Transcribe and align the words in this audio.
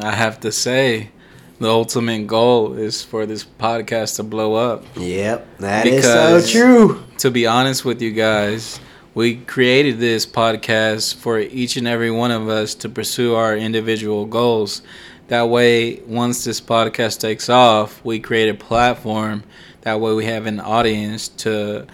I 0.00 0.14
have 0.14 0.40
to 0.40 0.52
say, 0.52 1.10
the 1.58 1.68
ultimate 1.68 2.26
goal 2.26 2.74
is 2.74 3.02
for 3.02 3.26
this 3.26 3.44
podcast 3.44 4.16
to 4.16 4.22
blow 4.22 4.54
up. 4.54 4.84
Yep, 4.96 5.58
that 5.58 5.86
is 5.86 6.04
so 6.04 6.40
true. 6.40 7.02
To 7.18 7.30
be 7.30 7.46
honest 7.46 7.84
with 7.84 8.00
you 8.00 8.12
guys, 8.12 8.78
we 9.14 9.36
created 9.36 9.98
this 9.98 10.24
podcast 10.24 11.16
for 11.16 11.40
each 11.40 11.76
and 11.76 11.88
every 11.88 12.12
one 12.12 12.30
of 12.30 12.48
us 12.48 12.76
to 12.76 12.88
pursue 12.88 13.34
our 13.34 13.56
individual 13.56 14.24
goals. 14.24 14.82
That 15.26 15.48
way, 15.48 15.96
once 16.06 16.44
this 16.44 16.60
podcast 16.60 17.20
takes 17.20 17.48
off, 17.48 18.04
we 18.04 18.20
create 18.20 18.48
a 18.48 18.54
platform. 18.54 19.42
That 19.80 20.00
way, 20.00 20.14
we 20.14 20.26
have 20.26 20.46
an 20.46 20.60
audience 20.60 21.26
to 21.28 21.86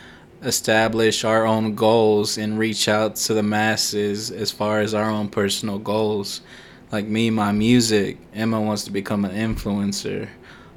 establish 0.43 1.25
our 1.25 1.46
own 1.46 1.75
goals 1.75 2.36
and 2.36 2.59
reach 2.59 2.86
out 2.86 3.16
to 3.16 3.32
the 3.32 3.43
masses 3.43 4.30
as 4.30 4.50
far 4.50 4.80
as 4.80 4.93
our 4.93 5.11
own 5.11 5.29
personal 5.30 5.79
goals. 5.79 6.43
Like 6.95 7.08
me, 7.08 7.29
my 7.29 7.50
music, 7.50 8.18
Emma 8.32 8.61
wants 8.61 8.84
to 8.84 8.92
become 8.92 9.24
an 9.24 9.32
influencer. 9.32 10.29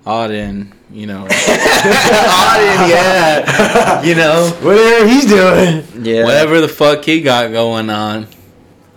Auden, 0.03 0.73
you 0.89 1.05
know. 1.05 1.27
Auden, 1.29 2.89
yeah. 2.89 4.01
you 4.01 4.15
know. 4.15 4.49
Whatever 4.63 5.07
he's 5.07 5.27
doing. 5.27 6.03
Yeah. 6.03 6.23
Whatever 6.23 6.59
the 6.59 6.69
fuck 6.69 7.05
he 7.05 7.21
got 7.21 7.51
going 7.51 7.91
on. 7.91 8.25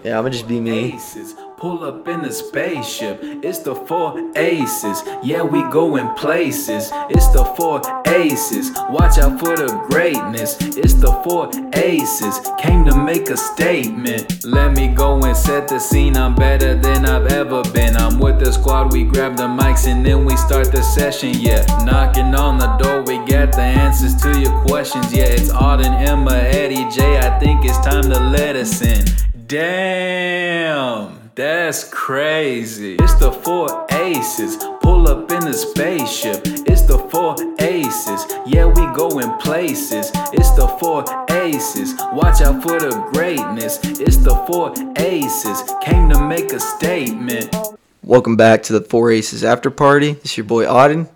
Yeah, 0.03 0.17
I'm 0.17 0.25
gonna 0.25 0.31
just 0.31 0.49
be 0.49 0.61
me. 0.61 0.95
Aces. 0.95 1.35
Pull 1.61 1.85
up 1.85 2.09
in 2.09 2.23
the 2.23 2.33
spaceship, 2.33 3.19
it's 3.23 3.59
the 3.59 3.75
four 3.75 4.33
aces. 4.35 5.03
Yeah, 5.23 5.43
we 5.43 5.61
going 5.71 6.09
places, 6.15 6.89
it's 7.11 7.29
the 7.35 7.45
four 7.55 7.83
aces. 8.09 8.71
Watch 8.89 9.19
out 9.19 9.39
for 9.39 9.55
the 9.55 9.69
greatness, 9.91 10.57
it's 10.59 10.95
the 10.95 11.13
four 11.23 11.51
aces. 11.75 12.41
Came 12.59 12.87
to 12.87 12.97
make 12.97 13.29
a 13.29 13.37
statement. 13.37 14.43
Let 14.43 14.73
me 14.73 14.89
go 14.89 15.23
and 15.23 15.37
set 15.37 15.69
the 15.69 15.79
scene, 15.79 16.17
I'm 16.17 16.35
better 16.35 16.77
than 16.77 17.05
I've 17.05 17.27
ever 17.27 17.63
been. 17.75 17.95
I'm 17.95 18.19
with 18.19 18.41
the 18.41 18.55
squad, 18.55 18.95
we 18.95 19.05
grab 19.05 19.37
the 19.37 19.47
mics 19.47 19.87
and 19.87 20.03
then 20.05 20.25
we 20.25 20.39
start 20.39 20.73
the 20.73 20.83
session. 20.83 21.35
Yeah, 21.35 21.63
knocking 21.85 22.35
on 22.35 22.57
the 22.57 22.69
door, 22.79 23.03
we 23.03 23.19
got 23.31 23.53
the 23.53 23.61
answers 23.61 24.15
to 24.23 24.41
your 24.41 24.59
questions. 24.63 25.13
Yeah, 25.13 25.25
it's 25.25 25.53
Auden, 25.53 26.09
Emma, 26.09 26.37
Eddie, 26.37 26.89
J. 26.89 27.19
I 27.19 27.39
think 27.39 27.67
it's 27.67 27.77
time 27.81 28.05
to 28.05 28.19
let 28.19 28.57
us 28.57 28.81
in. 28.81 29.05
Damn. 29.47 31.20
That's 31.41 31.85
crazy. 31.85 32.97
It's 32.97 33.15
the 33.15 33.33
four 33.33 33.87
aces. 33.93 34.59
Pull 34.83 35.09
up 35.09 35.33
in 35.33 35.41
the 35.41 35.55
spaceship. 35.55 36.43
It's 36.45 36.83
the 36.83 36.99
four 36.99 37.35
aces. 37.59 38.27
Yeah, 38.45 38.67
we 38.67 38.95
going 38.95 39.33
places. 39.39 40.11
It's 40.35 40.51
the 40.51 40.69
four 40.79 41.03
aces. 41.31 41.95
Watch 42.13 42.43
out 42.43 42.63
for 42.63 42.79
the 42.79 42.91
greatness. 43.15 43.81
It's 43.83 44.19
the 44.19 44.35
four 44.47 44.75
aces. 44.99 45.63
Came 45.81 46.11
to 46.11 46.23
make 46.29 46.53
a 46.53 46.61
statement. 46.61 47.57
Welcome 48.03 48.37
back 48.37 48.63
to 48.65 48.75
the 48.75 48.83
Four 48.83 49.11
Aces 49.11 49.43
After 49.43 49.71
Party. 49.71 50.11
It's 50.11 50.37
your 50.37 50.45
boy 50.45 50.67
Auden. 50.67 51.09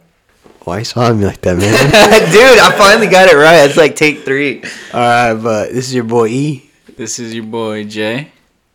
Why 0.61 0.79
you 0.79 0.85
saw 0.87 1.13
me 1.13 1.27
like 1.27 1.43
that, 1.43 1.59
man? 1.59 1.71
Dude, 2.33 2.59
I 2.61 2.73
finally 2.79 3.09
got 3.09 3.31
it 3.31 3.37
right. 3.37 3.69
It's 3.69 3.77
like 3.77 3.95
take 3.95 4.21
three. 4.25 4.63
All 4.95 5.01
right, 5.01 5.35
but 5.35 5.73
this 5.75 5.87
is 5.87 5.95
your 5.95 6.05
boy 6.05 6.29
E. 6.29 6.71
This 6.97 7.19
is 7.19 7.35
your 7.35 7.45
boy 7.45 7.85
Jay. 7.85 8.31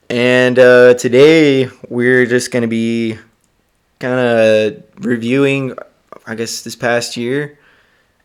And 0.10 0.58
uh, 0.58 0.96
today 0.96 1.70
we're 1.88 2.26
just 2.26 2.50
going 2.50 2.64
to 2.64 2.68
be 2.68 3.20
kind 4.00 4.20
of 4.20 4.84
reviewing, 5.06 5.78
I 6.26 6.34
guess, 6.34 6.64
this 6.64 6.76
past 6.76 7.16
year 7.16 7.60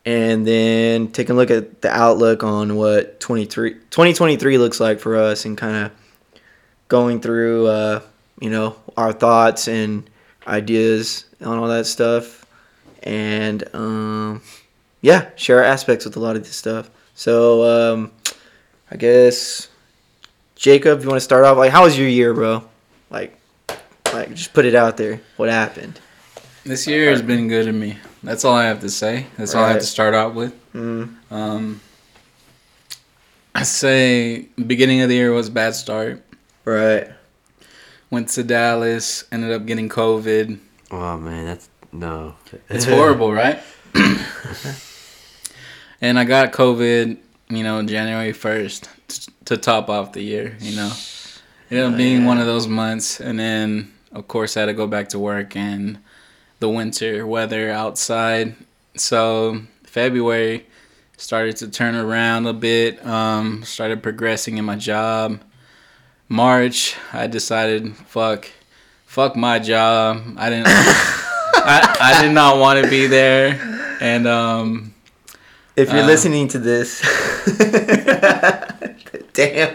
and 0.07 0.47
then 0.47 1.09
taking 1.09 1.35
a 1.35 1.37
look 1.37 1.51
at 1.51 1.83
the 1.83 1.91
outlook 1.91 2.43
on 2.43 2.77
what 2.77 3.21
2023 3.21 4.59
looks 4.59 4.81
like 4.81 4.99
for 4.99 5.17
us 5.17 5.45
and 5.45 5.59
kind 5.59 5.77
of 5.87 5.93
going 6.89 7.21
through, 7.21 7.67
uh, 7.67 8.01
you 8.41 8.49
know, 8.49 8.77
our 8.97 9.13
thoughts 9.13 9.69
and 9.69 10.09
ideas 10.47 11.27
on 11.43 11.59
all 11.59 11.69
that 11.69 11.85
stuff. 11.85 12.47
And 13.03 13.63
um, 13.75 14.41
yeah, 15.03 15.29
share 15.37 15.63
aspects 15.63 16.07
with 16.07 16.17
a 16.17 16.21
lot 16.21 16.37
of 16.37 16.45
this 16.45 16.57
stuff. 16.57 16.89
So 17.15 17.93
um, 17.93 18.13
I 18.91 18.97
guess 18.97 19.69
Jacob, 20.65 21.03
you 21.03 21.09
want 21.09 21.19
to 21.19 21.21
start 21.21 21.45
off? 21.45 21.59
Like, 21.59 21.71
how 21.71 21.85
was 21.85 21.99
your 21.99 22.09
year, 22.09 22.33
bro? 22.33 22.65
Like, 23.11 23.39
like 24.15 24.33
just 24.33 24.55
put 24.55 24.65
it 24.65 24.75
out 24.75 24.97
there. 24.97 25.21
What 25.37 25.51
happened? 25.51 26.01
This 26.65 26.87
year 26.87 27.11
has 27.11 27.21
been 27.21 27.49
good 27.49 27.67
to 27.67 27.73
me. 27.73 27.99
That's 28.23 28.47
all 28.47 28.55
I 28.55 28.65
have 28.65 28.81
to 28.81 28.89
say. 28.89 29.27
That's 29.37 29.55
right. 29.55 29.61
all 29.61 29.67
I 29.67 29.73
have 29.73 29.81
to 29.83 29.87
start 29.87 30.15
out 30.15 30.35
with. 30.35 30.55
Mm. 30.73 31.17
Um, 31.31 31.83
I 33.55 33.63
say 33.63 34.49
beginning 34.67 35.03
of 35.03 35.11
the 35.11 35.17
year 35.17 35.33
was 35.33 35.49
a 35.49 35.51
bad 35.51 35.75
start. 35.75 36.23
Right. 36.65 37.11
Went 38.09 38.31
to 38.31 38.43
Dallas. 38.43 39.25
Ended 39.31 39.53
up 39.53 39.67
getting 39.67 39.91
COVID. 39.91 40.59
Oh 40.91 41.19
man, 41.19 41.45
that's 41.45 41.69
no. 41.93 42.37
It's 42.71 42.87
horrible, 42.87 43.31
right? 43.43 43.63
and 46.01 46.19
I 46.19 46.25
got 46.25 46.53
COVID. 46.53 47.19
You 47.51 47.63
know, 47.63 47.83
January 47.83 48.33
first 48.33 48.89
to 49.45 49.57
top 49.57 49.89
off 49.89 50.13
the 50.13 50.23
year. 50.23 50.57
You 50.61 50.77
know, 50.77 50.93
it 51.71 51.77
ended 51.77 51.93
up 51.93 51.97
being 51.97 52.23
yeah. 52.23 52.27
one 52.27 52.39
of 52.39 52.47
those 52.47 52.67
months, 52.69 53.21
and 53.21 53.39
then 53.39 53.93
of 54.13 54.29
course 54.29 54.57
I 54.57 54.61
had 54.61 54.67
to 54.67 54.75
go 54.75 54.87
back 54.87 55.09
to 55.11 55.19
work 55.19 55.57
and 55.57 55.99
the 56.61 56.69
winter 56.69 57.27
weather 57.27 57.71
outside. 57.71 58.55
So 58.97 59.63
February 59.85 60.67
started 61.17 61.57
to 61.57 61.69
turn 61.69 61.95
around 61.95 62.47
a 62.47 62.53
bit. 62.53 63.05
Um, 63.05 63.63
started 63.65 64.03
progressing 64.03 64.59
in 64.59 64.65
my 64.65 64.77
job. 64.77 65.41
March, 66.29 66.97
I 67.13 67.27
decided, 67.27 67.95
fuck, 67.97 68.51
fuck 69.05 69.37
my 69.37 69.59
job. 69.59 70.23
I 70.37 70.51
didn't, 70.51 70.67
I, 70.69 71.97
I 72.01 72.23
did 72.23 72.33
not 72.33 72.59
want 72.59 72.83
to 72.83 72.91
be 72.91 73.07
there, 73.07 73.59
and 74.01 74.27
um, 74.27 74.94
if 75.77 75.93
you're 75.93 76.03
uh, 76.03 76.07
listening 76.07 76.49
to 76.49 76.59
this. 76.59 77.01
Damn. 79.35 79.75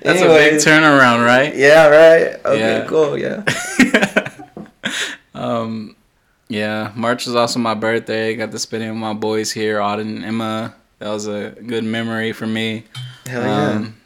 That's 0.00 0.20
Anyways. 0.20 0.22
a 0.22 0.26
big 0.26 0.54
turnaround, 0.60 1.26
right? 1.26 1.54
Yeah, 1.54 1.88
right. 1.88 2.44
Okay, 2.44 2.78
yeah. 2.78 2.86
cool. 2.86 3.18
Yeah. 3.18 3.44
um, 5.34 5.96
yeah. 6.48 6.92
March 6.94 7.26
is 7.26 7.34
also 7.34 7.58
my 7.58 7.74
birthday. 7.74 8.36
Got 8.36 8.52
to 8.52 8.58
spend 8.58 8.84
it 8.84 8.90
with 8.90 8.98
my 8.98 9.14
boys 9.14 9.50
here, 9.50 9.78
Auden 9.78 10.16
and 10.16 10.24
Emma. 10.24 10.74
That 11.00 11.10
was 11.10 11.26
a 11.26 11.50
good 11.50 11.84
memory 11.84 12.32
for 12.32 12.46
me. 12.46 12.84
Hell 13.26 13.42
yeah. 13.42 13.70
Um, 13.70 13.96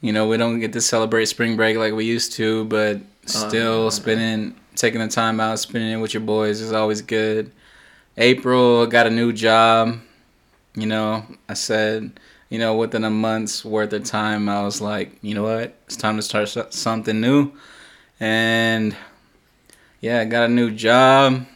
you 0.00 0.12
know, 0.12 0.28
we 0.28 0.36
don't 0.36 0.60
get 0.60 0.72
to 0.74 0.80
celebrate 0.80 1.26
spring 1.26 1.56
break 1.56 1.76
like 1.76 1.94
we 1.94 2.04
used 2.04 2.34
to, 2.34 2.66
but 2.66 3.00
still 3.24 3.86
uh, 3.86 3.90
spending, 3.90 4.54
taking 4.74 5.00
the 5.00 5.08
time 5.08 5.40
out, 5.40 5.58
spending 5.58 5.90
it 5.90 5.96
with 5.96 6.14
your 6.14 6.20
boys 6.20 6.60
is 6.60 6.72
always 6.72 7.00
good. 7.00 7.50
April, 8.16 8.86
got 8.86 9.06
a 9.06 9.10
new 9.10 9.32
job. 9.32 10.00
You 10.74 10.86
know, 10.86 11.24
I 11.48 11.54
said 11.54 12.18
you 12.48 12.58
know, 12.58 12.76
within 12.76 13.04
a 13.04 13.10
month's 13.10 13.64
worth 13.64 13.92
of 13.92 14.04
time, 14.04 14.48
I 14.48 14.62
was 14.62 14.80
like, 14.80 15.12
you 15.20 15.34
know 15.34 15.42
what, 15.42 15.76
it's 15.86 15.96
time 15.96 16.16
to 16.16 16.22
start 16.22 16.72
something 16.72 17.20
new. 17.20 17.52
And 18.20 18.96
yeah, 20.00 20.20
I 20.20 20.24
got 20.24 20.48
a 20.50 20.52
new 20.52 20.70
job. 20.70 21.46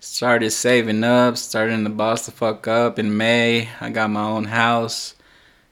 Started 0.00 0.50
saving 0.50 1.04
up, 1.04 1.36
starting 1.36 1.84
to 1.84 1.90
boss 1.90 2.26
the 2.26 2.32
fuck 2.32 2.66
up 2.68 2.98
in 2.98 3.16
May. 3.16 3.68
I 3.80 3.90
got 3.90 4.10
my 4.10 4.22
own 4.22 4.44
house. 4.44 5.14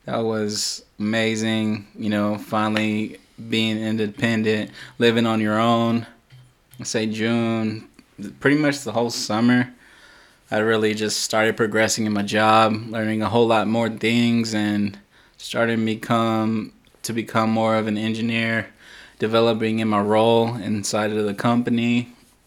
That 0.05 0.19
was 0.19 0.85
amazing, 0.99 1.87
you 1.97 2.11
know, 2.11 2.37
finally 2.37 3.19
being 3.49 3.79
independent, 3.79 4.71
living 4.99 5.27
on 5.27 5.41
your 5.41 5.59
own. 5.59 6.07
I 6.79 6.85
say 6.85 7.07
June, 7.07 7.89
pretty 8.41 8.59
much 8.59 8.81
the 8.81 8.93
whole 8.93 9.11
summer. 9.11 9.73
I 10.55 10.59
really 10.59 10.95
just 10.95 11.21
started 11.21 11.57
progressing 11.57 12.07
in 12.07 12.13
my 12.13 12.23
job, 12.23 12.75
learning 12.89 13.23
a 13.23 13.29
whole 13.29 13.49
lot 13.49 13.67
more 13.67 13.89
things, 13.89 14.55
and 14.55 14.97
starting 15.37 15.85
become 15.85 16.73
to 17.03 17.13
become 17.13 17.51
more 17.51 17.75
of 17.75 17.89
an 17.89 17.99
engineer, 17.99 18.69
developing 19.19 19.81
in 19.81 19.89
my 19.89 20.01
role 20.01 20.55
inside 20.55 21.11
of 21.11 21.25
the 21.25 21.35
company. 21.35 22.13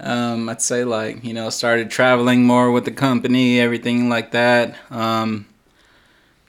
um, 0.00 0.48
I'd 0.48 0.60
say 0.60 0.82
like 0.82 1.22
you 1.22 1.34
know 1.34 1.50
started 1.50 1.88
traveling 1.88 2.42
more 2.42 2.72
with 2.72 2.84
the 2.84 2.90
company, 2.90 3.60
everything 3.60 4.08
like 4.08 4.32
that. 4.32 4.76
Um, 4.90 5.46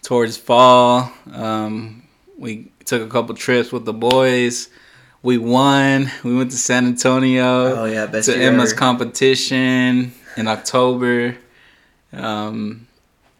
towards 0.01 0.35
fall, 0.35 1.13
um, 1.31 2.07
we 2.39 2.71
took 2.85 3.03
a 3.03 3.11
couple 3.11 3.35
trips 3.35 3.71
with 3.71 3.85
the 3.85 3.93
boys 3.93 4.69
we 5.21 5.37
won. 5.37 6.09
We 6.23 6.35
went 6.35 6.51
to 6.51 6.57
San 6.57 6.85
Antonio. 6.85 7.81
Oh 7.81 7.85
yeah, 7.85 8.05
best 8.05 8.29
to 8.29 8.37
Emma's 8.37 8.71
ever. 8.71 8.79
competition 8.79 10.13
in 10.37 10.47
October. 10.47 11.37
Um, 12.13 12.87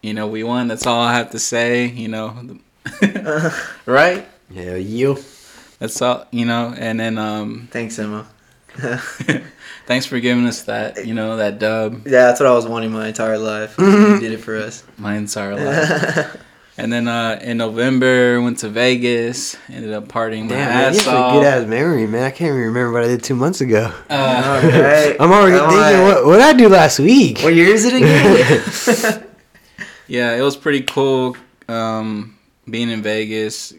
you 0.02 0.14
know, 0.14 0.26
we 0.26 0.44
won. 0.44 0.68
That's 0.68 0.86
all 0.86 1.00
I 1.00 1.14
have 1.14 1.30
to 1.30 1.38
say. 1.38 1.86
You 1.86 2.08
know, 2.08 2.58
right? 3.86 4.28
Yeah, 4.50 4.76
you. 4.76 5.18
That's 5.78 6.00
all. 6.02 6.26
You 6.30 6.44
know, 6.44 6.74
and 6.76 7.00
then 7.00 7.18
um. 7.18 7.68
Thanks, 7.70 7.98
Emma. 7.98 8.26
Thanks 9.86 10.06
for 10.06 10.20
giving 10.20 10.46
us 10.46 10.62
that. 10.62 11.06
You 11.06 11.14
know, 11.14 11.36
that 11.38 11.58
dub. 11.58 12.06
Yeah, 12.06 12.26
that's 12.26 12.40
what 12.40 12.46
I 12.46 12.52
was 12.54 12.66
wanting 12.66 12.92
my 12.92 13.08
entire 13.08 13.38
life. 13.38 13.74
you 13.78 14.20
did 14.20 14.32
it 14.32 14.38
for 14.38 14.56
us. 14.56 14.84
My 14.96 15.16
entire 15.16 15.56
life. 15.56 16.36
And 16.82 16.90
then 16.92 17.08
uh, 17.08 17.38
in 17.42 17.58
November, 17.58 18.40
went 18.40 18.58
to 18.60 18.68
Vegas. 18.68 19.56
Ended 19.68 19.92
up 19.92 20.08
partying 20.08 20.44
my 20.44 20.48
Damn, 20.54 20.68
man, 20.70 20.94
ass 20.94 21.04
you 21.06 21.12
a 21.12 21.14
off. 21.14 21.32
good 21.34 21.44
ass 21.46 21.66
memory, 21.66 22.06
man. 22.06 22.22
I 22.22 22.30
can't 22.30 22.48
even 22.48 22.60
remember 22.60 22.92
what 22.92 23.04
I 23.04 23.08
did 23.08 23.22
two 23.22 23.34
months 23.34 23.60
ago. 23.60 23.92
Uh, 24.08 24.62
Okay. 24.64 25.16
I'm 25.20 25.30
already 25.30 25.58
Come 25.58 25.70
thinking, 25.70 26.00
on. 26.00 26.02
what 26.08 26.26
what 26.26 26.32
did 26.38 26.42
I 26.46 26.52
do 26.54 26.68
last 26.68 26.98
week? 26.98 27.40
What 27.40 27.54
year 27.54 27.68
is 27.68 27.84
it 27.84 27.94
again? 27.94 29.26
yeah, 30.08 30.34
it 30.36 30.40
was 30.42 30.56
pretty 30.56 30.82
cool 30.82 31.36
um, 31.68 32.36
being 32.68 32.90
in 32.90 33.02
Vegas, 33.02 33.74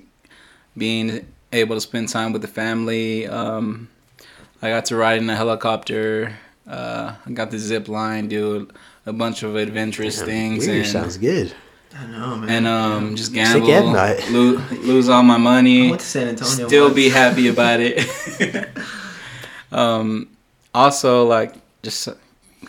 being 0.77 1.25
able 1.51 1.75
to 1.75 1.81
spend 1.81 2.09
time 2.09 2.33
with 2.33 2.41
the 2.41 2.47
family. 2.47 3.27
Um, 3.27 3.89
I 4.61 4.69
got 4.69 4.85
to 4.85 4.95
ride 4.95 5.21
in 5.21 5.29
a 5.29 5.35
helicopter. 5.35 6.37
Uh, 6.67 7.15
I 7.25 7.31
got 7.31 7.51
the 7.51 7.57
zip 7.57 7.87
line, 7.87 8.27
do 8.27 8.69
a 9.05 9.11
bunch 9.13 9.43
of 9.43 9.55
adventurous 9.55 10.21
things, 10.21 10.67
Weird, 10.67 10.79
and 10.79 10.87
sounds 10.87 11.17
good. 11.17 11.53
I 11.97 12.05
know, 12.07 12.37
man. 12.37 12.49
and 12.49 12.67
um, 12.67 13.15
just 13.15 13.33
gamble, 13.33 13.91
night. 13.91 14.29
lose, 14.29 15.09
all 15.09 15.23
my 15.23 15.35
I 15.35 15.37
money, 15.37 15.89
went 15.89 16.01
to 16.01 16.07
San 16.07 16.27
Antonio. 16.29 16.67
still 16.67 16.83
once. 16.85 16.95
be 16.95 17.09
happy 17.09 17.47
about 17.47 17.79
it. 17.81 18.69
um, 19.71 20.29
also, 20.73 21.25
like 21.25 21.55
just 21.83 22.09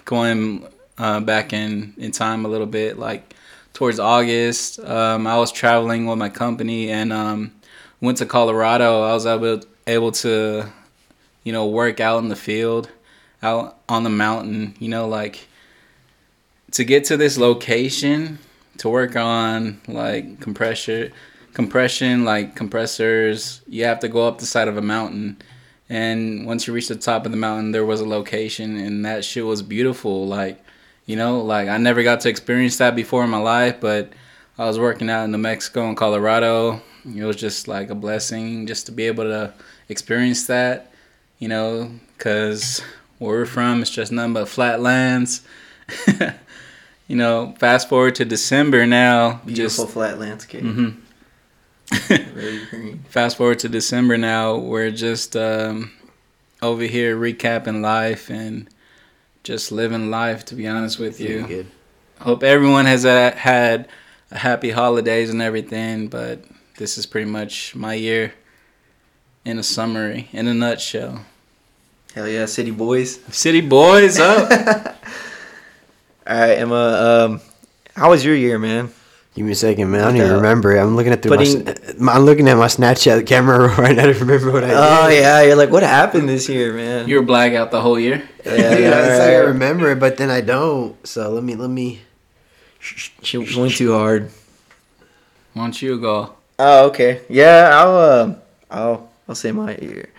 going 0.04 0.66
uh, 0.98 1.20
back 1.20 1.52
in 1.52 1.94
in 1.96 2.10
time 2.10 2.44
a 2.44 2.48
little 2.48 2.66
bit, 2.66 2.98
like 2.98 3.34
towards 3.72 3.98
August, 3.98 4.80
um, 4.80 5.26
I 5.26 5.38
was 5.38 5.52
traveling 5.52 6.06
with 6.06 6.18
my 6.18 6.28
company 6.28 6.90
and 6.90 7.12
um, 7.12 7.52
went 8.00 8.18
to 8.18 8.26
Colorado. 8.26 9.02
I 9.02 9.12
was 9.14 9.26
able 9.26 9.60
able 9.86 10.12
to, 10.12 10.66
you 11.44 11.52
know, 11.52 11.66
work 11.66 12.00
out 12.00 12.18
in 12.18 12.28
the 12.28 12.36
field, 12.36 12.90
out 13.42 13.78
on 13.88 14.02
the 14.02 14.10
mountain. 14.10 14.74
You 14.80 14.88
know, 14.88 15.06
like 15.06 15.46
to 16.72 16.84
get 16.84 17.04
to 17.04 17.16
this 17.16 17.38
location 17.38 18.38
to 18.82 18.88
work 18.88 19.14
on 19.14 19.80
like 19.86 20.40
compressor 20.40 21.12
compression 21.54 22.24
like 22.24 22.56
compressors. 22.56 23.62
You 23.68 23.84
have 23.84 24.00
to 24.00 24.08
go 24.08 24.26
up 24.26 24.38
the 24.38 24.46
side 24.46 24.66
of 24.66 24.76
a 24.76 24.82
mountain. 24.82 25.40
And 25.88 26.46
once 26.46 26.66
you 26.66 26.72
reach 26.72 26.88
the 26.88 26.96
top 26.96 27.24
of 27.24 27.30
the 27.30 27.38
mountain 27.38 27.70
there 27.70 27.86
was 27.86 28.00
a 28.00 28.08
location 28.08 28.76
and 28.76 29.04
that 29.04 29.24
shit 29.24 29.46
was 29.46 29.62
beautiful. 29.62 30.26
Like 30.26 30.64
you 31.06 31.14
know 31.14 31.40
like 31.40 31.68
i 31.68 31.76
never 31.76 32.02
got 32.02 32.20
to 32.20 32.28
experience 32.28 32.76
that 32.78 32.94
before 32.94 33.24
in 33.24 33.28
my 33.28 33.36
life 33.36 33.80
but 33.80 34.12
i 34.56 34.64
was 34.64 34.78
working 34.78 35.10
out 35.10 35.24
in 35.24 35.32
new 35.32 35.38
mexico 35.38 35.86
and 35.86 35.96
colorado. 35.96 36.80
It 37.04 37.24
was 37.24 37.36
just 37.36 37.68
like 37.68 37.88
a 37.90 37.94
blessing 37.94 38.66
just 38.66 38.86
to 38.86 38.92
be 38.92 39.04
able 39.06 39.24
to 39.24 39.54
experience 39.88 40.46
that 40.48 40.92
you 41.38 41.46
know 41.46 41.92
because 42.18 42.82
where 43.18 43.38
we're 43.38 43.46
from 43.46 43.80
it's 43.80 43.90
just 43.90 44.10
nothing 44.10 44.32
but 44.32 44.48
flat 44.48 44.80
lands 44.80 45.42
you 47.08 47.16
know 47.16 47.54
fast 47.58 47.88
forward 47.88 48.14
to 48.14 48.24
december 48.24 48.86
now 48.86 49.40
beautiful 49.44 49.84
just 49.84 49.94
flat 49.94 50.18
landscape. 50.18 50.62
Mhm. 50.64 50.96
Very 52.08 52.64
green. 52.66 53.04
fast 53.10 53.36
forward 53.36 53.58
to 53.60 53.68
December 53.68 54.16
now, 54.16 54.56
we're 54.56 54.90
just 54.90 55.36
um, 55.36 55.92
over 56.62 56.84
here 56.84 57.16
recapping 57.16 57.82
life 57.82 58.30
and 58.30 58.68
just 59.42 59.70
living 59.72 60.10
life. 60.10 60.44
To 60.46 60.54
be 60.54 60.66
honest 60.66 60.98
with 60.98 61.20
you, 61.20 61.46
Good. 61.46 61.66
hope 62.20 62.42
everyone 62.44 62.86
has 62.86 63.04
uh, 63.04 63.32
had 63.36 63.88
a 64.30 64.38
happy 64.38 64.70
holidays 64.70 65.28
and 65.28 65.42
everything. 65.42 66.08
But 66.08 66.44
this 66.78 66.96
is 66.96 67.04
pretty 67.04 67.30
much 67.30 67.74
my 67.74 67.92
year 67.94 68.32
in 69.44 69.58
a 69.58 69.62
summary, 69.62 70.28
in 70.32 70.48
a 70.48 70.54
nutshell. 70.54 71.26
Hell 72.14 72.28
yeah, 72.28 72.46
city 72.46 72.70
boys. 72.70 73.20
City 73.34 73.60
boys 73.60 74.18
up. 74.18 74.96
All 76.26 76.38
right, 76.38 76.58
Emma. 76.58 76.74
Um, 77.30 77.40
how 77.96 78.10
was 78.10 78.24
your 78.24 78.34
year, 78.34 78.58
man? 78.58 78.90
Give 79.34 79.46
me 79.46 79.52
a 79.52 79.56
second, 79.56 79.90
man. 79.90 80.02
I 80.02 80.04
don't 80.08 80.16
even 80.16 80.30
Uh, 80.30 80.36
remember. 80.36 80.76
I'm 80.76 80.94
looking 80.94 81.12
at 81.12 81.22
through 81.22 81.36
putting- 81.36 81.64
my, 81.98 82.12
I'm 82.12 82.24
looking 82.24 82.48
at 82.48 82.56
my 82.58 82.66
Snapchat 82.66 83.26
camera 83.26 83.68
right 83.78 83.96
now 83.96 84.06
to 84.06 84.12
remember 84.12 84.52
what 84.52 84.62
I 84.62 84.68
did. 84.68 84.76
Oh 84.76 85.08
yeah, 85.08 85.42
you're 85.42 85.56
like, 85.56 85.70
what 85.70 85.82
happened 85.82 86.28
this 86.28 86.48
year, 86.48 86.72
man? 86.74 87.08
you 87.08 87.16
were 87.16 87.22
black 87.22 87.54
out 87.54 87.70
the 87.70 87.80
whole 87.80 87.98
year. 87.98 88.22
yeah, 88.44 88.52
yeah, 88.54 88.78
yeah, 88.78 89.00
it's 89.08 89.18
like 89.18 89.28
I 89.30 89.36
remember 89.38 89.90
it, 89.90 89.98
but 89.98 90.16
then 90.18 90.28
I 90.30 90.42
don't. 90.42 90.94
So 91.06 91.30
let 91.30 91.42
me 91.42 91.54
let 91.56 91.70
me. 91.70 92.02
She 92.80 93.38
went 93.38 93.72
too 93.74 93.92
hard. 93.96 94.30
Why 95.54 95.62
don't 95.64 95.80
you 95.80 95.98
go? 96.00 96.34
Oh, 96.58 96.86
okay. 96.88 97.22
Yeah, 97.28 97.70
I'll 97.72 97.96
uh, 97.96 98.34
I'll 98.70 99.08
I'll 99.28 99.34
say 99.34 99.50
my 99.52 99.76
year. 99.76 100.10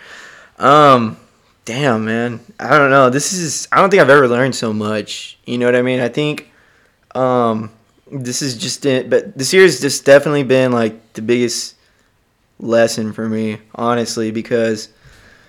Um, 0.58 1.18
damn, 1.66 2.06
man. 2.06 2.40
I 2.60 2.78
don't 2.78 2.90
know. 2.90 3.10
This 3.10 3.34
is 3.34 3.68
I 3.72 3.80
don't 3.80 3.90
think 3.90 4.02
I've 4.02 4.10
ever 4.10 4.28
learned 4.28 4.56
so 4.56 4.74
much. 4.74 5.38
You 5.46 5.58
know 5.58 5.66
what 5.66 5.76
I 5.76 5.82
mean? 5.82 6.00
I 6.00 6.10
think 6.10 6.52
um 7.16 7.72
this 8.12 8.42
is 8.42 8.58
just 8.58 8.86
it, 8.86 9.10
but 9.10 9.38
this 9.38 9.54
year's 9.54 9.80
just 9.82 10.06
definitely 10.06 10.44
been 10.44 10.72
like 10.72 11.14
the 11.14 11.22
biggest 11.22 11.76
lesson 12.60 13.14
for 13.14 13.28
me, 13.28 13.60
honestly, 13.76 14.32
because 14.32 14.90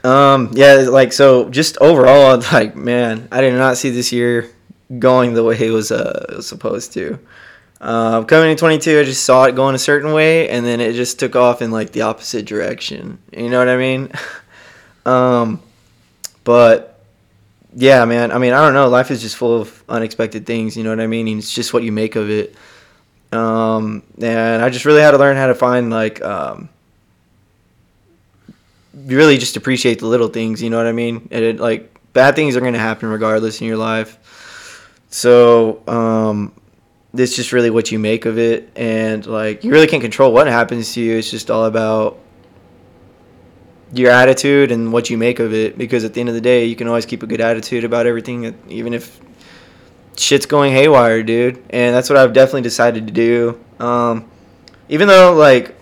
um 0.02 0.50
yeah, 0.54 0.86
like 0.88 1.12
so 1.12 1.48
just 1.50 1.78
overall 1.78 2.38
like 2.52 2.76
man, 2.76 3.28
I 3.30 3.40
did 3.40 3.54
not 3.54 3.76
see 3.76 3.90
this 3.90 4.12
year 4.12 4.50
going 4.98 5.34
the 5.34 5.44
way 5.44 5.58
it 5.58 5.70
was 5.70 5.90
uh 5.90 6.26
was 6.36 6.46
supposed 6.46 6.92
to. 6.94 7.18
Uh, 7.80 8.24
coming 8.24 8.50
in 8.50 8.56
22, 8.56 9.00
I 9.00 9.02
just 9.04 9.24
saw 9.24 9.44
it 9.44 9.54
going 9.54 9.74
a 9.74 9.78
certain 9.78 10.14
way, 10.14 10.48
and 10.48 10.64
then 10.64 10.80
it 10.80 10.94
just 10.94 11.18
took 11.18 11.36
off 11.36 11.60
in 11.60 11.70
like 11.70 11.92
the 11.92 12.00
opposite 12.00 12.46
direction. 12.46 13.18
You 13.30 13.50
know 13.50 13.58
what 13.58 13.68
I 13.68 13.76
mean? 13.76 14.10
um, 15.06 15.60
but 16.44 17.02
yeah, 17.74 18.04
man. 18.04 18.30
I 18.30 18.38
mean, 18.38 18.52
I 18.52 18.60
don't 18.64 18.74
know. 18.74 18.88
Life 18.88 19.10
is 19.10 19.20
just 19.20 19.36
full 19.36 19.60
of 19.60 19.82
unexpected 19.88 20.46
things. 20.46 20.76
You 20.76 20.84
know 20.84 20.90
what 20.90 21.00
I 21.00 21.06
mean? 21.06 21.26
And 21.28 21.38
it's 21.38 21.52
just 21.52 21.74
what 21.74 21.82
you 21.82 21.92
make 21.92 22.16
of 22.16 22.30
it. 22.30 22.54
Um, 23.32 24.04
and 24.20 24.62
I 24.62 24.70
just 24.70 24.84
really 24.84 25.00
had 25.00 25.10
to 25.10 25.18
learn 25.18 25.36
how 25.36 25.48
to 25.48 25.54
find 25.54 25.90
like 25.90 26.22
um, 26.22 26.68
really 28.94 29.38
just 29.38 29.56
appreciate 29.56 29.98
the 29.98 30.06
little 30.06 30.28
things. 30.28 30.62
You 30.62 30.70
know 30.70 30.76
what 30.76 30.86
I 30.86 30.92
mean? 30.92 31.28
And 31.32 31.44
it, 31.44 31.58
like 31.58 31.92
bad 32.12 32.36
things 32.36 32.56
are 32.56 32.60
gonna 32.60 32.78
happen 32.78 33.08
regardless 33.08 33.60
in 33.60 33.66
your 33.66 33.76
life. 33.76 34.18
So 35.10 35.82
um, 35.88 36.52
it's 37.16 37.36
just 37.36 37.52
really 37.52 37.70
what 37.70 37.92
you 37.92 37.98
make 37.98 38.26
of 38.26 38.38
it 38.38 38.70
and 38.76 39.24
like 39.26 39.64
you 39.64 39.70
really 39.70 39.86
can't 39.86 40.02
control 40.02 40.32
what 40.32 40.46
happens 40.46 40.94
to 40.94 41.00
you 41.00 41.16
it's 41.16 41.30
just 41.30 41.50
all 41.50 41.66
about 41.66 42.18
your 43.94 44.10
attitude 44.10 44.70
and 44.70 44.92
what 44.92 45.10
you 45.10 45.18
make 45.18 45.38
of 45.38 45.52
it 45.52 45.76
because 45.78 46.04
at 46.04 46.14
the 46.14 46.20
end 46.20 46.28
of 46.28 46.34
the 46.34 46.40
day 46.40 46.64
you 46.64 46.76
can 46.76 46.88
always 46.88 47.06
keep 47.06 47.22
a 47.22 47.26
good 47.26 47.40
attitude 47.40 47.84
about 47.84 48.06
everything 48.06 48.56
even 48.68 48.94
if 48.94 49.20
shit's 50.16 50.46
going 50.46 50.72
haywire 50.72 51.22
dude 51.22 51.62
and 51.70 51.94
that's 51.94 52.08
what 52.08 52.16
i've 52.16 52.32
definitely 52.32 52.62
decided 52.62 53.06
to 53.06 53.12
do 53.12 53.60
um, 53.78 54.28
even 54.88 55.08
though 55.08 55.34
like 55.34 55.74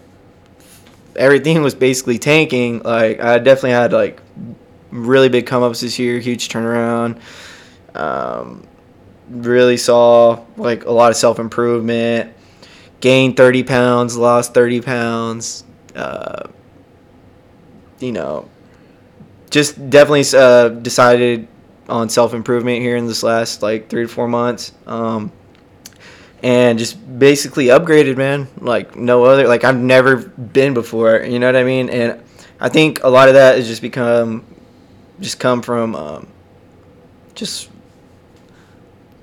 everything 1.17 1.63
was 1.63 1.75
basically 1.75 2.19
tanking 2.19 2.81
like 2.83 3.21
i 3.21 3.39
definitely 3.39 3.71
had 3.71 3.93
like 3.93 4.21
really 4.91 5.29
big 5.29 5.47
come 5.47 5.63
ups 5.63 5.81
this 5.81 5.99
year 5.99 6.19
huge 6.19 6.49
turnaround 6.49 7.21
um, 7.95 8.67
really 9.33 9.77
saw 9.77 10.45
like 10.57 10.85
a 10.85 10.91
lot 10.91 11.11
of 11.11 11.17
self 11.17 11.39
improvement. 11.39 12.35
Gained 13.01 13.37
30 13.37 13.65
pounds, 13.65 14.17
lost 14.17 14.55
30 14.55 14.81
pounds. 14.81 15.65
Uh, 15.95 16.49
you 18.03 18.13
know, 18.13 18.49
just 19.51 19.91
definitely 19.91 20.25
uh, 20.39 20.69
decided 20.69 21.49
on 21.89 22.09
self 22.09 22.35
improvement 22.35 22.81
here 22.83 22.97
in 22.97 23.07
this 23.07 23.23
last 23.23 23.63
like 23.63 23.89
three 23.89 24.03
to 24.03 24.09
four 24.09 24.29
months. 24.29 24.73
Um, 24.87 25.33
and 26.43 26.79
just 26.79 27.19
basically 27.19 27.67
upgraded, 27.67 28.17
man. 28.17 28.49
Like 28.59 28.97
no 28.97 29.25
other, 29.25 29.47
like 29.47 29.65
I've 29.65 29.77
never 29.77 30.17
been 30.17 30.75
before. 30.75 31.23
You 31.23 31.39
know 31.39 31.47
what 31.47 31.57
I 31.57 31.65
mean? 31.65 31.89
And 31.89 32.23
I 32.59 32.69
think 32.69 33.03
a 33.05 33.09
lot 33.09 33.29
of 33.29 33.35
that 33.35 33.57
has 33.57 33.69
just 33.69 33.83
become, 33.83 34.45
just 35.21 35.39
come 35.39 35.63
from, 35.63 35.95
um, 35.95 36.29
just 37.35 37.71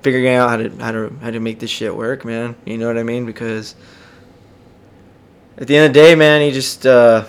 figuring 0.02 0.28
out 0.28 0.48
how 0.48 0.56
to 0.56 0.70
how 0.76 0.92
to 0.92 1.12
how 1.20 1.30
to 1.30 1.40
make 1.40 1.58
this 1.58 1.70
shit 1.70 1.94
work, 1.94 2.24
man. 2.24 2.56
You 2.64 2.78
know 2.78 2.86
what 2.86 2.96
I 2.96 3.02
mean? 3.02 3.26
Because 3.26 3.74
at 5.58 5.66
the 5.66 5.76
end 5.76 5.86
of 5.86 5.94
the 5.94 6.00
day, 6.00 6.14
man, 6.14 6.42
you 6.42 6.52
just 6.52 6.86
uh, 6.86 7.26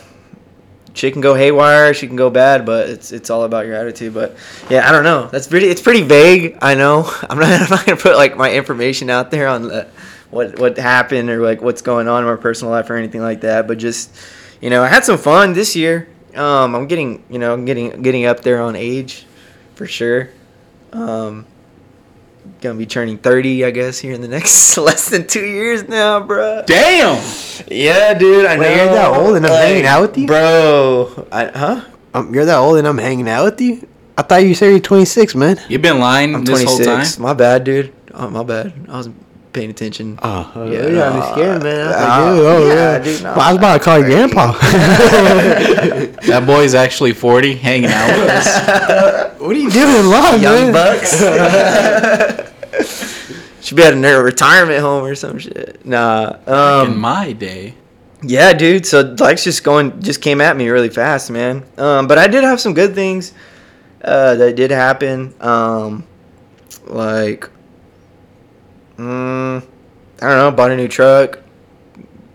she 0.93 1.11
can 1.11 1.21
go 1.21 1.33
haywire, 1.33 1.93
she 1.93 2.07
can 2.07 2.15
go 2.15 2.29
bad, 2.29 2.65
but 2.65 2.89
it's 2.89 3.11
it's 3.11 3.29
all 3.29 3.43
about 3.43 3.65
your 3.65 3.75
attitude. 3.75 4.13
But 4.13 4.35
yeah, 4.69 4.87
I 4.87 4.91
don't 4.91 5.03
know. 5.03 5.27
That's 5.27 5.47
pretty. 5.47 5.67
It's 5.67 5.81
pretty 5.81 6.01
vague. 6.01 6.57
I 6.61 6.75
know. 6.75 7.09
I'm 7.29 7.39
not. 7.39 7.49
I'm 7.61 7.69
not 7.69 7.85
gonna 7.85 7.99
put 7.99 8.15
like 8.15 8.35
my 8.37 8.51
information 8.51 9.09
out 9.09 9.31
there 9.31 9.47
on 9.47 9.63
the, 9.63 9.87
what 10.29 10.59
what 10.59 10.77
happened 10.77 11.29
or 11.29 11.41
like 11.41 11.61
what's 11.61 11.81
going 11.81 12.07
on 12.07 12.23
in 12.23 12.29
my 12.29 12.35
personal 12.35 12.71
life 12.71 12.89
or 12.89 12.95
anything 12.95 13.21
like 13.21 13.41
that. 13.41 13.67
But 13.67 13.77
just 13.77 14.15
you 14.61 14.69
know, 14.69 14.83
I 14.83 14.87
had 14.87 15.03
some 15.03 15.17
fun 15.17 15.53
this 15.53 15.75
year. 15.75 16.07
Um, 16.35 16.75
I'm 16.75 16.87
getting 16.87 17.23
you 17.29 17.39
know 17.39 17.53
I'm 17.53 17.65
getting 17.65 18.01
getting 18.01 18.25
up 18.25 18.41
there 18.41 18.61
on 18.61 18.75
age, 18.75 19.25
for 19.75 19.87
sure. 19.87 20.29
Um, 20.93 21.45
gonna 22.61 22.77
be 22.77 22.85
turning 22.85 23.17
30 23.17 23.65
i 23.65 23.71
guess 23.71 23.97
here 23.99 24.13
in 24.13 24.21
the 24.21 24.27
next 24.27 24.77
less 24.87 25.09
than 25.09 25.25
two 25.25 25.45
years 25.45 25.87
now 25.87 26.19
bro 26.19 26.63
Damn. 26.67 27.21
yeah 27.69 28.13
dude 28.13 28.45
i 28.45 28.57
Wait, 28.57 28.69
know 28.69 28.75
you're 28.75 28.93
that 28.93 29.13
old 29.17 29.35
and 29.35 29.45
I'm 29.47 29.51
hanging 29.51 29.85
out 29.85 30.01
with 30.03 30.17
you? 30.17 30.27
bro 30.27 31.27
I, 31.31 31.45
huh 31.47 31.85
Um, 32.13 32.33
you're 32.33 32.45
that 32.45 32.57
old 32.57 32.77
and 32.77 32.87
I'm 32.87 32.97
hanging 32.97 33.27
out 33.29 33.45
with 33.45 33.61
you. 33.61 33.87
I 34.17 34.21
thought 34.23 34.43
you 34.43 34.53
said 34.53 34.67
you're 34.71 34.79
26, 34.79 35.33
man. 35.35 35.57
You've 35.69 35.81
been 35.81 35.99
lying 35.99 36.35
i'm 36.35 36.43
this 36.45 36.63
whole 36.63 36.77
26 36.77 37.15
time. 37.15 37.23
my 37.23 37.33
bad 37.33 37.63
dude 37.63 37.91
oh 38.13 38.29
my 38.29 38.43
bad 38.43 38.73
i 38.89 38.97
was 38.97 39.09
paying 39.53 39.69
attention. 39.69 40.17
Oh, 40.23 40.49
oh 40.55 40.71
Yeah, 40.71 40.79
yeah, 40.79 40.87
you 40.87 40.95
got 40.95 41.33
scared, 41.33 41.63
man. 41.63 41.87
I 41.87 41.89
was 41.89 41.95
uh, 41.95 41.99
like, 41.99 42.35
dude, 42.37 42.45
oh 42.45 42.67
yeah, 42.67 42.73
yeah, 42.73 42.99
dude, 43.03 43.23
no, 43.23 43.33
But 43.35 43.41
I 43.41 43.49
was 43.51 43.57
about 43.57 43.73
to 43.77 43.83
call 43.83 43.99
you 43.99 44.05
grandpa. 44.05 44.53
That 46.31 46.43
boy's 46.45 46.73
actually 46.73 47.11
40, 47.11 47.55
hanging 47.55 47.89
out 47.89 48.07
with 48.17 48.29
us. 48.29 49.39
what 49.41 49.51
are 49.51 49.59
you 49.59 49.69
doing 49.69 49.95
in 49.97 50.09
life, 50.09 50.41
Young 50.41 50.71
man? 50.71 50.73
bucks. 50.73 51.21
Should 53.71 53.77
be 53.77 53.83
at 53.83 53.93
a 53.93 54.21
retirement 54.21 54.81
home 54.81 55.05
or 55.05 55.15
some 55.15 55.39
shit. 55.39 55.85
Nah. 55.85 56.35
In 56.45 56.53
Um, 56.53 56.99
my 56.99 57.31
day. 57.31 57.75
yeah, 58.21 58.51
dude. 58.51 58.85
So 58.85 59.15
life's 59.17 59.45
just 59.45 59.63
going, 59.63 60.01
just 60.01 60.21
came 60.21 60.41
at 60.41 60.57
me 60.57 60.67
really 60.67 60.89
fast, 60.89 61.31
man. 61.31 61.63
Um, 61.77 62.05
but 62.05 62.17
I 62.17 62.27
did 62.27 62.43
have 62.43 62.59
some 62.59 62.73
good 62.73 62.93
things 62.95 63.31
uh, 64.03 64.35
that 64.35 64.57
did 64.57 64.71
happen. 64.71 65.33
Um, 65.39 66.05
like, 66.85 67.49
mm, 68.97 69.63
I 70.21 70.27
don't 70.27 70.37
know, 70.37 70.51
bought 70.51 70.71
a 70.71 70.75
new 70.75 70.89
truck. 70.89 71.39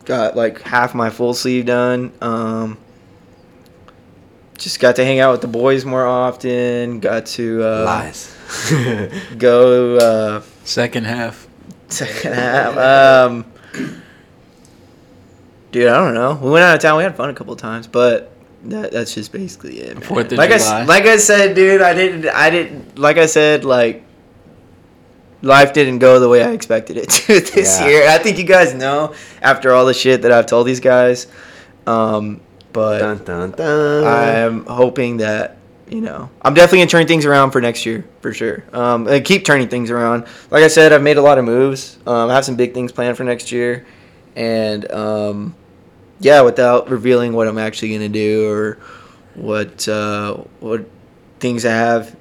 Got 0.07 0.37
like 0.37 0.63
half 0.63 0.95
my 0.95 1.11
full 1.11 1.35
sleeve 1.35 1.67
done. 1.67 2.15
Um, 2.23 2.79
just 4.57 4.81
got 4.81 4.97
to 4.97 5.05
hang 5.05 5.21
out 5.21 5.33
with 5.33 5.43
the 5.43 5.49
boys 5.49 5.85
more 5.85 6.07
often. 6.07 6.99
Got 7.01 7.27
to 7.27 7.63
uh, 7.63 7.85
Lies. 7.85 8.35
go 9.37 9.97
uh, 9.99 10.43
Second 10.67 11.05
half. 11.05 11.47
second 11.89 12.35
half. 12.35 12.77
Um, 12.77 13.45
dude, 15.73 15.89
I 15.89 15.97
don't 15.99 16.15
know. 16.15 16.35
We 16.43 16.51
went 16.51 16.65
out 16.65 16.75
of 16.75 16.81
town. 16.83 16.97
We 16.99 17.03
had 17.05 17.17
fun 17.17 17.31
a 17.31 17.35
couple 17.35 17.53
of 17.53 17.59
times, 17.61 17.87
but 17.87 18.33
that, 18.65 18.93
that's 18.93 19.15
just 19.15 19.33
basically 19.33 19.79
it. 19.81 19.95
man. 19.95 20.03
Fourth 20.03 20.33
of 20.33 20.39
like 20.39 20.51
I 20.51 20.59
July. 20.59 20.81
s- 20.83 20.89
like 20.89 21.05
I 21.05 21.17
said, 21.19 21.55
dude, 21.55 21.81
I 21.83 21.95
didn't. 21.95 22.27
I 22.29 22.51
didn't. 22.51 22.99
Like 22.99 23.17
I 23.19 23.27
said, 23.27 23.65
like 23.65 24.03
life 25.43 25.73
didn't 25.73 25.99
go 26.01 26.19
the 26.19 26.29
way 26.29 26.43
I 26.43 26.51
expected 26.53 26.97
it 26.97 27.09
to 27.11 27.41
this 27.41 27.81
Yeah. 27.81 27.87
year. 27.87 28.09
I 28.09 28.19
think 28.19 28.39
you 28.39 28.45
guys 28.45 28.75
know 28.75 29.15
after 29.43 29.73
all 29.73 29.87
the 29.87 29.95
shit 29.95 30.23
that 30.23 30.33
I've 30.33 30.47
told 30.47 30.67
these 30.67 30.81
guys. 30.81 31.27
Um, 31.87 32.41
but 32.73 32.99
dun, 32.99 33.25
dun, 33.25 33.51
dun. 33.53 34.05
I'm 34.05 34.67
hoping 34.67 35.19
that 35.19 35.56
you 35.89 36.01
know 36.01 36.29
I'm 36.43 36.55
definitely 36.55 36.79
gonna 36.79 36.91
turn 36.91 37.07
things 37.07 37.25
around 37.25 37.51
for 37.53 37.61
next 37.61 37.87
year 37.87 38.05
for 38.21 38.33
sure. 38.33 38.65
Um, 38.73 39.07
and 39.07 39.25
keep 39.25 39.45
turning 39.45 39.69
things 39.69 39.91
around. 39.91 40.27
Like 40.51 40.65
I 40.65 40.69
said, 40.69 40.93
I've 40.93 41.03
made 41.03 41.17
a 41.17 41.23
lot 41.23 41.39
of 41.39 41.45
moves. 41.45 41.99
Um, 42.07 42.31
I 42.31 42.35
have 42.35 42.45
some 42.45 42.57
big 42.57 42.75
things 42.75 42.93
planned 42.93 43.17
for 43.17 43.25
next 43.25 43.53
year, 43.53 43.87
and 44.35 44.91
um, 44.91 45.55
yeah, 46.21 46.41
without 46.43 46.91
revealing 46.91 47.33
what 47.33 47.49
I'm 47.49 47.59
actually 47.59 47.93
gonna 47.93 48.09
do 48.09 48.49
or 48.49 48.79
what 49.35 49.87
uh, 49.89 50.35
what 50.61 50.89
things 51.39 51.65
I 51.65 51.73
have 51.73 52.17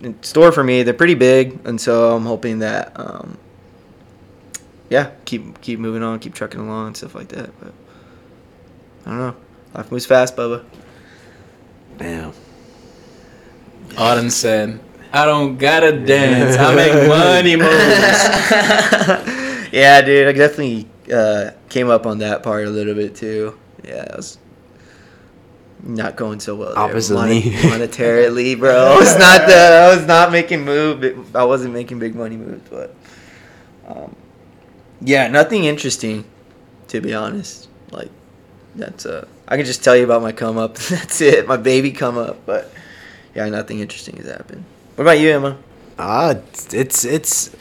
in 0.00 0.20
store 0.22 0.52
for 0.52 0.64
me, 0.64 0.82
they're 0.82 0.94
pretty 0.94 1.14
big, 1.14 1.60
and 1.64 1.80
so 1.80 2.14
I'm 2.14 2.26
hoping 2.26 2.58
that 2.58 2.92
um, 2.96 3.38
yeah, 4.90 5.10
keep 5.24 5.60
keep 5.60 5.78
moving 5.78 6.02
on, 6.02 6.18
keep 6.18 6.34
trucking 6.34 6.60
along 6.60 6.88
and 6.88 6.96
stuff 6.96 7.14
like 7.14 7.28
that. 7.28 7.50
But 7.58 7.72
I 9.06 9.10
don't 9.10 9.18
know. 9.18 9.36
Life 9.74 9.90
moves 9.90 10.04
fast, 10.04 10.36
Bubba. 10.36 10.64
Damn. 11.96 12.32
Auden 13.96 14.30
said, 14.30 14.80
I 15.12 15.26
don't 15.26 15.58
gotta 15.58 15.92
dance. 16.04 16.56
I 16.56 16.74
make 16.74 17.08
money 17.08 17.56
moves. 17.56 17.72
yeah, 19.72 20.00
dude, 20.00 20.28
I 20.28 20.32
definitely 20.32 20.88
uh, 21.12 21.50
came 21.68 21.90
up 21.90 22.06
on 22.06 22.18
that 22.18 22.42
part 22.42 22.66
a 22.66 22.70
little 22.70 22.94
bit 22.94 23.14
too. 23.14 23.58
Yeah, 23.84 24.06
I 24.10 24.16
was 24.16 24.38
not 25.82 26.16
going 26.16 26.40
so 26.40 26.54
well. 26.54 26.74
There. 26.74 26.78
Opposite 26.78 27.14
monetarily, 27.16 28.58
bro. 28.58 28.92
I 28.92 28.96
was 28.96 29.18
not 29.18 29.46
the. 29.46 29.54
I 29.54 29.94
was 29.94 30.06
not 30.06 30.32
making 30.32 30.64
move. 30.64 31.36
I 31.36 31.44
wasn't 31.44 31.74
making 31.74 31.98
big 31.98 32.14
money 32.14 32.36
moves, 32.36 32.68
but 32.70 32.94
um, 33.86 34.16
yeah, 35.00 35.28
nothing 35.28 35.64
interesting, 35.64 36.24
to 36.88 37.00
be 37.00 37.12
honest. 37.12 37.68
Like 37.90 38.10
that's 38.76 39.04
uh, 39.04 39.26
I 39.48 39.56
can 39.56 39.66
just 39.66 39.84
tell 39.84 39.96
you 39.96 40.04
about 40.04 40.22
my 40.22 40.32
come 40.32 40.56
up. 40.56 40.76
That's 40.76 41.20
it. 41.20 41.46
My 41.46 41.56
baby 41.56 41.92
come 41.92 42.16
up, 42.16 42.46
but 42.46 42.72
yeah, 43.34 43.48
nothing 43.48 43.80
interesting 43.80 44.16
has 44.16 44.26
happened. 44.26 44.64
What 44.96 45.04
about 45.04 45.18
you, 45.20 45.30
Emma? 45.30 45.58
It's, 45.98 46.74
it's 46.74 47.04
it's 47.04 47.56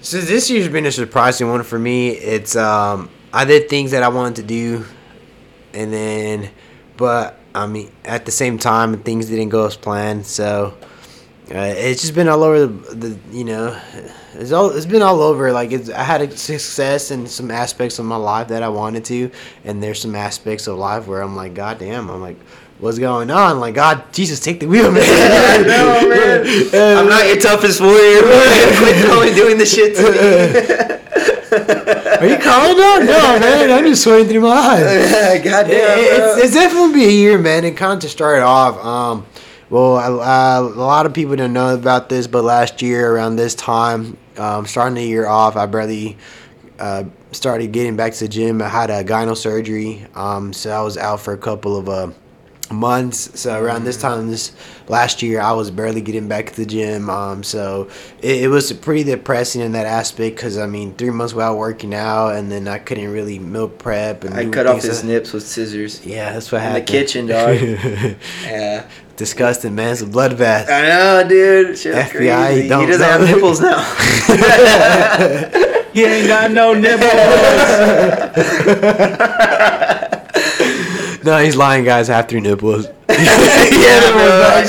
so 0.00 0.20
this 0.20 0.50
year's 0.50 0.68
been 0.68 0.86
a 0.86 0.92
surprising 0.92 1.48
one 1.48 1.62
for 1.62 1.78
me. 1.78 2.10
It's 2.10 2.56
um 2.56 3.10
I 3.32 3.44
did 3.44 3.68
things 3.68 3.90
that 3.90 4.02
I 4.02 4.08
wanted 4.08 4.36
to 4.36 4.42
do, 4.42 4.84
and 5.72 5.92
then, 5.92 6.50
but 6.96 7.38
I 7.54 7.66
mean 7.66 7.90
at 8.04 8.24
the 8.24 8.32
same 8.32 8.58
time 8.58 9.02
things 9.02 9.26
didn't 9.26 9.48
go 9.50 9.66
as 9.66 9.76
planned. 9.76 10.26
So 10.26 10.76
uh, 11.50 11.74
it's 11.76 12.02
just 12.02 12.14
been 12.14 12.28
all 12.28 12.42
over 12.42 12.66
the, 12.66 12.94
the 12.94 13.18
you 13.30 13.44
know 13.44 13.80
it's 14.34 14.52
all 14.52 14.70
it's 14.70 14.86
been 14.86 15.02
all 15.02 15.20
over. 15.20 15.52
Like 15.52 15.72
it's, 15.72 15.90
I 15.90 16.02
had 16.02 16.20
a 16.22 16.36
success 16.36 17.10
in 17.10 17.26
some 17.26 17.50
aspects 17.50 17.98
of 17.98 18.04
my 18.04 18.16
life 18.16 18.48
that 18.48 18.62
I 18.62 18.68
wanted 18.68 19.04
to, 19.06 19.30
and 19.64 19.82
there's 19.82 20.00
some 20.00 20.14
aspects 20.14 20.66
of 20.66 20.76
life 20.76 21.06
where 21.06 21.22
I'm 21.22 21.36
like, 21.36 21.54
God 21.54 21.78
damn, 21.78 22.10
I'm 22.10 22.20
like. 22.20 22.38
What's 22.78 22.98
going 22.98 23.30
on? 23.30 23.58
Like, 23.58 23.74
God, 23.74 24.12
Jesus, 24.12 24.38
take 24.38 24.60
the 24.60 24.66
wheel, 24.66 24.92
man. 24.92 25.02
no, 25.66 26.08
man. 26.08 26.98
I'm 26.98 27.08
not 27.08 27.26
your 27.26 27.38
toughest 27.38 27.80
warrior. 27.80 28.22
Man. 28.26 28.76
Quit 28.78 29.06
going 29.06 29.34
doing 29.34 29.56
the 29.58 29.64
shit 29.64 29.96
to 29.96 30.02
me. 30.02 31.06
Are 32.18 32.26
you 32.26 32.38
calling 32.38 32.78
out? 32.82 32.98
No, 33.00 33.38
man. 33.40 33.70
I'm 33.70 33.84
just 33.84 34.02
sweating 34.04 34.28
through 34.28 34.40
my 34.42 34.48
eyes. 34.50 35.42
God 35.42 35.70
It- 35.70 35.74
it's, 35.74 36.44
it's 36.44 36.54
definitely 36.54 36.92
been 37.00 37.08
a 37.08 37.12
year, 37.12 37.38
man. 37.38 37.64
And 37.64 37.74
kind 37.76 37.94
of 37.94 38.00
to 38.00 38.08
start 38.10 38.42
off. 38.42 38.76
Um, 38.84 39.26
well, 39.70 39.96
uh, 40.20 40.60
a 40.60 40.62
lot 40.62 41.06
of 41.06 41.14
people 41.14 41.34
don't 41.36 41.52
know 41.54 41.74
about 41.74 42.08
this, 42.10 42.26
but 42.26 42.44
last 42.44 42.82
year 42.82 43.10
around 43.14 43.36
this 43.36 43.54
time, 43.54 44.18
um, 44.36 44.66
starting 44.66 44.96
the 44.96 45.02
year 45.04 45.26
off, 45.26 45.56
I 45.56 45.64
barely 45.66 46.18
uh, 46.78 47.04
started 47.32 47.72
getting 47.72 47.96
back 47.96 48.12
to 48.12 48.20
the 48.24 48.28
gym. 48.28 48.60
I 48.60 48.68
had 48.68 48.90
a 48.90 49.02
gyno 49.02 49.34
surgery, 49.36 50.06
um, 50.14 50.52
so 50.52 50.70
I 50.70 50.82
was 50.82 50.96
out 50.98 51.20
for 51.20 51.32
a 51.32 51.38
couple 51.38 51.76
of 51.76 51.88
uh, 51.88 52.10
months. 52.70 53.40
So 53.40 53.58
around 53.60 53.84
this 53.84 54.00
time 54.00 54.30
this 54.30 54.52
last 54.88 55.22
year, 55.22 55.40
I 55.40 55.52
was 55.52 55.70
barely 55.70 56.00
getting 56.00 56.28
back 56.28 56.46
to 56.50 56.56
the 56.56 56.66
gym. 56.66 57.08
Um, 57.10 57.42
so 57.42 57.88
it, 58.20 58.44
it 58.44 58.48
was 58.48 58.72
pretty 58.72 59.04
depressing 59.04 59.60
in 59.62 59.72
that 59.72 59.86
aspect 59.86 60.36
because 60.36 60.56
I 60.58 60.66
mean, 60.66 60.94
three 60.94 61.10
months 61.10 61.34
without 61.34 61.56
working 61.56 61.94
out, 61.94 62.34
and 62.36 62.50
then 62.50 62.66
I 62.68 62.78
couldn't 62.78 63.10
really 63.12 63.38
meal 63.38 63.68
prep. 63.68 64.24
And 64.24 64.34
I 64.34 64.48
cut 64.48 64.66
off 64.66 64.82
his 64.82 65.02
that- 65.02 65.06
nips 65.08 65.32
with 65.32 65.46
scissors. 65.46 66.04
Yeah, 66.04 66.32
that's 66.32 66.50
what 66.52 66.60
happened 66.62 66.78
In 66.78 66.84
the 66.84 66.92
kitchen, 66.92 67.26
dog. 68.16 68.16
Yeah. 68.44 68.88
Disgusting, 69.16 69.74
man. 69.74 69.92
It's 69.92 70.02
a 70.02 70.06
bloodbath. 70.06 70.68
I 70.68 70.88
know, 70.88 71.24
dude. 71.26 71.78
Shit 71.78 71.94
FBI, 71.94 72.10
crazy. 72.10 72.68
don't- 72.68 72.80
he 72.82 72.86
doesn't 72.86 73.00
don't- 73.08 73.20
have 73.20 73.34
nipples 73.34 73.60
now. 73.62 73.80
He 75.96 76.04
ain't 76.04 76.28
got 76.28 76.50
no 76.50 76.74
nipples. 76.74 77.00
No, 81.26 81.42
he's 81.42 81.56
lying, 81.56 81.84
guys. 81.84 82.06
Have 82.06 82.28
three 82.28 82.38
nipples. 82.38 82.86
yeah, 82.86 84.12
bro. 84.12 84.42
I, 84.46 84.60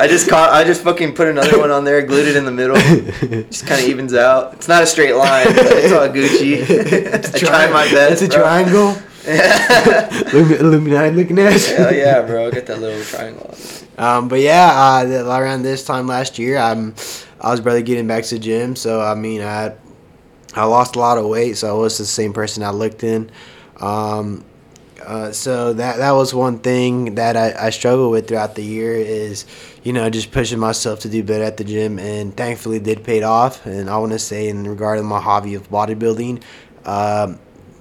I 0.00 0.06
just 0.06 0.30
caught. 0.30 0.52
I 0.52 0.62
just 0.62 0.82
fucking 0.82 1.16
put 1.16 1.26
another 1.26 1.58
one 1.58 1.72
on 1.72 1.84
there, 1.84 2.00
glued 2.02 2.28
it 2.28 2.36
in 2.36 2.44
the 2.44 2.52
middle. 2.52 2.76
Just 3.50 3.66
kind 3.66 3.82
of 3.82 3.88
evens 3.88 4.14
out. 4.14 4.54
It's 4.54 4.68
not 4.68 4.84
a 4.84 4.86
straight 4.86 5.14
line. 5.14 5.46
It's 5.48 5.92
all 5.92 6.08
Gucci. 6.08 6.62
I 7.34 7.38
tried 7.38 7.72
my 7.72 7.90
best. 7.90 8.22
It's 8.22 8.32
a 8.32 8.38
bro. 8.38 8.44
triangle. 8.44 8.96
Illuminati 10.60 11.16
looking 11.16 11.40
at. 11.40 11.60
Hell 11.60 11.92
yeah, 11.92 12.22
bro. 12.22 12.52
Get 12.52 12.66
that 12.66 12.78
little 12.78 13.02
triangle. 13.04 13.52
on. 13.98 14.18
Um, 14.18 14.28
but 14.28 14.38
yeah, 14.38 15.02
uh, 15.04 15.24
around 15.26 15.62
this 15.62 15.84
time 15.84 16.06
last 16.06 16.38
year, 16.38 16.58
I'm, 16.58 16.94
I 17.40 17.50
was 17.50 17.60
barely 17.60 17.82
getting 17.82 18.06
back 18.06 18.22
to 18.24 18.36
the 18.36 18.40
gym. 18.40 18.76
So 18.76 19.00
I 19.00 19.16
mean, 19.16 19.42
I, 19.42 19.74
I 20.54 20.64
lost 20.64 20.94
a 20.94 21.00
lot 21.00 21.18
of 21.18 21.26
weight. 21.26 21.56
So 21.56 21.68
I 21.68 21.76
was 21.76 21.98
the 21.98 22.06
same 22.06 22.32
person 22.32 22.62
I 22.62 22.70
looked 22.70 23.02
in. 23.02 23.32
Um, 23.80 24.44
uh, 25.08 25.32
so 25.32 25.72
that 25.72 25.96
that 25.96 26.10
was 26.10 26.34
one 26.34 26.58
thing 26.58 27.14
that 27.14 27.34
I, 27.34 27.68
I 27.68 27.70
struggled 27.70 28.12
with 28.12 28.28
throughout 28.28 28.56
the 28.56 28.62
year 28.62 28.94
is, 28.94 29.46
you 29.82 29.94
know, 29.94 30.10
just 30.10 30.30
pushing 30.32 30.58
myself 30.58 31.00
to 31.00 31.08
do 31.08 31.22
better 31.22 31.44
at 31.44 31.56
the 31.56 31.64
gym, 31.64 31.98
and 31.98 32.36
thankfully 32.36 32.78
did 32.78 33.04
paid 33.04 33.22
off. 33.22 33.64
And 33.64 33.88
I 33.88 33.96
want 33.96 34.12
to 34.12 34.18
say 34.18 34.48
in 34.48 34.68
regard 34.68 34.98
to 34.98 35.02
my 35.02 35.18
hobby 35.18 35.54
of 35.54 35.70
bodybuilding, 35.70 36.42
um, 36.84 37.38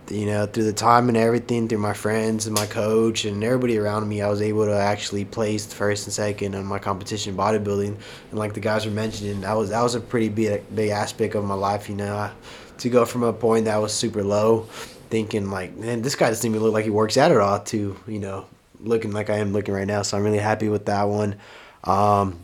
you 0.10 0.26
know, 0.26 0.46
through 0.46 0.64
the 0.64 0.72
time 0.72 1.10
and 1.10 1.18
everything, 1.18 1.68
through 1.68 1.80
my 1.80 1.94
friends 1.94 2.48
and 2.48 2.56
my 2.56 2.66
coach 2.66 3.26
and 3.26 3.44
everybody 3.44 3.78
around 3.78 4.08
me, 4.08 4.22
I 4.22 4.30
was 4.30 4.42
able 4.42 4.64
to 4.64 4.78
actually 4.78 5.26
place 5.26 5.66
first 5.66 6.08
and 6.08 6.14
second 6.14 6.56
on 6.56 6.66
my 6.66 6.80
competition 6.80 7.36
bodybuilding. 7.36 7.98
And 8.30 8.40
like 8.40 8.54
the 8.54 8.62
guys 8.62 8.86
were 8.86 8.92
mentioning, 8.94 9.42
that 9.42 9.58
was 9.58 9.70
that 9.72 9.82
was 9.82 9.96
a 9.96 10.00
pretty 10.00 10.30
big 10.30 10.64
big 10.74 10.92
aspect 10.92 11.36
of 11.36 11.44
my 11.44 11.56
life. 11.56 11.90
You 11.90 11.96
know, 11.96 12.32
to 12.78 12.90
go 12.90 13.04
from 13.04 13.24
a 13.24 13.34
point 13.34 13.66
that 13.66 13.82
was 13.82 13.94
super 13.94 14.24
low, 14.24 14.68
thinking 15.10 15.50
like, 15.52 15.76
man, 15.76 16.02
this 16.02 16.16
guy 16.16 16.30
doesn't 16.30 16.50
even 16.50 16.62
look 16.62 16.74
like 16.74 16.86
he 16.86 16.92
works 16.92 17.18
out 17.18 17.32
at 17.32 17.38
all, 17.38 17.60
to 17.60 17.98
you 18.08 18.20
know, 18.20 18.46
looking 18.80 19.12
like 19.12 19.30
I 19.30 19.38
am 19.38 19.54
looking 19.54 19.74
right 19.74 19.88
now. 19.88 20.02
So 20.02 20.18
I'm 20.18 20.24
really 20.24 20.38
happy 20.40 20.70
with 20.70 20.86
that 20.86 21.04
one. 21.04 21.36
Um, 21.84 22.44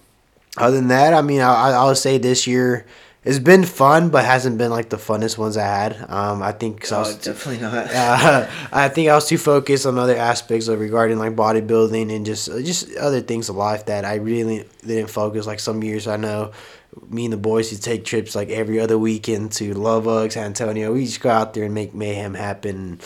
other 0.58 0.76
than 0.76 0.88
that, 0.90 1.14
I 1.14 1.22
mean, 1.22 1.42
I, 1.42 1.72
I 1.72 1.86
would 1.86 1.98
say 1.98 2.18
this 2.18 2.46
year 2.48 2.86
it's 3.26 3.40
been 3.40 3.64
fun, 3.64 4.10
but 4.10 4.26
hasn't 4.26 4.58
been 4.58 4.70
like 4.70 4.90
the 4.90 4.98
funnest 4.98 5.38
ones 5.38 5.56
I 5.56 5.64
had. 5.66 6.06
Um, 6.10 6.44
I 6.44 6.52
think 6.52 6.82
'cause 6.82 6.92
I 6.92 6.98
Oh, 6.98 7.00
was 7.02 7.16
definitely 7.16 7.62
not. 7.62 7.74
uh, 7.94 8.48
I 8.72 8.90
think 8.90 9.10
I 9.10 9.16
was 9.16 9.28
too 9.28 9.38
focused 9.38 9.86
on 9.86 9.98
other 9.98 10.16
aspects 10.18 10.68
of 10.68 10.80
regarding 10.80 11.20
like 11.20 11.36
bodybuilding 11.36 12.14
and 12.16 12.26
just 12.26 12.48
just 12.64 12.96
other 12.98 13.22
things 13.22 13.48
of 13.50 13.56
life 13.56 13.86
that 13.86 14.04
I 14.06 14.16
really 14.16 14.66
didn't 14.86 15.10
focus. 15.10 15.48
Like 15.48 15.60
some 15.62 15.82
years, 15.84 16.06
I 16.08 16.18
know 16.18 16.52
me 17.10 17.26
and 17.26 17.34
the 17.34 17.38
boys 17.38 17.72
used 17.72 17.84
to 17.84 17.90
take 17.90 18.06
trips 18.06 18.36
like 18.36 18.50
every 18.50 18.80
other 18.80 18.98
weekend 18.98 19.52
to 19.54 19.74
San 20.30 20.46
Antonio. 20.46 20.94
We 20.94 21.06
just 21.06 21.22
go 21.22 21.30
out 21.30 21.54
there 21.54 21.64
and 21.64 21.74
make 21.74 21.94
mayhem 21.94 22.34
happen. 22.34 23.00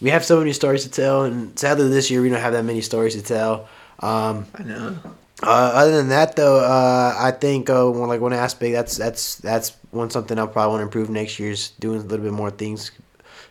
We 0.00 0.10
have 0.10 0.24
so 0.24 0.38
many 0.38 0.52
stories 0.52 0.84
to 0.84 0.90
tell, 0.90 1.22
and 1.24 1.58
sadly 1.58 1.88
this 1.88 2.10
year 2.10 2.20
we 2.20 2.28
don't 2.28 2.40
have 2.40 2.52
that 2.52 2.64
many 2.64 2.80
stories 2.80 3.14
to 3.14 3.22
tell. 3.22 3.68
Um, 4.00 4.46
I 4.54 4.62
know. 4.62 4.98
uh, 5.42 5.70
other 5.74 5.96
than 5.96 6.08
that, 6.08 6.36
though, 6.36 6.58
uh, 6.58 7.14
I 7.16 7.30
think 7.30 7.70
uh, 7.70 7.86
one 7.90 8.08
like 8.08 8.20
one 8.20 8.32
aspect 8.32 8.74
that's 8.74 8.96
that's 8.96 9.36
that's 9.36 9.70
one 9.90 10.10
something 10.10 10.38
I 10.38 10.46
probably 10.46 10.70
want 10.70 10.80
to 10.80 10.84
improve 10.84 11.10
next 11.10 11.38
year 11.38 11.50
is 11.50 11.70
doing 11.80 12.00
a 12.00 12.02
little 12.02 12.24
bit 12.24 12.32
more 12.32 12.50
things, 12.50 12.90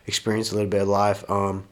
experience 0.06 0.52
a 0.52 0.54
little 0.54 0.70
bit 0.70 0.82
of 0.82 0.88
life. 0.88 1.28
Um, 1.30 1.64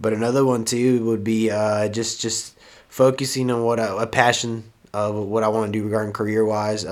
but 0.00 0.12
another 0.12 0.44
one 0.44 0.64
too 0.64 1.04
would 1.06 1.24
be 1.24 1.50
uh, 1.50 1.88
just 1.88 2.20
just 2.20 2.56
focusing 2.88 3.50
on 3.50 3.64
what 3.64 3.80
I, 3.80 4.02
a 4.02 4.06
passion 4.06 4.64
of 4.92 5.14
what 5.14 5.42
I 5.42 5.48
want 5.48 5.72
to 5.72 5.78
do 5.78 5.84
regarding 5.84 6.12
career 6.12 6.44
wise. 6.44 6.84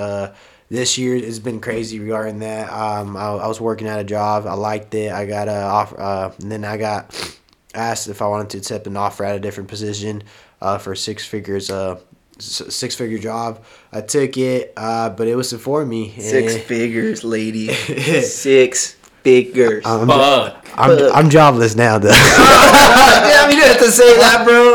This 0.71 0.97
year 0.97 1.19
has 1.19 1.41
been 1.41 1.61
crazy 1.61 1.99
regarding 1.99 2.39
that. 2.39 2.73
Um, 2.73 3.17
I, 3.17 3.27
I 3.27 3.49
was 3.49 3.61
working 3.61 3.89
at 3.89 3.99
a 3.99 4.05
job. 4.05 4.47
I 4.47 4.55
liked 4.55 4.95
it. 4.95 5.12
I 5.12 5.27
got 5.27 5.49
a 5.49 5.62
offer, 5.62 6.00
uh, 6.00 6.33
and 6.41 6.50
then 6.50 6.65
I 6.65 6.77
got 6.77 7.37
asked 7.75 8.09
if 8.09 8.23
I 8.23 8.29
wanted 8.29 8.50
to 8.50 8.59
accept 8.59 8.87
an 8.87 8.97
offer 8.97 9.25
at 9.25 9.35
a 9.35 9.41
different 9.41 9.69
position 9.69 10.23
uh, 10.61 10.79
for 10.79 10.95
six 10.95 11.27
figures. 11.27 11.71
Uh, 11.71 11.99
six 12.39 12.95
figure 12.95 13.19
job. 13.19 13.65
I 13.93 14.00
took 14.00 14.37
it, 14.37 14.73
uh, 14.77 15.11
but 15.11 15.27
it 15.27 15.35
wasn't 15.35 15.62
for 15.62 15.85
me. 15.85 16.15
Six 16.19 16.57
figures, 16.59 17.25
lady. 17.25 17.73
Six 18.23 18.97
figures. 19.23 19.85
I'm, 19.87 20.07
Fuck. 20.07 20.67
I'm, 20.77 21.12
I'm 21.12 21.31
jobless 21.31 21.75
now, 21.77 21.99
though. 21.99 22.09
Damn, 22.11 23.50
you 23.50 23.57
didn't 23.57 23.73
have 23.73 23.79
to 23.81 23.91
say 23.91 24.17
that, 24.19 24.45
bro. 24.47 24.75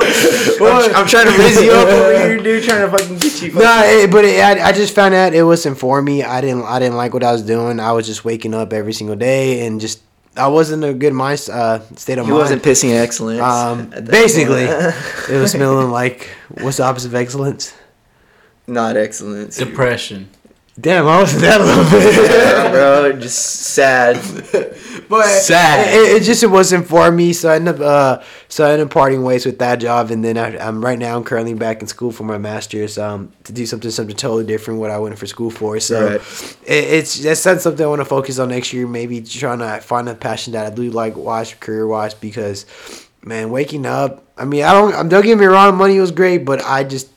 I'm, 0.70 0.96
I'm 0.96 1.08
trying 1.08 1.32
to 1.32 1.38
raise 1.38 1.62
you 1.62 1.72
up 1.72 1.88
over 1.88 2.14
here, 2.14 2.38
dude. 2.38 2.64
Trying 2.64 2.90
to 2.90 2.98
fucking 2.98 3.18
get 3.18 3.42
you. 3.42 3.54
no, 3.54 3.82
it, 3.86 4.12
but 4.12 4.26
it, 4.26 4.40
I, 4.40 4.68
I 4.70 4.72
just 4.72 4.94
found 4.94 5.14
out 5.14 5.34
it 5.34 5.44
wasn't 5.44 5.78
for 5.78 6.02
me. 6.02 6.24
I 6.24 6.42
didn't 6.42 6.64
I 6.64 6.80
didn't 6.80 6.96
like 6.98 7.14
what 7.14 7.24
I 7.24 7.32
was 7.32 7.42
doing. 7.42 7.80
I 7.80 7.92
was 7.92 8.06
just 8.06 8.26
waking 8.26 8.54
up 8.54 8.74
every 8.74 8.94
single 8.94 9.16
day 9.16 9.66
and 9.66 9.80
just 9.82 10.02
I 10.38 10.48
wasn't 10.48 10.84
a 10.84 10.94
good 10.94 11.14
mind 11.14 11.48
uh, 11.52 11.80
state 11.96 12.18
of 12.18 12.26
He 12.26 12.32
mind. 12.32 12.42
wasn't 12.42 12.64
pissing 12.64 12.94
excellence. 13.00 13.40
Um, 13.42 13.90
basically, 14.06 14.64
it 15.34 15.40
was 15.40 15.52
smelling 15.52 15.92
like 15.92 16.30
what's 16.62 16.78
the 16.78 16.84
opposite 16.84 17.08
of 17.08 17.16
excellence? 17.16 17.74
not 18.68 18.98
excellence. 18.98 19.58
Depression. 19.58 20.28
Damn, 20.78 21.08
I 21.08 21.22
was 21.22 21.40
that 21.42 21.62
a 21.62 21.64
little 21.64 21.84
bit. 21.86 22.30
Yeah, 22.30 22.72
bro, 22.72 23.14
just 23.14 23.38
sad. 23.38 24.16
but 25.10 25.26
Sad. 25.26 25.94
It, 25.94 26.18
it 26.18 26.24
just 26.24 26.44
it 26.44 26.48
wasn't 26.48 26.86
for 26.86 27.10
me, 27.12 27.32
so 27.32 27.50
I 27.50 27.56
ended 27.56 27.76
up 27.76 27.82
uh, 27.82 28.24
so 28.50 28.66
I 28.66 28.72
ended 28.74 28.88
up 28.88 28.94
parting 28.94 29.24
ways 29.24 29.46
with 29.46 29.60
that 29.60 29.80
job, 29.80 30.12
and 30.12 30.22
then 30.22 30.38
I, 30.38 30.58
I'm 30.58 30.84
right 30.84 31.00
now 31.00 31.16
I'm 31.16 31.24
currently 31.24 31.54
back 31.54 31.80
in 31.82 31.88
school 31.88 32.12
for 32.12 32.24
my 32.24 32.38
master's 32.38 32.98
um 32.98 33.32
to 33.46 33.54
do 33.54 33.66
something 33.66 33.90
something 33.90 34.18
totally 34.18 34.44
different 34.46 34.82
what 34.82 34.92
I 34.92 35.00
went 35.00 35.18
for 35.18 35.28
school 35.28 35.50
for. 35.50 35.80
So 35.80 36.08
Right. 36.08 36.58
it, 36.66 36.84
it's 36.84 37.20
that's 37.20 37.42
that's 37.44 37.64
something 37.64 37.86
I 37.86 37.88
want 37.88 38.02
to 38.02 38.06
focus 38.06 38.38
on 38.38 38.50
next 38.50 38.74
year. 38.74 38.86
Maybe 38.86 39.22
trying 39.22 39.60
to 39.60 39.80
find 39.80 40.10
a 40.10 40.16
passion 40.16 40.54
that 40.54 40.66
I 40.66 40.76
do 40.76 40.92
like 40.92 41.16
watch 41.16 41.58
career 41.62 41.88
wise 41.88 42.14
because 42.14 42.66
man, 43.24 43.50
waking 43.50 43.86
up. 43.86 44.24
I 44.38 44.44
mean, 44.44 44.64
I 44.64 44.74
don't. 44.74 44.94
I'm 44.94 45.08
don't 45.08 45.24
get 45.24 45.38
me 45.38 45.46
wrong, 45.46 45.76
money 45.78 45.98
was 46.02 46.12
great, 46.12 46.44
but 46.44 46.62
I 46.66 46.84
just. 46.84 47.10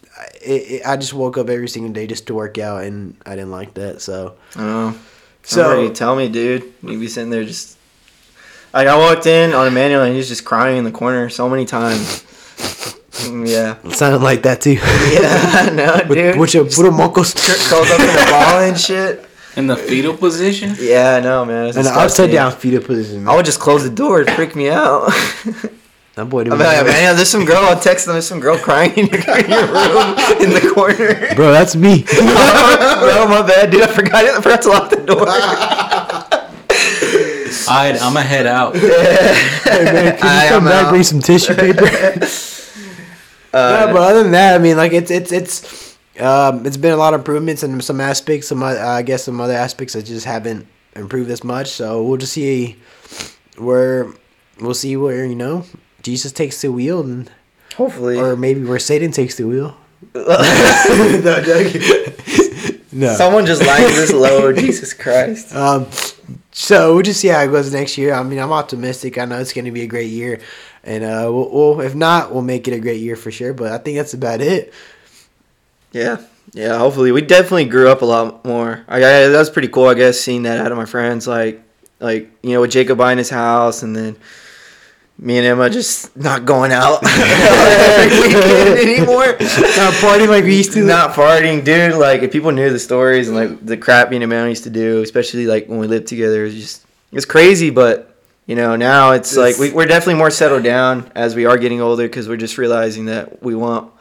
It, 0.42 0.50
it, 0.70 0.86
I 0.86 0.96
just 0.96 1.14
woke 1.14 1.36
up 1.38 1.48
every 1.48 1.68
single 1.68 1.92
day 1.92 2.06
just 2.06 2.26
to 2.28 2.34
work 2.34 2.58
out, 2.58 2.84
and 2.84 3.16
I 3.26 3.30
didn't 3.30 3.50
like 3.50 3.74
that. 3.74 4.00
So, 4.00 4.36
Oh, 4.56 4.96
so 5.42 5.86
so 5.88 5.92
tell 5.92 6.14
me, 6.16 6.28
dude. 6.28 6.64
You 6.82 6.98
be 6.98 7.08
sitting 7.08 7.30
there 7.30 7.44
just 7.44 7.76
like 8.72 8.86
I 8.86 8.96
walked 8.96 9.26
in 9.26 9.52
on 9.54 9.66
Emmanuel 9.66 10.02
and 10.02 10.12
he 10.12 10.18
was 10.18 10.28
just 10.28 10.44
crying 10.44 10.76
in 10.76 10.84
the 10.84 10.90
corner 10.92 11.28
so 11.30 11.48
many 11.48 11.64
times. 11.64 12.22
Mm, 13.18 13.48
yeah, 13.48 13.76
it 13.84 13.96
sounded 13.96 14.22
like 14.22 14.42
that 14.42 14.60
too. 14.60 14.74
yeah, 14.74 15.50
I 15.54 15.70
know, 15.70 16.02
dude. 16.14 16.38
With 16.38 16.54
your 16.54 16.64
puro 16.66 16.90
mocos. 16.90 17.34
curled 17.68 17.88
up 17.88 18.00
in 18.00 18.08
a 18.28 18.30
ball 18.30 18.60
and 18.60 18.78
shit. 18.78 19.24
In 19.56 19.66
the 19.66 19.76
fetal 19.76 20.16
position? 20.16 20.76
Yeah, 20.78 21.16
I 21.16 21.20
know, 21.20 21.44
man. 21.44 21.66
It's 21.66 21.76
And 21.76 21.84
the 21.86 21.90
upside 21.90 22.30
down 22.30 22.52
fetal 22.52 22.80
position. 22.80 23.26
I 23.26 23.34
would 23.34 23.44
just 23.44 23.58
close 23.58 23.82
the 23.82 23.90
door. 23.90 24.20
It 24.20 24.30
freaked 24.30 24.54
me 24.54 24.70
out. 24.70 25.10
That 26.18 26.24
boy 26.24 26.42
didn't 26.42 26.58
like, 26.58 26.84
man, 26.84 27.14
there's 27.14 27.28
some 27.28 27.44
girl. 27.44 27.58
I'll 27.58 27.78
text 27.78 28.06
them. 28.06 28.14
There's 28.14 28.26
some 28.26 28.40
girl 28.40 28.58
crying 28.58 28.90
in 28.98 29.06
your, 29.06 29.20
in 29.38 29.48
your 29.48 29.66
room 29.66 30.18
in 30.42 30.50
the 30.50 30.72
corner. 30.74 31.32
Bro, 31.36 31.52
that's 31.52 31.76
me. 31.76 32.02
Bro, 32.10 33.28
my 33.28 33.44
bad, 33.46 33.70
dude. 33.70 33.82
I 33.82 33.86
forgot. 33.86 34.24
I 34.24 34.40
forgot 34.40 34.62
to 34.62 34.68
lock 34.68 34.90
the 34.90 34.96
door. 34.96 35.28
Alright, 37.68 38.02
I'm 38.02 38.14
gonna 38.14 38.22
head 38.22 38.48
out. 38.48 38.74
hey 38.74 39.84
man, 39.84 40.16
can 40.18 40.26
you 40.26 40.28
I 40.28 40.48
come 40.48 40.64
am 40.66 40.70
back 40.70 40.86
out. 40.86 40.90
bring 40.90 41.04
some 41.04 41.20
tissue 41.20 41.54
paper? 41.54 41.84
Uh, 43.52 43.86
no, 43.86 43.92
but 43.92 44.02
other 44.02 44.24
than 44.24 44.32
that, 44.32 44.56
I 44.56 44.58
mean, 44.58 44.76
like 44.76 44.92
it's 44.92 45.12
it's 45.12 45.30
it's 45.30 45.98
um, 46.18 46.66
it's 46.66 46.76
been 46.76 46.94
a 46.94 46.96
lot 46.96 47.14
of 47.14 47.20
improvements 47.20 47.62
in 47.62 47.80
some 47.80 48.00
aspects. 48.00 48.48
Some 48.48 48.64
uh, 48.64 48.74
I 48.74 49.02
guess 49.02 49.22
some 49.22 49.40
other 49.40 49.54
aspects 49.54 49.94
that 49.94 50.02
just 50.06 50.26
haven't 50.26 50.66
improved 50.96 51.30
as 51.30 51.44
much. 51.44 51.68
So 51.68 52.02
we'll 52.02 52.16
just 52.16 52.32
see 52.32 52.76
where 53.56 54.12
we'll 54.58 54.74
see 54.74 54.96
where 54.96 55.24
you 55.24 55.36
know 55.36 55.64
Jesus 56.02 56.32
takes 56.32 56.62
the 56.62 56.72
wheel, 56.72 57.00
and 57.00 57.30
Hopefully, 57.76 58.18
or 58.18 58.36
maybe 58.36 58.64
where 58.64 58.78
Satan 58.78 59.12
takes 59.12 59.36
the 59.36 59.46
wheel. 59.46 59.76
no. 62.92 63.14
someone 63.14 63.46
just 63.46 63.64
likes 63.64 63.96
this 63.96 64.12
low. 64.12 64.52
Jesus 64.52 64.94
Christ. 64.94 65.54
Um, 65.54 65.86
so 66.52 66.94
we'll 66.94 67.02
just 67.02 67.20
see 67.20 67.28
how 67.28 67.40
it 67.40 67.48
goes 67.48 67.72
next 67.72 67.96
year. 67.96 68.12
I 68.12 68.22
mean, 68.22 68.38
I'm 68.38 68.52
optimistic. 68.52 69.18
I 69.18 69.24
know 69.24 69.38
it's 69.38 69.52
going 69.52 69.64
to 69.66 69.70
be 69.70 69.82
a 69.82 69.86
great 69.86 70.10
year, 70.10 70.40
and 70.82 71.04
uh, 71.04 71.30
we'll, 71.32 71.50
we'll 71.50 71.80
if 71.80 71.94
not, 71.94 72.32
we'll 72.32 72.42
make 72.42 72.66
it 72.66 72.74
a 72.74 72.80
great 72.80 73.00
year 73.00 73.16
for 73.16 73.30
sure. 73.30 73.52
But 73.52 73.72
I 73.72 73.78
think 73.78 73.96
that's 73.96 74.14
about 74.14 74.40
it. 74.40 74.72
Yeah, 75.92 76.22
yeah. 76.52 76.78
Hopefully, 76.78 77.12
we 77.12 77.22
definitely 77.22 77.66
grew 77.66 77.88
up 77.88 78.02
a 78.02 78.06
lot 78.06 78.44
more. 78.44 78.84
I, 78.88 78.96
I 78.96 79.28
that's 79.28 79.50
pretty 79.50 79.68
cool. 79.68 79.86
I 79.86 79.94
guess 79.94 80.18
seeing 80.18 80.42
that 80.42 80.58
out 80.58 80.72
of 80.72 80.78
my 80.78 80.84
friends, 80.84 81.28
like, 81.28 81.62
like 82.00 82.30
you 82.42 82.54
know, 82.54 82.60
with 82.60 82.72
Jacob 82.72 82.98
buying 82.98 83.18
his 83.18 83.30
house, 83.30 83.82
and 83.82 83.94
then 83.94 84.16
me 85.18 85.36
and 85.38 85.46
Emma 85.46 85.68
just 85.68 86.16
not 86.16 86.44
going 86.44 86.70
out 86.70 87.00
every 87.04 88.20
weekend 88.28 88.78
anymore. 88.78 89.26
Not 89.26 89.94
partying 89.94 90.28
like 90.28 90.44
we 90.44 90.56
used 90.56 90.72
to. 90.74 90.84
Not 90.84 91.10
farting, 91.12 91.64
dude. 91.64 91.94
Like 91.94 92.22
if 92.22 92.32
people 92.32 92.52
knew 92.52 92.70
the 92.70 92.78
stories 92.78 93.28
and 93.28 93.36
like 93.36 93.64
the 93.64 93.76
crap 93.76 94.10
me 94.10 94.16
and 94.16 94.22
Emma 94.22 94.48
used 94.48 94.64
to 94.64 94.70
do, 94.70 95.02
especially 95.02 95.46
like 95.46 95.68
when 95.68 95.78
we 95.78 95.88
lived 95.88 96.06
together, 96.06 96.44
it's 96.44 96.54
just 96.54 96.86
it's 97.12 97.24
crazy. 97.24 97.70
But 97.70 98.16
you 98.46 98.54
know, 98.54 98.76
now 98.76 99.12
it's 99.12 99.36
like 99.36 99.58
we, 99.58 99.72
we're 99.72 99.86
definitely 99.86 100.14
more 100.14 100.30
settled 100.30 100.62
down 100.62 101.10
as 101.14 101.34
we 101.34 101.46
are 101.46 101.58
getting 101.58 101.80
older 101.80 102.04
because 102.04 102.28
we're 102.28 102.36
just 102.36 102.56
realizing 102.56 103.06
that 103.06 103.42
we 103.42 103.54
want. 103.54 103.92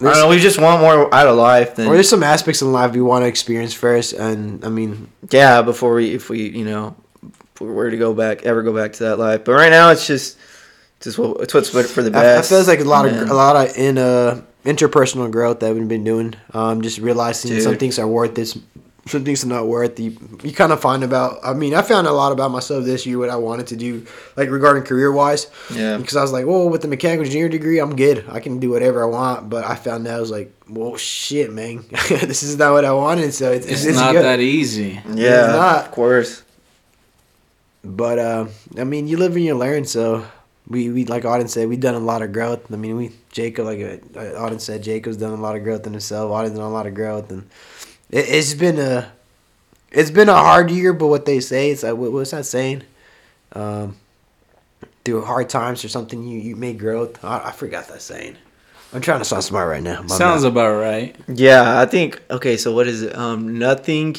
I 0.00 0.04
don't 0.06 0.14
know. 0.14 0.28
We 0.28 0.40
just 0.40 0.60
want 0.60 0.80
more 0.80 1.14
out 1.14 1.28
of 1.28 1.36
life 1.36 1.76
than 1.76 1.86
Or 1.86 1.94
there's 1.94 2.08
some 2.08 2.24
aspects 2.24 2.60
in 2.60 2.72
life 2.72 2.92
we 2.92 3.00
want 3.00 3.22
to 3.22 3.28
experience 3.28 3.72
first, 3.72 4.14
and 4.14 4.64
I 4.64 4.68
mean, 4.68 5.12
yeah. 5.30 5.62
Before 5.62 5.94
we, 5.94 6.12
if 6.12 6.28
we, 6.28 6.48
you 6.48 6.64
know, 6.64 6.96
if 7.54 7.60
we 7.60 7.68
were 7.68 7.88
to 7.88 7.96
go 7.96 8.12
back, 8.12 8.42
ever 8.42 8.62
go 8.62 8.74
back 8.74 8.94
to 8.94 9.04
that 9.04 9.20
life. 9.20 9.44
But 9.44 9.52
right 9.52 9.70
now, 9.70 9.90
it's 9.90 10.04
just, 10.04 10.38
just 11.02 11.18
what 11.18 11.40
it's 11.40 11.52
what's 11.54 11.70
for 11.92 12.02
the 12.02 12.16
I, 12.16 12.20
I 12.20 12.22
best. 12.36 12.48
feel 12.50 12.64
like 12.64 12.80
a 12.80 12.84
lot 12.84 13.06
of 13.06 13.30
a 13.30 13.34
lot 13.34 13.56
of 13.56 13.76
in 13.76 13.98
uh 13.98 14.40
interpersonal 14.64 15.30
growth 15.30 15.60
that 15.60 15.74
we've 15.74 15.88
been 15.88 16.04
doing. 16.04 16.34
Um, 16.54 16.82
just 16.82 16.98
realizing 16.98 17.60
some 17.60 17.76
things 17.76 17.98
are 17.98 18.06
worth 18.06 18.36
this, 18.36 18.56
some 19.06 19.24
things 19.24 19.42
are 19.44 19.48
not 19.48 19.66
worth. 19.66 19.98
You 19.98 20.16
you 20.44 20.52
kind 20.52 20.70
of 20.70 20.80
find 20.80 21.02
about. 21.02 21.38
I 21.42 21.52
mean, 21.54 21.74
I 21.74 21.82
found 21.82 22.06
a 22.06 22.12
lot 22.12 22.30
about 22.30 22.52
myself 22.52 22.84
this 22.84 23.04
year 23.04 23.18
what 23.18 23.28
I 23.30 23.34
wanted 23.36 23.66
to 23.68 23.76
do, 23.76 24.06
like 24.36 24.48
regarding 24.50 24.84
career 24.84 25.10
wise. 25.10 25.50
Yeah. 25.74 25.96
Because 25.96 26.14
I 26.16 26.22
was 26.22 26.30
like, 26.30 26.46
well, 26.46 26.68
with 26.70 26.82
the 26.82 26.88
mechanical 26.88 27.24
engineering 27.26 27.50
degree, 27.50 27.80
I'm 27.80 27.96
good. 27.96 28.24
I 28.30 28.38
can 28.38 28.60
do 28.60 28.70
whatever 28.70 29.02
I 29.02 29.06
want. 29.06 29.50
But 29.50 29.64
I 29.64 29.74
found 29.74 30.06
out 30.06 30.18
I 30.18 30.20
was 30.20 30.30
like, 30.30 30.54
well, 30.70 30.96
shit, 30.96 31.52
man, 31.52 31.84
this 31.90 32.44
is 32.44 32.56
not 32.56 32.72
what 32.74 32.84
I 32.84 32.92
wanted. 32.92 33.34
So 33.34 33.50
it's, 33.50 33.66
It's 33.66 33.84
it's 33.84 33.98
not 33.98 34.12
good. 34.12 34.22
that 34.24 34.38
easy. 34.38 35.00
yeah, 35.12 35.46
it's 35.46 35.52
not. 35.58 35.84
of 35.86 35.90
course. 35.90 36.44
But 37.84 38.18
uh, 38.20 38.46
I 38.78 38.84
mean, 38.84 39.08
you 39.08 39.16
live 39.16 39.34
and 39.34 39.44
you 39.44 39.56
learn. 39.56 39.84
So 39.84 40.24
we, 40.68 40.90
we 40.90 41.04
like 41.04 41.24
Auden 41.24 41.48
said, 41.48 41.68
we've 41.68 41.80
done 41.80 41.94
a 41.94 41.98
lot 42.00 42.22
of 42.22 42.32
growth. 42.32 42.72
I 42.72 42.76
mean, 42.76 42.96
we 42.96 43.12
Jacob, 43.30 43.66
like 43.66 43.80
uh, 43.80 43.96
Auden 44.38 44.60
said, 44.60 44.82
Jacob's 44.82 45.16
done 45.16 45.32
a 45.32 45.40
lot 45.42 45.56
of 45.56 45.64
growth 45.64 45.86
in 45.86 45.92
himself. 45.92 46.30
Auden's 46.30 46.52
done 46.52 46.62
a 46.62 46.70
lot 46.70 46.86
of 46.86 46.94
growth, 46.94 47.30
and 47.30 47.48
it, 48.10 48.26
it's 48.28 48.54
been 48.54 48.78
a 48.78 49.12
it's 49.90 50.10
been 50.10 50.28
a 50.28 50.34
hard 50.34 50.70
year. 50.70 50.92
But 50.92 51.08
what 51.08 51.26
they 51.26 51.40
say, 51.40 51.70
it's 51.70 51.82
like 51.82 51.94
what, 51.96 52.12
what's 52.12 52.30
that 52.30 52.46
saying? 52.46 52.82
Um, 53.52 53.96
through 55.04 55.24
hard 55.24 55.48
times 55.48 55.84
or 55.84 55.88
something, 55.88 56.22
you 56.26 56.38
you 56.38 56.56
make 56.56 56.78
growth. 56.78 57.22
I, 57.24 57.48
I 57.48 57.50
forgot 57.52 57.88
that 57.88 58.02
saying. 58.02 58.36
I'm 58.94 59.00
trying 59.00 59.20
to 59.20 59.24
sound 59.24 59.42
smart 59.42 59.68
right 59.70 59.82
now. 59.82 60.02
but 60.02 60.12
I'm 60.12 60.18
Sounds 60.18 60.42
not. 60.42 60.52
about 60.52 60.78
right. 60.78 61.16
Yeah, 61.26 61.80
I 61.80 61.86
think 61.86 62.22
okay. 62.30 62.56
So 62.56 62.72
what 62.74 62.86
is 62.86 63.02
it? 63.02 63.16
Um, 63.16 63.58
nothing, 63.58 64.16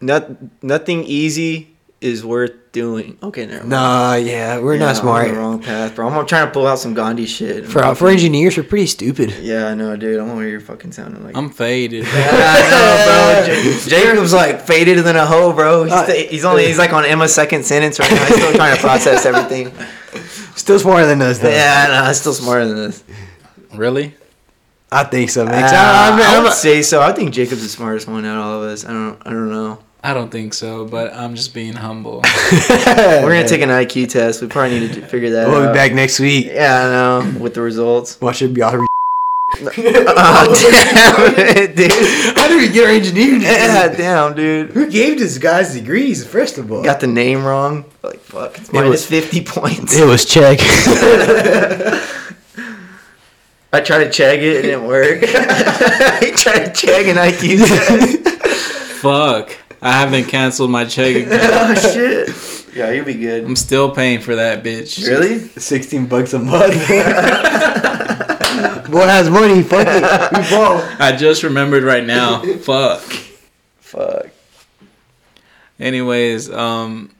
not 0.00 0.62
nothing 0.62 1.04
easy 1.04 1.73
is 2.04 2.22
worth 2.24 2.52
doing. 2.72 3.16
Okay, 3.22 3.46
never 3.46 3.60
mind. 3.60 3.70
Nah, 3.70 4.14
yeah, 4.14 4.58
we're 4.58 4.74
Yeah, 4.74 4.80
not 4.80 4.88
I'm 4.90 4.94
smart. 4.96 5.28
on 5.28 5.34
the 5.34 5.40
wrong 5.40 5.58
path, 5.62 5.94
bro. 5.94 6.06
I'm 6.08 6.26
trying 6.26 6.46
to 6.46 6.52
pull 6.52 6.66
out 6.66 6.78
some 6.78 6.92
Gandhi 6.92 7.24
shit. 7.26 7.64
For 7.66 7.94
for 7.94 8.08
engineers, 8.10 8.56
we're 8.58 8.62
pretty 8.64 8.86
stupid. 8.86 9.32
yeah, 9.40 9.68
I 9.68 9.74
know, 9.74 9.96
dude. 9.96 10.20
I'm 10.20 10.28
over 10.30 10.42
here 10.42 10.60
fucking 10.60 10.92
sounding 10.92 11.24
like. 11.24 11.34
I'm 11.36 11.48
faded. 11.50 12.04
Yeah, 12.12 12.54
I 12.56 12.60
know, 12.70 13.46
bro. 13.46 13.62
J- 13.84 13.88
Jacob's 13.90 14.32
like 14.34 14.60
faded 14.60 14.98
than 14.98 15.16
a 15.16 15.24
hoe, 15.26 15.52
bro. 15.54 15.84
He's, 15.84 15.92
Uh, 15.92 16.06
he's 16.30 16.44
only 16.44 16.66
he's 16.66 16.78
like 16.78 16.92
on 16.92 17.04
Emma's 17.06 17.34
second 17.34 17.64
sentence 17.64 17.98
right 17.98 18.10
now. 18.10 18.24
He's 18.26 18.36
still 18.36 18.52
trying 18.52 18.74
to 18.76 18.80
process 18.82 19.24
everything. 19.30 19.72
Still 20.54 20.78
smarter 20.78 21.06
than 21.06 21.22
us, 21.22 21.38
though. 21.38 21.48
Yeah, 21.50 21.86
I 22.02 22.06
know. 22.06 22.12
Still 22.12 22.34
smarter 22.34 22.66
than 22.68 22.76
this. 22.76 23.02
really? 23.74 24.14
I 24.92 25.02
think 25.04 25.30
so, 25.30 25.44
man. 25.44 25.54
Uh, 25.54 25.60
'Cause 25.62 25.72
I- 25.72 26.08
I'm- 26.10 26.20
I 26.20 26.34
I'm- 26.34 26.42
would 26.44 26.52
say 26.52 26.82
so. 26.82 27.00
I 27.02 27.12
think 27.12 27.32
Jacob's 27.34 27.62
the 27.62 27.68
smartest 27.68 28.06
one 28.06 28.24
out 28.24 28.38
of 28.38 28.44
all 28.44 28.62
of 28.62 28.68
us. 28.70 28.84
I 28.84 28.92
don't. 28.92 29.18
I 29.26 29.30
don't 29.30 29.50
know. 29.50 29.78
I 30.06 30.12
don't 30.12 30.30
think 30.30 30.52
so, 30.52 30.84
but 30.84 31.14
I'm 31.14 31.34
just 31.34 31.54
being 31.54 31.72
humble. 31.72 32.16
We're 32.60 33.22
gonna 33.22 33.48
take 33.48 33.62
an 33.62 33.68
IQ 33.82 34.10
test. 34.10 34.42
We 34.42 34.48
probably 34.48 34.80
need 34.80 34.92
to 34.92 35.06
figure 35.06 35.30
that 35.30 35.46
out. 35.46 35.50
We'll 35.50 35.66
be 35.68 35.72
back 35.72 35.94
next 35.94 36.20
week. 36.20 36.44
Yeah, 36.44 37.22
I 37.22 37.30
know. 37.32 37.38
With 37.40 37.54
the 37.54 37.62
results. 37.62 38.20
Watch 38.20 38.42
it 38.42 38.52
be 38.52 38.60
all 38.60 38.74
oh, 39.56 40.46
damn 40.60 41.56
it, 41.56 41.74
dude. 41.76 41.90
How 42.36 42.48
did 42.48 42.58
we 42.60 42.68
get 42.68 42.84
our 42.86 42.90
engineer? 42.90 43.36
Yeah, 43.36 43.88
damn, 43.88 44.34
dude. 44.34 44.72
Who 44.72 44.90
gave 44.90 45.18
this 45.18 45.38
guys 45.38 45.72
degrees? 45.74 46.26
First 46.26 46.58
of 46.58 46.70
all, 46.70 46.82
Got 46.82 47.00
the 47.00 47.06
name 47.06 47.42
wrong. 47.42 47.86
Like 48.02 48.20
fuck. 48.20 48.58
It's 48.58 48.68
It 48.68 48.74
minus 48.74 48.90
was- 48.90 49.06
fifty 49.06 49.42
points. 49.42 49.96
it 49.96 50.04
was 50.06 50.26
Chegg. 50.26 50.58
I 53.72 53.80
tried 53.80 54.04
to 54.04 54.10
Chegg 54.10 54.36
it, 54.38 54.42
it 54.42 54.62
didn't 54.62 54.86
work. 54.86 55.20
I 55.22 56.30
tried 56.36 56.74
to 56.74 56.86
Chegg 56.86 57.10
an 57.10 57.16
IQ 57.16 57.66
test. 57.66 58.28
Fuck. 59.00 59.56
I 59.84 59.92
haven't 59.92 60.24
canceled 60.24 60.70
my 60.70 60.84
Chegg 60.86 61.26
account. 61.26 61.78
oh 61.78 61.92
shit. 61.92 62.74
Yeah, 62.74 62.90
you'll 62.90 63.04
be 63.04 63.14
good. 63.14 63.44
I'm 63.44 63.54
still 63.54 63.90
paying 63.94 64.20
for 64.20 64.34
that 64.34 64.64
bitch. 64.64 65.06
Really? 65.06 65.38
Sixteen 65.60 66.06
bucks 66.06 66.32
a 66.32 66.38
month. 66.40 66.74
Boy 68.90 69.06
has 69.06 69.28
money. 69.30 69.62
Fuck 69.62 69.86
it. 69.88 70.02
We 70.32 70.50
ball. 70.50 70.82
I 70.98 71.14
just 71.16 71.42
remembered 71.42 71.82
right 71.84 72.04
now. 72.04 72.42
Fuck. 72.58 73.00
Fuck. 73.80 74.26
Anyways, 75.78 76.50
um, 76.50 77.10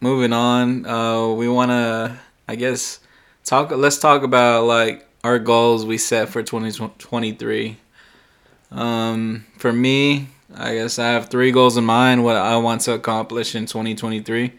moving 0.00 0.32
on. 0.32 0.86
Uh, 0.86 1.28
we 1.28 1.48
want 1.48 1.70
to, 1.70 2.18
I 2.48 2.54
guess, 2.56 3.00
talk. 3.44 3.70
Let's 3.70 3.98
talk 3.98 4.22
about 4.22 4.64
like 4.64 5.06
our 5.24 5.38
goals 5.38 5.84
we 5.84 5.98
set 5.98 6.28
for 6.28 6.42
2023. 6.42 7.76
Um, 8.70 9.46
for 9.56 9.72
me, 9.72 10.28
I 10.54 10.74
guess 10.74 10.98
I 10.98 11.08
have 11.08 11.28
three 11.28 11.52
goals 11.52 11.76
in 11.76 11.84
mind. 11.84 12.24
What 12.24 12.36
I 12.36 12.56
want 12.56 12.80
to 12.82 12.92
accomplish 12.92 13.54
in 13.54 13.66
2023. 13.66 14.52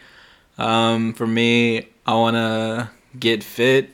Um, 0.59 1.13
for 1.13 1.25
me, 1.25 1.87
I 2.05 2.13
want 2.13 2.35
to 2.35 2.89
get 3.17 3.43
fit. 3.43 3.89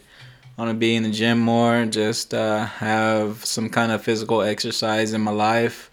I 0.58 0.62
want 0.62 0.76
to 0.76 0.78
be 0.78 0.96
in 0.96 1.04
the 1.04 1.12
gym 1.12 1.40
more. 1.40 1.86
Just 1.86 2.34
uh, 2.34 2.66
have 2.66 3.46
some 3.46 3.70
kind 3.70 3.94
of 3.94 4.04
physical 4.04 4.42
exercise 4.42 5.14
in 5.14 5.22
my 5.22 5.32
life. 5.32 5.90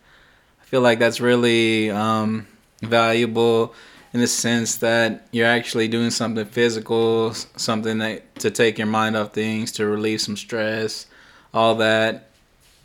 I 0.61 0.65
feel 0.65 0.81
like 0.81 0.99
that's 0.99 1.21
really 1.21 1.91
um, 1.91 2.49
valuable 2.81 3.73
in 4.13 4.21
the 4.21 4.27
sense 4.27 4.77
that 4.77 5.29
you're 5.31 5.47
actually 5.47 5.87
doing 5.87 6.11
something 6.11 6.47
physical, 6.47 7.33
something 7.35 7.99
that 7.99 8.35
to 8.41 8.51
take 8.51 8.77
your 8.77 8.89
mind 8.89 9.17
off 9.17 9.33
things, 9.33 9.71
to 9.73 9.87
relieve 9.87 10.21
some 10.21 10.37
stress, 10.37 11.07
all 11.55 11.77
that. 11.77 12.31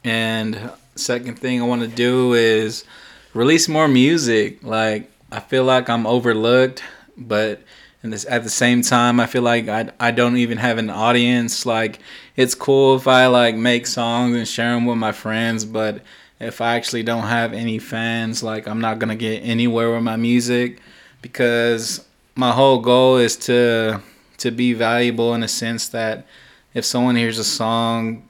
And 0.03 0.71
second 0.95 1.39
thing 1.39 1.61
I 1.61 1.65
want 1.65 1.81
to 1.81 1.87
do 1.87 2.33
is 2.33 2.85
release 3.33 3.67
more 3.67 3.87
music. 3.87 4.63
Like 4.63 5.11
I 5.31 5.39
feel 5.39 5.63
like 5.63 5.89
I'm 5.89 6.05
overlooked, 6.05 6.83
but 7.17 7.61
in 8.03 8.11
this 8.11 8.25
at 8.29 8.43
the 8.43 8.49
same 8.49 8.81
time 8.81 9.19
I 9.19 9.25
feel 9.25 9.41
like 9.41 9.67
I 9.67 9.91
I 9.99 10.11
don't 10.11 10.37
even 10.37 10.57
have 10.57 10.77
an 10.77 10.89
audience. 10.89 11.65
Like 11.65 11.99
it's 12.35 12.55
cool 12.55 12.95
if 12.95 13.07
I 13.07 13.27
like 13.27 13.55
make 13.55 13.87
songs 13.87 14.35
and 14.35 14.47
share 14.47 14.73
them 14.73 14.85
with 14.85 14.97
my 14.97 15.11
friends, 15.11 15.65
but 15.65 16.01
if 16.39 16.61
I 16.61 16.75
actually 16.75 17.03
don't 17.03 17.23
have 17.27 17.53
any 17.53 17.79
fans, 17.79 18.43
like 18.43 18.67
I'm 18.67 18.81
not 18.81 18.99
gonna 18.99 19.15
get 19.15 19.39
anywhere 19.39 19.91
with 19.91 20.03
my 20.03 20.15
music 20.15 20.79
because 21.21 22.05
my 22.35 22.51
whole 22.51 22.79
goal 22.79 23.17
is 23.17 23.35
to 23.37 24.01
to 24.37 24.51
be 24.51 24.73
valuable 24.73 25.33
in 25.33 25.43
a 25.43 25.47
sense 25.47 25.89
that 25.89 26.27
if 26.73 26.85
someone 26.85 27.15
hears 27.15 27.39
a 27.39 27.43
song, 27.43 28.27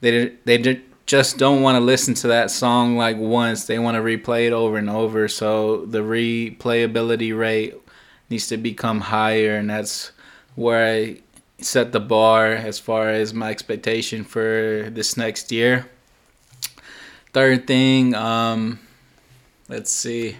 they 0.00 0.32
they 0.44 0.82
just 1.06 1.38
don't 1.38 1.62
want 1.62 1.76
to 1.76 1.80
listen 1.80 2.14
to 2.14 2.28
that 2.28 2.50
song 2.50 2.96
like 2.96 3.16
once. 3.16 3.64
They 3.64 3.78
want 3.78 3.96
to 3.96 4.02
replay 4.02 4.46
it 4.46 4.52
over 4.52 4.76
and 4.76 4.88
over. 4.88 5.28
So 5.28 5.84
the 5.86 6.00
replayability 6.00 7.36
rate 7.36 7.74
needs 8.30 8.46
to 8.48 8.56
become 8.56 9.00
higher, 9.00 9.56
and 9.56 9.68
that's 9.68 10.12
where 10.54 10.94
I 10.94 11.20
set 11.58 11.92
the 11.92 12.00
bar 12.00 12.46
as 12.48 12.78
far 12.78 13.08
as 13.08 13.32
my 13.32 13.50
expectation 13.50 14.24
for 14.24 14.88
this 14.90 15.16
next 15.16 15.52
year. 15.52 15.88
Third 17.32 17.66
thing, 17.66 18.14
um, 18.14 18.78
let's 19.68 19.90
see. 19.90 20.36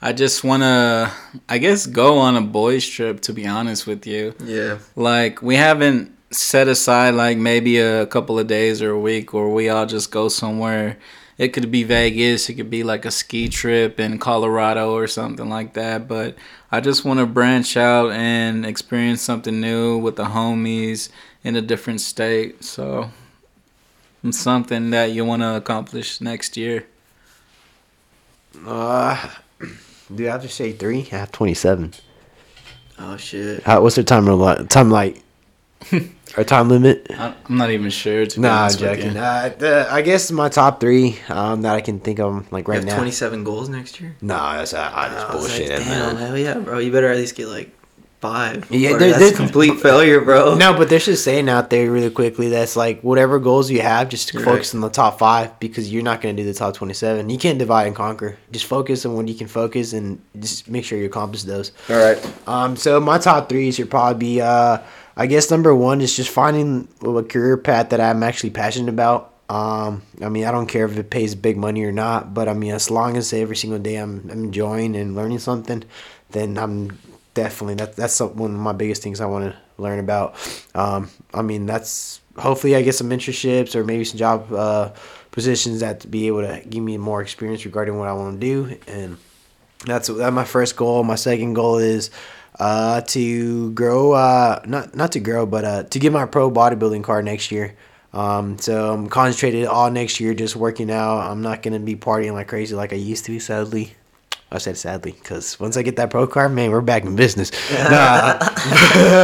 I 0.00 0.12
just 0.12 0.44
want 0.44 0.62
to, 0.62 1.12
I 1.48 1.58
guess, 1.58 1.86
go 1.86 2.18
on 2.18 2.36
a 2.36 2.42
boys' 2.42 2.86
trip, 2.86 3.20
to 3.22 3.32
be 3.32 3.46
honest 3.46 3.86
with 3.86 4.06
you. 4.06 4.34
Yeah. 4.44 4.78
Like, 4.94 5.42
we 5.42 5.56
haven't 5.56 6.16
set 6.30 6.68
aside, 6.68 7.14
like, 7.14 7.38
maybe 7.38 7.78
a 7.78 8.06
couple 8.06 8.38
of 8.38 8.46
days 8.46 8.82
or 8.82 8.90
a 8.90 8.98
week 8.98 9.32
where 9.32 9.48
we 9.48 9.68
all 9.68 9.86
just 9.86 10.10
go 10.10 10.28
somewhere. 10.28 10.98
It 11.38 11.48
could 11.48 11.70
be 11.70 11.84
Vegas, 11.84 12.48
it 12.48 12.54
could 12.54 12.68
be 12.68 12.82
like 12.82 13.04
a 13.04 13.12
ski 13.12 13.48
trip 13.48 14.00
in 14.00 14.18
Colorado 14.18 14.92
or 14.92 15.06
something 15.06 15.48
like 15.48 15.74
that. 15.74 16.08
But 16.08 16.36
I 16.72 16.80
just 16.80 17.04
want 17.04 17.20
to 17.20 17.26
branch 17.26 17.76
out 17.76 18.10
and 18.10 18.66
experience 18.66 19.22
something 19.22 19.60
new 19.60 19.98
with 19.98 20.16
the 20.16 20.24
homies 20.24 21.10
in 21.44 21.54
a 21.54 21.62
different 21.62 22.00
state. 22.00 22.64
So, 22.64 23.10
something 24.32 24.90
that 24.90 25.12
you 25.12 25.24
want 25.24 25.42
to 25.42 25.54
accomplish 25.54 26.20
next 26.20 26.56
year. 26.56 26.86
Uh, 28.66 29.30
do 30.12 30.26
I 30.26 30.32
have 30.32 30.42
to 30.42 30.48
say 30.48 30.72
three? 30.72 31.08
I 31.12 31.16
have 31.16 31.32
twenty-seven. 31.32 31.94
Oh 32.98 33.16
shit. 33.16 33.62
How, 33.62 33.80
what's 33.80 33.94
their 33.94 34.04
time 34.04 34.26
li- 34.26 34.66
time 34.66 34.90
like? 34.90 35.22
or 36.36 36.44
time 36.44 36.68
limit? 36.68 37.06
I- 37.10 37.34
I'm 37.48 37.56
not 37.56 37.70
even 37.70 37.90
sure. 37.90 38.26
To 38.26 38.36
be 38.36 38.42
Nah, 38.42 38.62
honest 38.62 38.78
joking. 38.78 39.16
Uh, 39.16 39.54
the, 39.56 39.86
I 39.90 40.02
guess 40.02 40.30
my 40.30 40.48
top 40.48 40.80
three 40.80 41.18
um, 41.28 41.62
that 41.62 41.74
I 41.74 41.80
can 41.80 42.00
think 42.00 42.18
of 42.20 42.50
like 42.52 42.66
You 42.66 42.72
right 42.72 42.76
have 42.78 42.86
now. 42.86 42.96
27 42.96 43.44
goals 43.44 43.68
next 43.68 44.00
year? 44.00 44.14
Nah, 44.20 44.56
that's 44.56 44.74
uh, 44.74 44.90
I 44.94 45.08
just 45.08 45.26
I 45.26 45.34
was 45.34 45.46
bullshit, 45.48 45.70
like, 45.70 45.78
man. 45.86 46.14
damn, 46.14 46.16
hell 46.16 46.38
yeah, 46.38 46.58
bro. 46.58 46.78
You 46.78 46.92
better 46.92 47.10
at 47.10 47.16
least 47.16 47.34
get 47.36 47.48
like 47.48 47.74
five. 48.20 48.66
Yeah, 48.68 48.90
Or 48.94 48.98
there- 48.98 49.10
that's 49.10 49.20
there's- 49.20 49.36
complete 49.36 49.78
failure, 49.80 50.20
bro. 50.20 50.56
No, 50.56 50.74
but 50.74 50.88
there's 50.88 51.04
just 51.04 51.22
saying 51.22 51.48
out 51.48 51.70
there 51.70 51.88
really 51.90 52.10
quickly 52.10 52.48
that's 52.48 52.74
like 52.74 53.00
whatever 53.02 53.38
goals 53.38 53.70
you 53.70 53.80
have, 53.80 54.08
just 54.08 54.34
You're 54.34 54.42
focus 54.42 54.74
on 54.74 54.80
the 54.80 54.88
top 54.90 55.20
five 55.20 55.58
because 55.60 55.92
you're 55.92 56.02
not 56.02 56.20
going 56.20 56.34
to 56.36 56.42
do 56.42 56.46
the 56.52 56.52
top 56.58 56.74
27. 56.74 57.30
You 57.30 57.38
can't 57.38 57.58
divide 57.60 57.86
and 57.86 57.94
conquer. 57.94 58.36
Just 58.50 58.64
focus 58.66 59.06
on 59.06 59.14
what 59.14 59.28
you 59.28 59.36
can 59.36 59.46
focus 59.46 59.92
and 59.92 60.20
just 60.40 60.68
make 60.68 60.84
sure 60.84 60.98
you 60.98 61.06
accomplish 61.06 61.44
those. 61.44 61.70
All 61.88 61.96
right. 61.96 62.32
Um, 62.48 62.74
so 62.76 62.98
my 62.98 63.18
top 63.18 63.48
three 63.48 63.70
should 63.70 63.88
probably 63.88 64.18
be, 64.18 64.40
uh, 64.40 64.78
I 65.18 65.26
guess 65.26 65.50
number 65.50 65.74
one 65.74 66.00
is 66.00 66.14
just 66.14 66.30
finding 66.30 66.86
a 67.02 67.22
career 67.24 67.56
path 67.56 67.90
that 67.90 68.00
I'm 68.00 68.22
actually 68.22 68.50
passionate 68.50 68.88
about. 68.88 69.34
Um, 69.48 70.02
I 70.22 70.28
mean, 70.28 70.44
I 70.44 70.52
don't 70.52 70.68
care 70.68 70.84
if 70.84 70.96
it 70.96 71.10
pays 71.10 71.34
big 71.34 71.56
money 71.56 71.82
or 71.82 71.90
not, 71.90 72.32
but 72.32 72.48
I 72.48 72.52
mean, 72.54 72.72
as 72.72 72.88
long 72.88 73.16
as 73.16 73.32
every 73.32 73.56
single 73.56 73.80
day 73.80 73.96
I'm, 73.96 74.30
I'm 74.30 74.44
enjoying 74.44 74.94
and 74.94 75.16
learning 75.16 75.40
something, 75.40 75.82
then 76.30 76.56
I'm 76.56 76.96
definitely 77.34 77.74
that 77.76 77.96
that's 77.96 78.20
one 78.20 78.54
of 78.54 78.60
my 78.60 78.72
biggest 78.72 79.02
things 79.02 79.20
I 79.20 79.26
want 79.26 79.52
to 79.52 79.58
learn 79.82 79.98
about. 79.98 80.36
Um, 80.76 81.10
I 81.34 81.42
mean, 81.42 81.66
that's 81.66 82.20
hopefully 82.36 82.76
I 82.76 82.82
get 82.82 82.94
some 82.94 83.10
internships 83.10 83.74
or 83.74 83.82
maybe 83.82 84.04
some 84.04 84.18
job 84.18 84.52
uh, 84.52 84.92
positions 85.32 85.80
that 85.80 86.08
be 86.08 86.28
able 86.28 86.42
to 86.42 86.62
give 86.68 86.84
me 86.84 86.96
more 86.96 87.22
experience 87.22 87.64
regarding 87.64 87.98
what 87.98 88.06
I 88.06 88.12
want 88.12 88.40
to 88.40 88.46
do 88.46 88.78
and 88.86 89.16
that's 89.84 90.08
that's 90.08 90.34
my 90.34 90.44
first 90.44 90.76
goal. 90.76 91.04
My 91.04 91.14
second 91.14 91.54
goal 91.54 91.78
is 91.78 92.10
uh, 92.58 93.00
to 93.02 93.72
grow, 93.72 94.12
uh, 94.12 94.60
not 94.66 94.94
not 94.94 95.12
to 95.12 95.20
grow, 95.20 95.46
but 95.46 95.64
uh, 95.64 95.82
to 95.84 95.98
get 95.98 96.12
my 96.12 96.26
pro 96.26 96.50
bodybuilding 96.50 97.04
card 97.04 97.24
next 97.24 97.50
year. 97.50 97.74
Um, 98.12 98.58
so 98.58 98.92
I'm 98.92 99.08
concentrated 99.08 99.66
all 99.66 99.90
next 99.90 100.18
year, 100.18 100.34
just 100.34 100.56
working 100.56 100.90
out. 100.90 101.20
I'm 101.20 101.42
not 101.42 101.62
gonna 101.62 101.78
be 101.78 101.94
partying 101.94 102.32
like 102.32 102.48
crazy 102.48 102.74
like 102.74 102.92
I 102.92 102.96
used 102.96 103.26
to. 103.26 103.38
Sadly, 103.38 103.92
I 104.50 104.58
said 104.58 104.78
sadly 104.78 105.12
because 105.12 105.60
once 105.60 105.76
I 105.76 105.82
get 105.82 105.96
that 105.96 106.10
pro 106.10 106.26
card, 106.26 106.52
man, 106.52 106.70
we're 106.70 106.80
back 106.80 107.04
in 107.04 107.16
business. 107.16 107.50
Nah, 107.90 108.38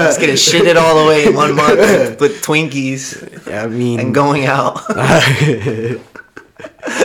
Just 0.05 0.20
getting 0.20 0.37
shitted 0.37 0.77
all 0.77 1.03
the 1.03 1.09
way 1.09 1.27
in 1.27 1.35
one 1.35 1.57
month 1.57 2.20
with 2.20 2.42
Twinkies 2.42 3.51
I 3.53 3.66
mean, 3.66 4.01
and 4.01 4.14
going 4.14 4.44
out. 4.44 4.81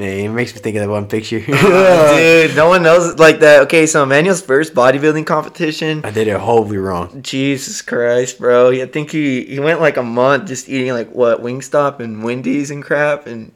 man, 0.00 0.18
it 0.18 0.28
makes 0.30 0.54
me 0.54 0.60
think 0.60 0.76
of 0.76 0.82
that 0.82 0.88
one 0.88 1.06
picture. 1.06 1.38
Dude, 1.46 2.56
no 2.56 2.68
one 2.68 2.82
knows 2.82 3.18
like 3.18 3.40
that. 3.40 3.62
Okay, 3.62 3.86
so 3.86 4.02
Emmanuel's 4.02 4.40
first 4.40 4.74
bodybuilding 4.74 5.26
competition. 5.26 6.04
I 6.04 6.10
did 6.10 6.26
it 6.26 6.38
wholly 6.38 6.78
wrong. 6.78 7.22
Jesus 7.22 7.82
Christ, 7.82 8.38
bro. 8.38 8.70
I 8.70 8.86
think 8.86 9.12
he, 9.12 9.44
he 9.44 9.60
went 9.60 9.80
like 9.80 9.96
a 9.96 10.02
month 10.02 10.48
just 10.48 10.68
eating 10.68 10.92
like 10.92 11.12
what, 11.12 11.42
Wingstop 11.42 12.00
and 12.00 12.24
Wendy's 12.24 12.70
and 12.70 12.82
crap 12.82 13.26
and 13.26 13.52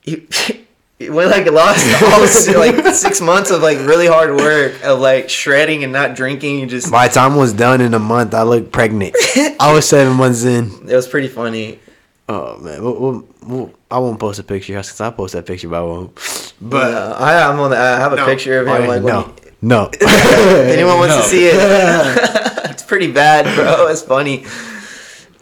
he 0.00 0.26
he 0.98 1.10
went 1.10 1.30
like 1.30 1.50
lost 1.50 1.84
all 2.02 2.20
this, 2.20 2.48
like 2.54 2.94
six 2.94 3.20
months 3.20 3.50
of 3.50 3.60
like 3.60 3.78
really 3.78 4.06
hard 4.06 4.36
work 4.36 4.82
of 4.84 5.00
like 5.00 5.28
shredding 5.28 5.82
and 5.82 5.92
not 5.92 6.14
drinking 6.14 6.60
and 6.62 6.70
just 6.70 6.90
By 6.90 7.08
the 7.08 7.14
time 7.14 7.34
it 7.34 7.38
was 7.38 7.52
done 7.52 7.80
in 7.80 7.94
a 7.94 7.98
month, 7.98 8.32
I 8.32 8.42
looked 8.42 8.70
pregnant. 8.70 9.16
I 9.58 9.72
was 9.72 9.88
seven 9.88 10.16
months 10.16 10.44
in. 10.44 10.70
it 10.88 10.94
was 10.94 11.08
pretty 11.08 11.28
funny. 11.28 11.80
Oh 12.26 12.56
man, 12.58 12.82
we'll, 12.82 12.98
we'll, 12.98 13.28
we'll, 13.46 13.74
I 13.90 13.98
won't 13.98 14.18
post 14.18 14.38
a 14.38 14.42
picture 14.42 14.72
because 14.74 14.98
I 15.00 15.10
post 15.10 15.34
that 15.34 15.44
picture, 15.44 15.68
but 15.68 15.80
I 15.80 15.82
won't. 15.82 16.14
But 16.60 16.70
But 16.70 16.94
uh, 16.94 17.16
I, 17.18 17.42
I'm 17.50 17.60
on 17.60 17.70
the, 17.70 17.76
I 17.76 17.98
have 17.98 18.12
a 18.14 18.16
No. 18.16 18.24
picture 18.24 18.60
of 18.60 18.66
him. 18.66 18.86
Like, 18.88 19.02
no, 19.02 19.22
he- 19.24 19.50
no. 19.60 19.90
if 19.92 20.02
anyone 20.78 20.98
wants 20.98 21.14
No. 21.16 21.20
to 21.22 21.28
see 21.28 21.46
it, 21.48 21.54
it's 22.70 22.82
pretty 22.82 23.12
bad, 23.12 23.44
bro. 23.54 23.88
It's 23.88 24.00
funny. 24.02 24.46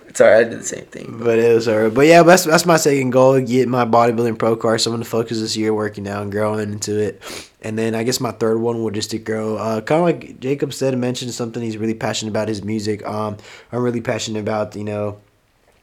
It's 0.08 0.20
alright. 0.20 0.44
I 0.46 0.48
did 0.50 0.58
the 0.60 0.64
same 0.64 0.84
thing. 0.86 1.16
But 1.22 1.38
it 1.38 1.54
was 1.54 1.68
alright. 1.68 1.94
But 1.94 2.06
yeah, 2.06 2.22
that's 2.24 2.44
that's 2.44 2.66
my 2.66 2.76
second 2.76 3.10
goal: 3.10 3.40
get 3.40 3.68
my 3.68 3.84
bodybuilding 3.84 4.38
pro 4.38 4.56
card. 4.56 4.80
So 4.80 4.90
I'm 4.90 4.94
gonna 4.96 5.04
focus 5.06 5.40
this 5.40 5.56
year 5.56 5.72
working 5.72 6.06
out 6.08 6.22
and 6.22 6.30
growing 6.32 6.70
into 6.72 6.98
it. 6.98 7.22
And 7.62 7.78
then 7.78 7.94
I 7.94 8.02
guess 8.02 8.20
my 8.20 8.32
third 8.32 8.58
one 8.58 8.82
would 8.82 8.92
just 8.94 9.10
to 9.12 9.18
grow. 9.18 9.56
Uh, 9.56 9.80
kind 9.80 10.00
of 10.00 10.04
like 10.04 10.40
Jacob 10.40 10.74
said, 10.74 10.98
mentioned 10.98 11.32
something 11.32 11.62
he's 11.62 11.78
really 11.78 11.94
passionate 11.94 12.32
about 12.32 12.48
his 12.48 12.62
music. 12.64 13.06
Um, 13.06 13.36
I'm 13.70 13.82
really 13.82 14.00
passionate 14.02 14.40
about 14.40 14.74
you 14.76 14.84
know 14.84 15.18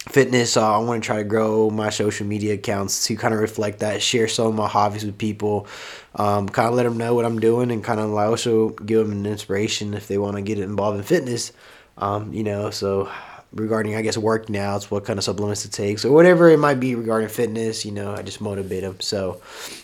fitness. 0.08 0.58
Uh, 0.58 0.76
I 0.76 0.78
want 0.80 1.04
to 1.04 1.06
try 1.06 1.18
to 1.18 1.24
grow 1.24 1.70
my 1.70 1.90
social 1.90 2.26
media 2.26 2.54
accounts 2.54 3.06
to 3.08 3.16
kind 3.16 3.34
of 3.34 3.40
reflect 3.40 3.80
that, 3.80 4.02
share 4.02 4.28
some 4.28 4.48
of 4.48 4.56
my 4.56 4.68
hobbies 4.68 5.06
with 5.06 5.18
people, 5.18 5.68
um, 6.16 6.48
kind 6.48 6.68
of 6.68 6.74
let 6.74 6.84
them 6.84 6.98
know 6.98 7.14
what 7.14 7.26
I'm 7.26 7.40
doing, 7.40 7.72
and 7.72 7.84
kind 7.84 8.00
of 8.00 8.14
also 8.14 8.70
give 8.70 9.08
them 9.08 9.12
an 9.12 9.26
inspiration 9.26 9.94
if 9.94 10.08
they 10.08 10.18
want 10.18 10.36
to 10.38 10.42
get 10.42 10.58
involved 10.60 10.98
in 10.98 11.04
fitness. 11.04 11.52
Um, 11.98 12.34
you 12.34 12.44
know, 12.44 12.70
so 12.70 13.12
regarding 13.52 13.96
I 13.96 14.02
guess 14.02 14.18
work 14.18 14.50
now, 14.50 14.78
it's 14.78 14.90
what 14.90 15.06
kind 15.06 15.20
of 15.20 15.26
supplements 15.26 15.64
to 15.64 15.70
take, 15.70 16.00
so 16.00 16.12
whatever 16.12 16.50
it 16.50 16.60
might 16.60 16.80
be 16.80 16.96
regarding 16.96 17.30
fitness, 17.30 17.86
you 17.86 17.92
know, 17.92 18.14
I 18.14 18.22
just 18.22 18.42
motivate 18.42 18.84
them. 18.84 19.00
So 19.02 19.42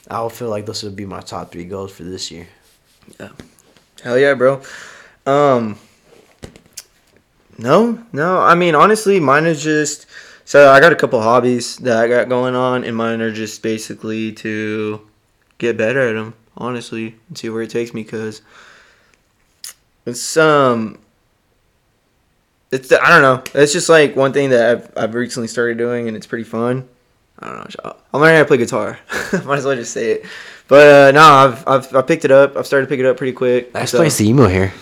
I'll 0.09 0.29
feel 0.29 0.49
like 0.49 0.65
those 0.65 0.83
would 0.83 0.95
be 0.95 1.05
my 1.05 1.19
top 1.19 1.51
three 1.51 1.65
goals 1.65 1.91
for 1.91 2.03
this 2.03 2.31
year. 2.31 2.47
Yeah, 3.19 3.29
hell 4.01 4.17
yeah, 4.17 4.33
bro. 4.33 4.61
Um, 5.25 5.77
no, 7.57 8.03
no. 8.11 8.39
I 8.39 8.55
mean, 8.55 8.75
honestly, 8.75 9.19
mine 9.19 9.45
is 9.45 9.63
just 9.63 10.05
so 10.45 10.71
I 10.71 10.79
got 10.79 10.91
a 10.91 10.95
couple 10.95 11.21
hobbies 11.21 11.77
that 11.77 11.97
I 11.97 12.07
got 12.07 12.29
going 12.29 12.55
on, 12.55 12.83
and 12.83 12.95
mine 12.95 13.21
are 13.21 13.31
just 13.31 13.63
basically 13.63 14.31
to 14.33 15.01
get 15.57 15.77
better 15.77 16.01
at 16.09 16.13
them. 16.13 16.33
Honestly, 16.57 17.15
and 17.27 17.37
see 17.37 17.49
where 17.49 17.63
it 17.63 17.69
takes 17.69 17.93
me, 17.93 18.03
cause 18.05 18.41
it's 20.05 20.37
um, 20.37 20.99
it's 22.71 22.91
I 22.91 23.09
don't 23.09 23.21
know. 23.21 23.61
It's 23.61 23.73
just 23.73 23.89
like 23.89 24.15
one 24.15 24.31
thing 24.33 24.51
that 24.51 24.69
I've 24.69 24.97
I've 24.97 25.13
recently 25.15 25.47
started 25.47 25.77
doing, 25.77 26.07
and 26.07 26.15
it's 26.15 26.27
pretty 26.27 26.45
fun. 26.45 26.87
I 27.39 27.47
don't 27.49 27.83
know. 27.83 27.95
I'm 28.13 28.21
learning 28.21 28.37
how 28.37 28.43
to 28.43 28.47
play 28.47 28.57
guitar. 28.57 28.97
Might 29.43 29.57
as 29.57 29.65
well 29.65 29.75
just 29.75 29.91
say 29.91 30.11
it. 30.11 30.25
But 30.69 30.87
uh, 30.87 31.11
no, 31.11 31.21
I've, 31.21 31.67
I've 31.67 31.95
I 31.95 32.01
picked 32.01 32.23
it 32.23 32.31
up. 32.31 32.55
I've 32.55 32.65
started 32.65 32.85
to 32.85 32.89
pick 32.89 32.99
it 32.99 33.05
up 33.05 33.17
pretty 33.17 33.33
quick. 33.33 33.73
That's 33.73 33.91
so- 33.91 34.01
nice 34.01 34.21
emo 34.21 34.47
here. 34.47 34.73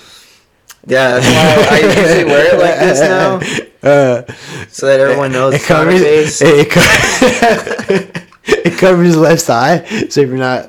Yeah, 0.86 1.20
that's 1.20 1.70
why 1.70 1.78
I 1.78 1.80
usually 2.02 2.26
wear 2.26 2.56
it 2.56 2.60
like 2.60 2.80
this 2.80 3.00
now, 3.00 3.40
Uh, 3.84 4.24
so 4.70 4.86
that 4.88 5.00
everyone 5.00 5.32
knows 5.32 5.54
it 5.54 5.58
it's 5.62 5.70
not 5.70 5.82
a 5.82 5.92
covers 5.92 6.02
face. 6.02 6.42
it, 6.42 6.68
it, 6.68 6.72
co- 6.72 8.22
it 8.46 8.78
covers 8.78 9.08
his 9.08 9.18
left 9.18 9.42
side. 9.42 9.88
So 10.12 10.22
if 10.22 10.30
you're 10.30 10.38
not 10.38 10.68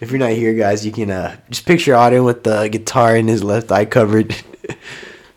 if 0.00 0.10
you're 0.10 0.18
not 0.18 0.30
here, 0.30 0.54
guys, 0.54 0.84
you 0.86 0.92
can 0.92 1.10
uh, 1.10 1.36
just 1.50 1.66
picture 1.66 1.92
Auden 1.94 2.24
with 2.24 2.44
the 2.44 2.68
guitar 2.68 3.16
in 3.16 3.26
his 3.28 3.42
left 3.42 3.72
eye 3.72 3.84
covered. 3.86 4.34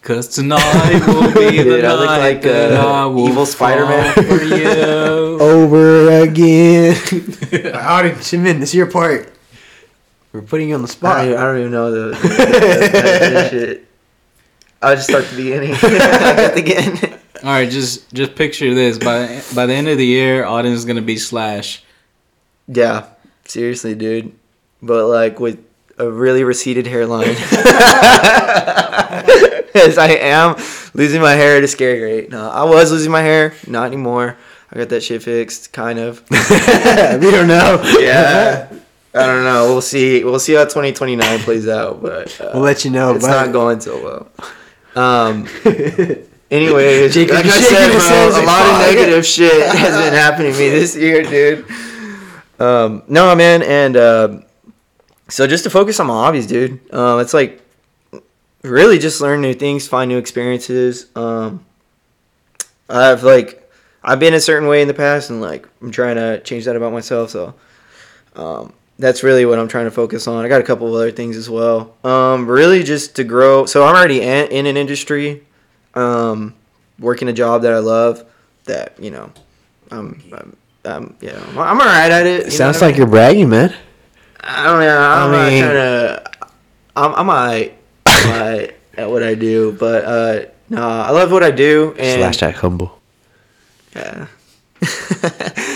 Cause 0.01 0.27
tonight 0.29 1.03
will 1.05 1.33
be 1.33 1.57
the 1.57 1.63
Dude, 1.63 1.83
I 1.85 1.89
night 1.89 1.99
look 1.99 2.07
like, 2.09 2.41
that 2.43 2.71
uh, 2.73 2.85
I 2.87 3.05
will 3.07 3.29
evil 3.29 3.45
Spider-Man. 3.45 4.13
for 4.13 4.41
you. 4.43 4.65
Over 5.41 6.21
again. 6.21 6.93
Auden, 6.95 8.13
Shimin, 8.23 8.59
this 8.59 8.69
is 8.69 8.75
your 8.75 8.89
part. 8.89 9.33
We're 10.31 10.41
putting 10.43 10.69
you 10.69 10.75
on 10.75 10.81
the 10.81 10.87
I 10.87 10.91
spot. 10.91 11.25
don't, 11.25 11.37
I 11.37 11.41
don't 11.43 11.59
even 11.59 11.71
know 11.71 11.91
the, 11.91 12.15
the, 12.15 12.27
the- 12.27 12.27
the- 12.37 13.29
the 13.33 13.49
shit. 13.49 13.86
I'll 14.81 14.95
just 14.95 15.09
start 15.09 15.25
the 15.25 15.35
beginning. 15.37 15.71
At 15.81 16.53
the. 16.55 17.17
All 17.43 17.49
right, 17.51 17.69
just 17.69 18.11
just 18.13 18.35
picture 18.35 18.73
this. 18.73 18.97
By 18.97 19.41
by 19.55 19.65
the 19.65 19.73
end 19.73 19.87
of 19.87 19.97
the 19.97 20.05
year, 20.05 20.43
Auden 20.43 20.71
is 20.71 20.85
gonna 20.85 21.01
be 21.01 21.17
Slash. 21.17 21.83
Yeah, 22.67 23.05
seriously, 23.45 23.95
dude. 23.95 24.33
But 24.81 25.07
like 25.07 25.39
with 25.39 25.59
a 25.97 26.09
really 26.09 26.43
receded 26.43 26.85
hairline, 26.87 27.29
as 29.75 29.97
I 29.97 30.09
am 30.19 30.55
losing 30.93 31.21
my 31.21 31.33
hair 31.33 31.57
at 31.57 31.63
a 31.63 31.67
scary 31.67 32.01
rate. 32.01 32.29
No, 32.29 32.49
I 32.49 32.63
was 32.63 32.91
losing 32.91 33.11
my 33.11 33.21
hair, 33.21 33.53
not 33.67 33.85
anymore. 33.87 34.37
I 34.71 34.75
got 34.77 34.89
that 34.89 35.01
shit 35.01 35.23
fixed, 35.23 35.71
kind 35.73 35.97
of. 35.97 36.21
we 36.29 36.37
don't 37.31 37.47
know. 37.47 37.81
yeah. 37.99 38.67
I 39.13 39.25
don't 39.25 39.43
know. 39.45 39.67
We'll 39.69 39.81
see. 39.81 40.23
We'll 40.23 40.39
see 40.39 40.53
how 40.53 40.63
2029 40.65 41.39
plays 41.39 41.67
out, 41.67 42.01
but 42.03 42.39
uh, 42.39 42.51
We'll 42.53 42.61
let 42.63 42.83
you 42.85 42.91
know. 42.91 43.15
it's 43.15 43.25
but- 43.25 43.45
not 43.45 43.51
going 43.53 43.79
so 43.79 44.03
well. 44.03 44.27
Um. 44.97 45.47
Anyways, 46.49 47.13
Jacob, 47.13 47.35
like 47.35 47.45
I 47.45 47.59
said, 47.59 47.91
bro, 47.91 48.41
a 48.41 48.45
lot 48.45 48.65
of 48.65 48.95
negative 48.95 49.25
shit 49.35 49.67
has 49.67 50.01
been 50.01 50.13
happening 50.13 50.53
to 50.53 50.57
me 50.57 50.69
this 50.69 50.95
year, 50.95 51.21
dude. 51.21 51.65
Um, 52.57 53.03
no, 53.09 53.35
man, 53.35 53.61
and 53.63 53.97
uh, 53.97 54.39
so 55.27 55.45
just 55.45 55.65
to 55.65 55.69
focus 55.69 55.99
on 55.99 56.07
my 56.07 56.13
hobbies, 56.13 56.47
dude. 56.47 56.79
Um, 56.93 57.19
it's 57.19 57.33
like 57.33 57.61
really 58.63 58.97
just 58.97 59.19
learn 59.19 59.41
new 59.41 59.53
things, 59.53 59.89
find 59.89 60.09
new 60.09 60.17
experiences. 60.17 61.07
Um, 61.17 61.65
I've 62.89 63.23
like 63.23 63.69
I've 64.01 64.19
been 64.19 64.33
a 64.33 64.39
certain 64.39 64.69
way 64.69 64.81
in 64.81 64.87
the 64.87 64.93
past, 64.93 65.29
and 65.29 65.41
like 65.41 65.67
I'm 65.81 65.91
trying 65.91 66.15
to 66.15 66.39
change 66.39 66.63
that 66.63 66.77
about 66.77 66.93
myself. 66.93 67.29
So 67.29 67.55
um, 68.37 68.71
that's 68.99 69.23
really 69.23 69.45
what 69.45 69.59
I'm 69.59 69.67
trying 69.67 69.85
to 69.85 69.91
focus 69.91 70.27
on. 70.27 70.43
I 70.43 70.47
got 70.47 70.61
a 70.61 70.63
couple 70.63 70.87
of 70.87 70.93
other 70.95 71.11
things 71.11 71.37
as 71.37 71.49
well. 71.49 71.95
Um, 72.03 72.47
really 72.49 72.83
just 72.83 73.15
to 73.17 73.23
grow. 73.23 73.65
So 73.65 73.83
I'm 73.85 73.95
already 73.95 74.21
in, 74.21 74.47
in 74.49 74.65
an 74.65 74.77
industry, 74.77 75.43
um, 75.93 76.53
working 76.99 77.27
a 77.27 77.33
job 77.33 77.61
that 77.63 77.73
I 77.73 77.79
love. 77.79 78.23
That 78.65 78.95
you 78.99 79.11
know, 79.11 79.31
I'm, 79.91 80.21
I'm, 80.33 80.57
I'm 80.83 81.15
yeah, 81.21 81.39
I'm, 81.49 81.57
I'm 81.57 81.79
alright 81.79 82.11
at 82.11 82.25
it. 82.25 82.51
Sounds 82.51 82.77
what 82.77 82.83
I 82.83 82.85
like 82.87 82.93
mean? 82.95 82.97
you're 82.99 83.07
bragging, 83.07 83.49
man. 83.49 83.73
I 84.41 84.63
don't 84.65 84.79
know. 84.79 84.97
I'm 84.99 85.31
I 85.33 85.49
mean- 85.49 85.61
not 85.61 85.71
trying 85.71 85.75
to. 85.75 86.31
I'm 86.95 87.13
I'm 87.15 87.29
alright, 87.29 87.77
I'm 88.07 88.31
alright 88.31 88.75
at 88.97 89.09
what 89.09 89.21
I 89.23 89.35
do, 89.35 89.71
but 89.79 90.03
uh, 90.05 90.45
no, 90.69 90.81
I 90.81 91.11
love 91.11 91.31
what 91.31 91.43
I 91.43 91.51
do, 91.51 91.95
and 91.99 92.19
Slash 92.19 92.37
that 92.37 92.55
humble. 92.55 92.99
yeah. 93.95 94.27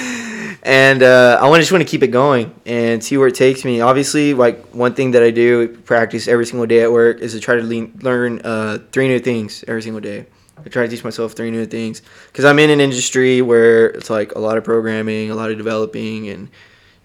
and 0.63 1.01
uh, 1.01 1.39
I 1.41 1.57
just 1.59 1.71
want 1.71 1.81
to 1.83 1.89
keep 1.89 2.03
it 2.03 2.09
going 2.09 2.53
and 2.65 3.03
see 3.03 3.17
where 3.17 3.27
it 3.27 3.35
takes 3.35 3.65
me. 3.65 3.81
Obviously, 3.81 4.33
like 4.33 4.63
one 4.73 4.93
thing 4.93 5.11
that 5.11 5.23
I 5.23 5.31
do 5.31 5.67
practice 5.67 6.27
every 6.27 6.45
single 6.45 6.67
day 6.67 6.83
at 6.83 6.91
work 6.91 7.19
is 7.19 7.33
to 7.33 7.39
try 7.39 7.55
to 7.55 7.63
le- 7.63 7.89
learn 8.01 8.41
uh, 8.43 8.77
three 8.91 9.07
new 9.07 9.19
things 9.19 9.63
every 9.67 9.81
single 9.81 10.01
day. 10.01 10.27
I 10.63 10.69
try 10.69 10.83
to 10.83 10.87
teach 10.87 11.03
myself 11.03 11.33
three 11.33 11.49
new 11.49 11.65
things 11.65 12.03
because 12.27 12.45
I'm 12.45 12.59
in 12.59 12.69
an 12.69 12.79
industry 12.79 13.41
where 13.41 13.87
it's 13.87 14.11
like 14.11 14.33
a 14.35 14.39
lot 14.39 14.57
of 14.57 14.63
programming, 14.63 15.31
a 15.31 15.35
lot 15.35 15.49
of 15.49 15.57
developing, 15.57 16.29
and 16.29 16.49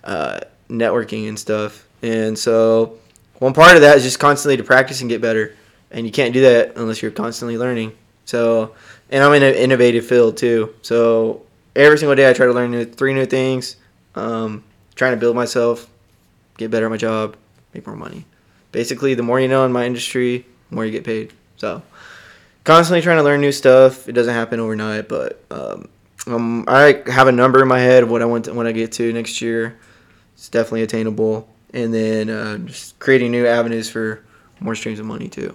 uh, 0.05 0.41
networking 0.69 1.29
and 1.29 1.39
stuff. 1.39 1.87
And 2.03 2.39
so, 2.39 2.99
one 3.39 3.55
part 3.55 3.77
of 3.77 3.83
that 3.83 3.97
is 3.97 4.03
just 4.03 4.19
constantly 4.19 4.59
to 4.59 4.65
practice 4.65 5.01
and 5.01 5.09
get 5.09 5.23
better. 5.23 5.55
And 5.91 6.05
you 6.05 6.13
can't 6.13 6.35
do 6.35 6.43
that 6.43 6.77
unless 6.77 7.01
you're 7.01 7.11
constantly 7.11 7.57
learning. 7.57 7.97
So, 8.27 8.75
and 9.09 9.25
I'm 9.25 9.33
in 9.33 9.43
an 9.43 9.55
innovative 9.55 10.07
field 10.07 10.37
too. 10.37 10.75
So 10.83 11.46
every 11.77 11.99
single 11.99 12.17
day 12.17 12.29
I 12.29 12.33
try 12.33 12.47
to 12.47 12.53
learn 12.53 12.71
new, 12.71 12.85
three 12.85 13.15
new 13.15 13.27
things. 13.27 13.77
Um, 14.15 14.65
trying 14.95 15.13
to 15.13 15.19
build 15.19 15.37
myself, 15.37 15.89
get 16.57 16.71
better 16.71 16.87
at 16.87 16.91
my 16.91 16.97
job, 16.97 17.37
make 17.75 17.87
more 17.87 17.97
money. 17.97 18.25
Basically, 18.73 19.15
the 19.15 19.23
more 19.23 19.39
you 19.39 19.47
know 19.47 19.65
in 19.65 19.73
my 19.73 19.85
industry, 19.85 20.47
the 20.71 20.75
more 20.75 20.85
you 20.85 20.91
get 20.91 21.05
paid. 21.05 21.33
So, 21.57 21.83
constantly 22.65 23.03
trying 23.03 23.19
to 23.19 23.23
learn 23.23 23.41
new 23.41 23.53
stuff. 23.53 24.09
It 24.09 24.13
doesn't 24.13 24.35
happen 24.35 24.59
overnight, 24.59 25.09
but 25.09 25.45
um, 25.51 25.89
um, 26.27 26.65
I 26.67 27.03
have 27.07 27.29
a 27.29 27.33
number 27.33 27.63
in 27.63 27.69
my 27.69 27.79
head 27.79 28.03
of 28.03 28.11
what 28.11 28.23
I 28.23 28.25
want 28.25 28.47
to, 28.47 28.55
when 28.55 28.67
I 28.67 28.73
get 28.73 28.93
to 28.93 29.13
next 29.13 29.41
year. 29.41 29.79
It's 30.35 30.49
definitely 30.49 30.83
attainable, 30.83 31.49
and 31.73 31.95
then 31.95 32.29
uh, 32.29 32.59
just 32.59 32.99
creating 32.99 33.31
new 33.31 33.47
avenues 33.47 33.89
for 33.89 34.25
more 34.61 34.75
streams 34.75 34.99
of 34.99 35.07
money 35.07 35.29
too. 35.29 35.55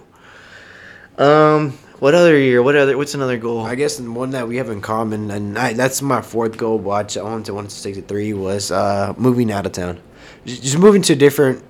Um, 1.18 1.78
what 2.02 2.14
other 2.16 2.36
year? 2.36 2.60
What 2.64 2.74
other? 2.74 2.98
What's 2.98 3.14
another 3.14 3.38
goal? 3.38 3.60
I 3.64 3.76
guess 3.76 4.00
one 4.00 4.30
that 4.30 4.48
we 4.48 4.56
have 4.56 4.68
in 4.70 4.80
common, 4.80 5.30
and 5.30 5.56
I, 5.56 5.72
that's 5.72 6.02
my 6.02 6.20
fourth 6.20 6.56
goal. 6.56 6.76
Watch 6.78 7.16
I 7.16 7.22
wanted 7.22 7.46
to 7.46 7.54
want 7.54 7.70
to 7.70 7.76
stick 7.76 7.94
to 7.94 8.02
three 8.02 8.32
was 8.34 8.72
uh, 8.72 9.14
moving 9.16 9.52
out 9.52 9.66
of 9.66 9.72
town, 9.72 10.00
just, 10.44 10.64
just 10.64 10.78
moving 10.78 11.02
to 11.02 11.14
different. 11.14 11.62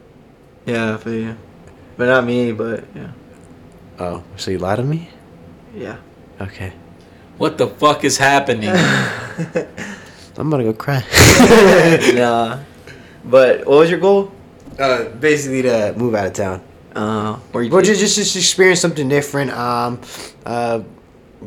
Yeah, 0.65 0.99
but 1.05 1.11
yeah, 1.11 1.35
but 1.99 2.07
not 2.07 2.25
me. 2.25 2.51
But 2.53 2.85
yeah, 2.95 3.13
Oh, 4.01 4.25
so 4.37 4.51
you 4.51 4.57
lied 4.59 4.79
to 4.79 4.85
me? 4.85 5.11
yeah. 5.75 5.99
Okay, 6.41 6.73
What 7.37 7.59
the 7.59 7.67
fuck 7.69 8.03
is 8.03 8.17
happening? 8.17 8.71
I'm 10.39 10.49
gonna 10.49 10.65
go 10.65 10.73
cry. 10.73 11.05
nah. 12.15 12.61
But 13.23 13.67
what 13.67 13.81
was 13.81 13.91
your 13.91 14.01
goal? 14.01 14.33
uh, 14.81 15.11
basically 15.11 15.61
to 15.61 15.93
move 15.99 16.15
out 16.15 16.27
of 16.27 16.33
town. 16.33 16.63
Uh, 16.95 17.39
you? 17.55 17.71
Well, 17.71 17.83
just, 17.83 18.01
just 18.01 18.17
just 18.17 18.37
experience 18.37 18.81
something 18.81 19.09
different. 19.09 19.51
Um, 19.53 20.01
uh, 20.45 20.83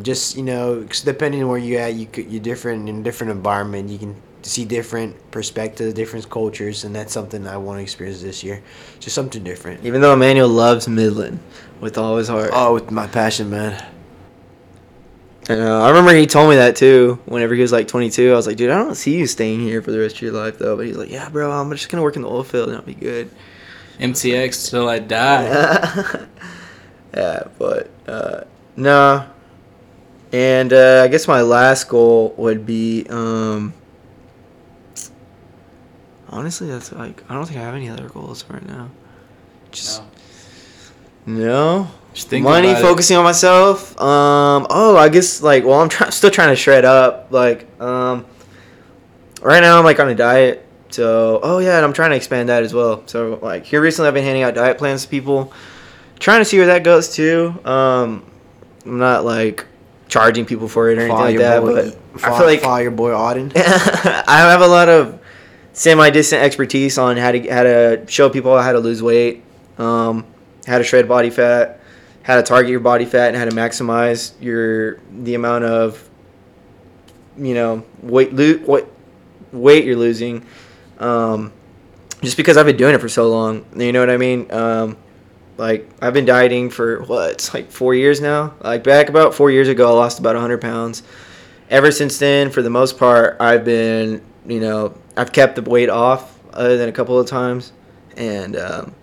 just 0.01 0.36
you 0.36 0.43
know, 0.43 0.84
depending 1.03 1.43
on 1.43 1.49
where 1.49 1.58
you 1.58 1.77
at, 1.77 1.93
you 1.93 2.05
could 2.05 2.31
you're 2.31 2.41
different 2.41 2.89
in 2.89 2.99
a 2.99 3.03
different 3.03 3.31
environment. 3.31 3.89
You 3.89 3.97
can 3.97 4.15
see 4.41 4.65
different 4.65 5.31
perspectives, 5.31 5.93
different 5.93 6.29
cultures, 6.29 6.84
and 6.84 6.95
that's 6.95 7.13
something 7.13 7.47
I 7.47 7.58
want 7.58 7.79
to 7.79 7.84
experience 7.84 8.21
this 8.21 8.43
year. 8.43 8.62
Just 8.99 9.15
something 9.15 9.43
different. 9.43 9.86
Even 9.86 10.01
though 10.01 10.13
Emmanuel 10.13 10.49
loves 10.49 10.88
Midland 10.88 11.39
with 11.79 11.97
all 11.97 12.17
his 12.17 12.27
heart. 12.27 12.51
Oh, 12.53 12.73
with 12.73 12.91
my 12.91 13.08
passion, 13.08 13.49
man. 13.49 13.84
I 15.47 15.55
know. 15.55 15.81
I 15.81 15.89
remember 15.89 16.13
he 16.13 16.25
told 16.25 16.49
me 16.49 16.55
that 16.55 16.75
too. 16.75 17.19
Whenever 17.25 17.53
he 17.53 17.62
was 17.62 17.71
like 17.71 17.88
22, 17.88 18.31
I 18.31 18.36
was 18.36 18.47
like, 18.47 18.58
dude, 18.58 18.71
I 18.71 18.77
don't 18.77 18.95
see 18.95 19.15
you 19.15 19.27
staying 19.27 19.60
here 19.60 19.81
for 19.81 19.91
the 19.91 19.99
rest 19.99 20.15
of 20.15 20.21
your 20.23 20.31
life 20.31 20.58
though. 20.58 20.75
But 20.75 20.88
he's 20.88 20.97
like, 20.97 21.12
yeah, 21.12 21.29
bro, 21.29 21.51
I'm 21.51 21.69
just 21.71 21.89
gonna 21.89 22.03
work 22.03 22.15
in 22.15 22.23
the 22.23 22.29
oil 22.29 22.43
field 22.43 22.69
and 22.69 22.77
I'll 22.77 22.84
be 22.84 22.95
good. 22.95 23.29
MTX 23.99 24.69
till 24.69 24.89
I 24.89 24.99
die. 24.99 25.45
yeah, 27.15 27.43
but 27.58 27.89
uh, 28.08 28.41
no. 28.75 29.25
And 30.31 30.73
uh, 30.73 31.03
I 31.03 31.08
guess 31.08 31.27
my 31.27 31.41
last 31.41 31.88
goal 31.88 32.34
would 32.38 32.65
be, 32.65 33.05
um, 33.10 33.73
honestly, 36.29 36.67
that's 36.67 36.91
like 36.91 37.23
I 37.29 37.34
don't 37.36 37.45
think 37.45 37.60
I 37.60 37.63
have 37.63 37.75
any 37.75 37.89
other 37.89 38.10
goals 38.10 38.43
right 38.49 38.65
now. 38.67 38.89
Just 39.71 40.01
no. 41.25 41.88
Just 42.13 42.29
think 42.29 42.43
money 42.43 42.69
about 42.69 42.79
it. 42.79 42.81
focusing 42.81 43.17
on 43.17 43.25
myself 43.25 43.91
um 43.99 44.65
oh 44.69 44.95
i 44.95 45.10
guess 45.10 45.41
like 45.41 45.65
well 45.65 45.81
i'm 45.81 45.89
try- 45.89 46.10
still 46.12 46.31
trying 46.31 46.47
to 46.47 46.55
shred 46.55 46.86
up 46.86 47.27
like 47.29 47.67
um 47.81 48.25
right 49.41 49.60
now 49.60 49.77
i'm 49.77 49.84
like 49.84 49.99
on 49.99 50.08
a 50.08 50.15
diet 50.15 50.64
so 50.95 51.39
oh 51.43 51.60
yeah 51.60 51.75
and 51.75 51.86
i'm 51.86 51.93
trying 51.93 52.10
to 52.10 52.15
expand 52.15 52.49
that 52.49 52.63
as 52.63 52.73
well 52.73 53.03
so 53.05 53.38
like 53.41 53.65
here 53.65 53.81
recently 53.81 54.08
i've 54.08 54.13
been 54.13 54.23
handing 54.23 54.43
out 54.43 54.55
diet 54.55 54.77
plans 54.77 55.03
to 55.03 55.10
people 55.10 55.51
trying 56.19 56.39
to 56.39 56.45
see 56.45 56.58
where 56.58 56.67
that 56.67 56.84
goes 56.84 57.13
too 57.13 57.53
um 57.65 58.25
i'm 58.86 58.97
not 58.97 59.25
like 59.25 59.65
charging 60.08 60.45
people 60.45 60.67
for 60.67 60.89
it 60.89 60.97
or 60.97 61.01
anything 61.01 61.17
like 61.17 61.34
your 61.34 61.43
that 61.43 61.62
boy, 61.62 61.73
but 61.73 62.21
follow, 62.21 62.36
i 62.36 62.38
feel 62.39 62.47
like 62.47 62.62
follow 62.62 62.77
your 62.77 62.91
boy 62.91 63.12
Auden. 63.12 63.51
I 63.55 64.39
have 64.39 64.62
a 64.62 64.67
lot 64.67 64.88
of 64.88 65.19
semi-distant 65.73 66.41
expertise 66.41 66.97
on 66.97 67.17
how 67.17 67.31
to 67.31 67.49
how 67.49 67.63
to 67.63 68.05
show 68.08 68.29
people 68.29 68.58
how 68.60 68.71
to 68.71 68.79
lose 68.79 69.03
weight, 69.03 69.43
um, 69.77 70.25
how 70.65 70.77
to 70.77 70.84
shred 70.84 71.08
body 71.08 71.29
fat, 71.29 71.81
how 72.23 72.38
to 72.38 72.43
target 72.43 72.71
your 72.71 72.79
body 72.79 73.05
fat, 73.05 73.27
and 73.27 73.38
how 73.38 73.45
to 73.45 73.51
maximize 73.51 74.34
your 74.41 74.99
the 75.23 75.36
amount 75.36 75.65
of 75.65 76.10
you 77.38 77.53
know 77.53 77.84
weight 78.01 78.34
lo- 78.34 78.60
what 78.65 78.89
weight 79.51 79.86
you're 79.86 79.97
losing. 79.97 80.45
Um, 80.99 81.51
just 82.21 82.38
because 82.38 82.58
I've 82.58 82.65
been 82.65 82.77
doing 82.77 82.95
it 82.95 83.01
for 83.01 83.10
so 83.10 83.29
long, 83.29 83.65
you 83.75 83.91
know 83.91 83.99
what 83.99 84.10
I 84.10 84.17
mean. 84.17 84.51
Um, 84.51 84.97
like 85.58 85.89
I've 86.01 86.13
been 86.13 86.25
dieting 86.25 86.69
for 86.69 87.03
what 87.03 87.31
it's 87.31 87.53
like 87.53 87.71
four 87.71 87.93
years 87.93 88.19
now. 88.21 88.53
Like 88.62 88.84
back 88.84 89.10
about 89.10 89.34
four 89.34 89.51
years 89.51 89.67
ago, 89.67 89.89
I 89.89 89.93
lost 89.93 90.19
about 90.19 90.36
100 90.36 90.60
pounds 90.62 91.03
ever 91.69 91.91
since 91.91 92.17
then, 92.17 92.49
for 92.49 92.62
the 92.62 92.69
most 92.69 92.97
part, 92.97 93.38
I've 93.39 93.65
been, 93.65 94.21
you 94.45 94.60
know, 94.60 94.95
I've 95.17 95.31
kept 95.31 95.55
the 95.55 95.62
weight 95.62 95.89
off 95.89 96.39
other 96.53 96.77
than 96.77 96.89
a 96.89 96.91
couple 96.91 97.19
of 97.19 97.27
times. 97.27 97.73
And 98.17 98.55
um, 98.55 98.95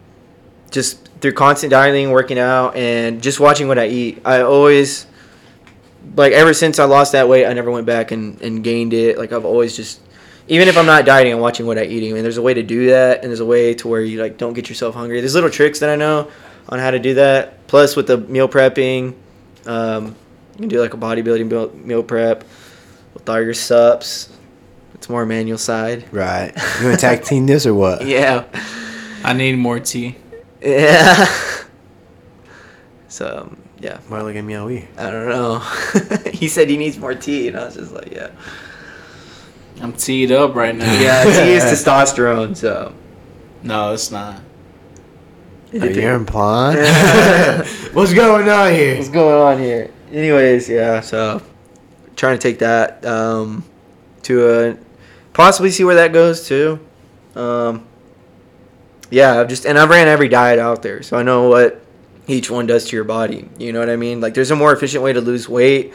just 0.70 1.08
through 1.20 1.32
constant 1.32 1.70
dieting, 1.70 2.10
working 2.10 2.38
out, 2.38 2.76
and 2.76 3.22
just 3.22 3.40
watching 3.40 3.68
what 3.68 3.78
I 3.78 3.86
eat, 3.88 4.22
I 4.24 4.40
always, 4.40 5.06
like, 6.16 6.32
ever 6.32 6.54
since 6.54 6.78
I 6.78 6.84
lost 6.84 7.12
that 7.12 7.28
weight, 7.28 7.46
I 7.46 7.52
never 7.52 7.70
went 7.70 7.86
back 7.86 8.10
and, 8.10 8.40
and 8.40 8.64
gained 8.64 8.94
it. 8.94 9.18
Like, 9.18 9.32
I've 9.32 9.44
always 9.44 9.76
just, 9.76 10.00
even 10.48 10.68
if 10.68 10.76
I'm 10.76 10.86
not 10.86 11.04
dieting, 11.04 11.32
I'm 11.32 11.40
watching 11.40 11.66
what 11.66 11.78
I 11.78 11.84
eat. 11.84 12.08
I 12.10 12.12
mean, 12.12 12.22
there's 12.22 12.36
a 12.36 12.42
way 12.42 12.54
to 12.54 12.62
do 12.62 12.86
that, 12.88 13.22
and 13.22 13.28
there's 13.30 13.40
a 13.40 13.46
way 13.46 13.74
to 13.74 13.88
where 13.88 14.00
you, 14.02 14.20
like, 14.20 14.38
don't 14.38 14.52
get 14.54 14.68
yourself 14.68 14.94
hungry. 14.94 15.20
There's 15.20 15.34
little 15.34 15.50
tricks 15.50 15.78
that 15.80 15.90
I 15.90 15.96
know 15.96 16.30
on 16.68 16.78
how 16.78 16.90
to 16.90 16.98
do 16.98 17.14
that. 17.14 17.66
Plus, 17.68 17.96
with 17.96 18.06
the 18.06 18.18
meal 18.18 18.48
prepping, 18.48 19.14
um, 19.66 20.06
you 20.54 20.58
can 20.58 20.68
do 20.68 20.80
like 20.80 20.94
a 20.94 20.96
bodybuilding 20.96 21.50
meal, 21.50 21.70
meal 21.74 22.02
prep 22.02 22.44
with 23.14 23.28
all 23.28 23.40
your 23.40 23.54
sups. 23.54 24.36
It's 24.94 25.08
more 25.08 25.24
manual 25.26 25.58
side. 25.58 26.04
right. 26.12 26.52
You 26.80 26.86
want 26.88 27.00
to 27.00 27.06
tag 27.06 27.24
team 27.24 27.46
this 27.46 27.66
or 27.66 27.74
what? 27.74 28.06
Yeah. 28.06 28.44
I 29.24 29.32
need 29.32 29.56
more 29.56 29.78
tea. 29.80 30.16
Yeah. 30.60 31.26
So 33.08 33.42
um, 33.42 33.56
yeah, 33.78 33.98
Why 34.08 34.22
look 34.22 34.36
at 34.36 34.42
me 34.42 34.54
how 34.54 34.66
we? 34.66 34.88
I 34.96 35.10
don't 35.10 35.28
know. 35.28 35.58
he 36.32 36.48
said 36.48 36.70
he 36.70 36.78
needs 36.78 36.96
more 36.98 37.14
tea, 37.14 37.48
and 37.48 37.58
I 37.58 37.64
was 37.66 37.74
just 37.74 37.92
like, 37.92 38.10
yeah. 38.10 38.30
I'm 39.80 39.92
teed 39.92 40.30
up 40.30 40.54
right 40.54 40.74
now. 40.74 40.92
Yeah, 41.00 41.24
tea 41.44 41.52
is 41.52 41.64
testosterone. 41.64 42.56
So 42.56 42.94
No, 43.62 43.92
it's 43.92 44.10
not. 44.10 44.40
Are 45.72 45.86
you 45.86 46.08
implying? 46.08 46.76
What's 47.94 48.12
going 48.12 48.48
on 48.48 48.72
here? 48.72 48.96
what's 48.96 49.08
going 49.08 49.34
on 49.34 49.58
here? 49.58 49.90
Anyways, 50.10 50.68
yeah. 50.68 51.00
So 51.00 51.40
trying 52.14 52.36
to 52.38 52.42
take 52.42 52.58
that 52.58 53.04
um, 53.06 53.64
to 54.24 54.48
uh, 54.48 54.76
possibly 55.32 55.70
see 55.70 55.84
where 55.84 55.94
that 55.94 56.12
goes 56.12 56.46
too. 56.46 56.78
Um, 57.34 57.86
yeah, 59.10 59.40
I've 59.40 59.48
just 59.48 59.64
and 59.64 59.78
I've 59.78 59.88
ran 59.88 60.08
every 60.08 60.28
diet 60.28 60.58
out 60.58 60.82
there, 60.82 61.02
so 61.02 61.16
I 61.16 61.22
know 61.22 61.48
what 61.48 61.82
each 62.26 62.50
one 62.50 62.66
does 62.66 62.86
to 62.88 62.96
your 62.96 63.04
body. 63.04 63.48
You 63.58 63.72
know 63.72 63.80
what 63.80 63.90
I 63.90 63.96
mean? 63.96 64.20
Like, 64.20 64.34
there's 64.34 64.50
a 64.50 64.56
more 64.56 64.72
efficient 64.72 65.02
way 65.02 65.12
to 65.12 65.20
lose 65.20 65.48
weight 65.48 65.92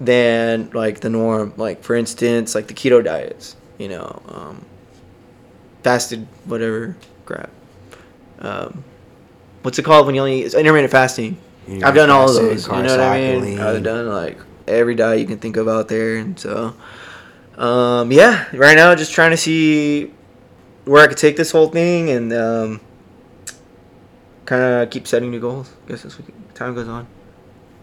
than 0.00 0.70
like 0.72 1.00
the 1.00 1.10
norm. 1.10 1.52
Like, 1.56 1.82
for 1.82 1.94
instance, 1.94 2.54
like 2.54 2.66
the 2.66 2.74
keto 2.74 3.02
diets. 3.04 3.56
You 3.78 3.88
know, 3.88 4.22
um, 4.28 4.64
fasted 5.82 6.26
whatever 6.46 6.96
crap. 7.26 7.50
Um, 8.38 8.84
what's 9.62 9.78
it 9.78 9.84
called 9.84 10.06
when 10.06 10.14
you 10.14 10.20
only 10.20 10.40
it's 10.40 10.54
intermittent 10.54 10.90
fasting? 10.90 11.38
I've 11.82 11.94
done 11.94 12.10
all 12.10 12.28
of 12.28 12.34
those. 12.34 12.66
You 12.66 12.72
know 12.72 12.82
what 12.82 13.00
I 13.00 13.40
mean? 13.40 13.58
I've 13.58 13.82
done 13.82 14.08
like 14.08 14.38
every 14.68 14.94
diet 14.94 15.20
you 15.20 15.26
can 15.26 15.38
think 15.38 15.56
of 15.56 15.68
out 15.68 15.88
there, 15.88 16.16
and 16.16 16.38
so, 16.38 16.74
um, 17.56 18.12
yeah. 18.12 18.46
Right 18.56 18.76
now, 18.76 18.94
just 18.94 19.12
trying 19.12 19.32
to 19.32 19.36
see 19.36 20.12
where 20.84 21.02
I 21.02 21.08
could 21.08 21.18
take 21.18 21.36
this 21.36 21.50
whole 21.50 21.68
thing, 21.68 22.10
and 22.10 22.32
um, 22.32 22.80
kind 24.44 24.62
of 24.62 24.90
keep 24.90 25.06
setting 25.06 25.30
new 25.30 25.40
goals. 25.40 25.72
I 25.84 25.90
guess 25.90 26.04
as 26.04 26.18
time 26.54 26.74
goes 26.74 26.88
on. 26.88 27.06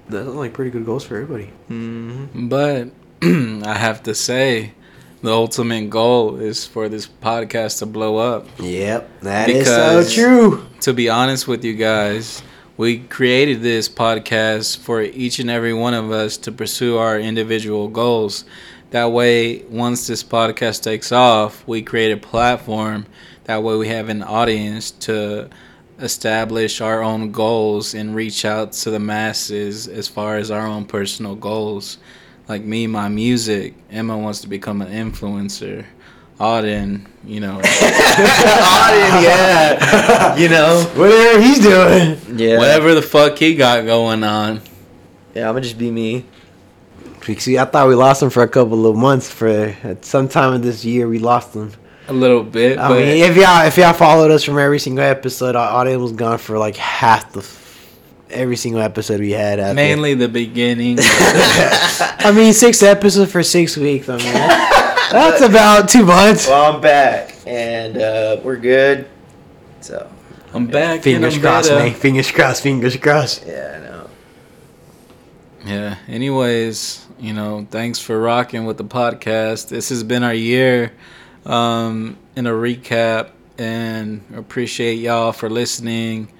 Those 0.10 0.28
are 0.28 0.32
like 0.32 0.54
pretty 0.54 0.72
good 0.72 0.86
goals 0.86 1.04
for 1.04 1.16
everybody. 1.16 1.52
hmm 1.68 2.48
But 2.50 2.90
I 3.22 3.76
have 3.78 4.04
to 4.04 4.14
say, 4.16 4.74
the 5.22 5.32
ultimate 5.32 5.90
goal 5.90 6.36
is 6.38 6.66
for 6.66 6.90
this 6.90 7.08
podcast 7.08 7.80
to 7.80 7.86
blow 7.86 8.18
up. 8.18 8.46
Yep, 8.60 9.22
that 9.22 9.50
is 9.50 9.68
so 9.68 10.04
true. 10.04 10.66
To 10.82 10.94
be 10.94 11.10
honest 11.10 11.48
with 11.48 11.64
you 11.64 11.74
guys, 11.76 12.44
we 12.76 13.00
created 13.00 13.62
this 13.62 13.88
podcast 13.88 14.80
for 14.80 15.02
each 15.02 15.40
and 15.40 15.50
every 15.50 15.74
one 15.74 15.94
of 15.94 16.12
us 16.12 16.36
to 16.38 16.52
pursue 16.52 16.98
our 16.98 17.18
individual 17.18 17.88
goals. 17.88 18.44
That 18.92 19.12
way, 19.12 19.64
once 19.70 20.06
this 20.08 20.24
podcast 20.24 20.84
takes 20.84 21.12
off, 21.12 21.66
we 21.68 21.82
create 21.82 22.12
a 22.12 22.18
platform. 22.18 23.06
That 23.46 23.64
way, 23.64 23.78
we 23.78 23.88
have 23.88 24.10
an 24.10 24.22
audience 24.24 24.92
to 25.08 25.50
establish 26.04 26.82
our 26.82 27.02
own 27.02 27.32
goals 27.32 27.94
and 27.94 28.14
reach 28.14 28.46
out 28.46 28.74
to 28.74 28.92
the 28.92 29.00
masses 29.00 29.88
as 29.88 30.08
far 30.08 30.38
as 30.38 30.52
our 30.52 30.68
own 30.68 30.86
personal 30.86 31.36
goals. 31.36 31.98
Like 32.48 32.64
me, 32.64 32.88
my 32.88 33.08
music. 33.08 33.74
Emma 33.90 34.18
wants 34.18 34.42
to 34.42 34.48
become 34.48 34.82
an 34.82 34.92
influencer. 34.92 35.86
Auden, 36.40 37.06
you 37.24 37.40
know, 37.40 37.60
Auden, 37.64 39.24
yeah, 39.24 40.36
you 40.36 40.50
know, 40.50 40.84
Whatever 40.96 41.42
he's 41.42 41.60
doing. 41.60 42.18
yeah, 42.38 42.58
whatever 42.58 42.96
the 42.96 43.02
fuck 43.04 43.38
he 43.38 43.56
got 43.56 43.86
going 43.86 44.24
on. 44.24 44.60
Yeah, 45.36 45.48
I'm 45.48 45.54
gonna 45.54 45.62
just 45.62 45.78
be 45.78 45.92
me. 45.92 46.26
See, 47.38 47.58
I 47.58 47.64
thought 47.66 47.88
we 47.88 47.96
lost 47.96 48.22
him 48.22 48.30
for 48.30 48.44
a 48.44 48.48
couple 48.50 48.86
of 48.88 48.98
months. 48.98 49.32
For 49.32 49.48
at 49.48 50.04
some 50.04 50.28
time 50.28 50.54
of 50.54 50.64
this 50.64 50.84
year, 50.84 51.08
we 51.08 51.20
lost 51.20 51.54
him. 51.56 51.72
A 52.08 52.14
little 52.14 52.44
bit, 52.44 52.78
I 52.78 52.90
but 52.90 53.00
mean, 53.00 53.24
if 53.24 53.38
y'all 53.38 53.66
if 53.66 53.78
y'all 53.78 53.94
followed 53.94 54.30
us 54.30 54.44
from 54.44 54.58
every 54.60 54.80
single 54.80 55.06
episode, 55.06 55.56
our 55.56 55.70
audience 55.70 56.02
was 56.02 56.12
gone 56.12 56.38
for 56.38 56.58
like 56.58 56.76
half 56.76 57.32
the 57.32 57.40
f- 57.40 57.90
every 58.30 58.58
single 58.58 58.82
episode 58.82 59.22
we 59.22 59.32
had. 59.32 59.58
out 59.60 59.74
mainly 59.76 60.14
the 60.14 60.28
beginning. 60.28 60.98
I 61.02 62.34
mean, 62.36 62.52
six 62.52 62.84
episodes 62.84 63.32
for 63.32 63.42
six 63.42 63.78
weeks. 63.78 64.10
I 64.10 64.18
mean, 64.18 64.34
that's 65.12 65.42
about 65.42 65.88
two 65.88 66.06
months. 66.06 66.46
Well, 66.48 66.74
I'm 66.76 66.82
back, 66.82 67.36
and 67.48 67.98
uh, 67.98 68.42
we're 68.44 68.58
good. 68.58 69.08
So 69.80 70.10
I'm 70.54 70.68
back. 70.68 71.04
Fingers 71.04 71.36
and 71.38 71.46
I'm 71.46 71.52
crossed, 71.54 71.70
better. 71.70 71.84
man. 71.86 71.94
Fingers 71.94 72.32
crossed. 72.32 72.64
Fingers 72.64 72.98
crossed. 72.98 73.46
yeah, 73.48 73.80
I 73.82 73.90
know. 73.90 74.10
Yeah. 75.66 75.98
Anyways, 76.10 77.06
you 77.18 77.34
know, 77.34 77.66
thanks 77.72 77.98
for 78.00 78.20
rocking 78.20 78.66
with 78.66 78.78
the 78.78 78.84
podcast. 78.84 79.70
This 79.70 79.88
has 79.88 80.04
been 80.04 80.24
our 80.24 80.34
year 80.34 80.92
um, 81.46 82.18
in 82.36 82.48
a 82.48 82.52
recap, 82.52 83.30
and 83.58 84.24
appreciate 84.36 84.96
y'all 84.96 85.32
for 85.32 85.50
listening. 85.50 86.32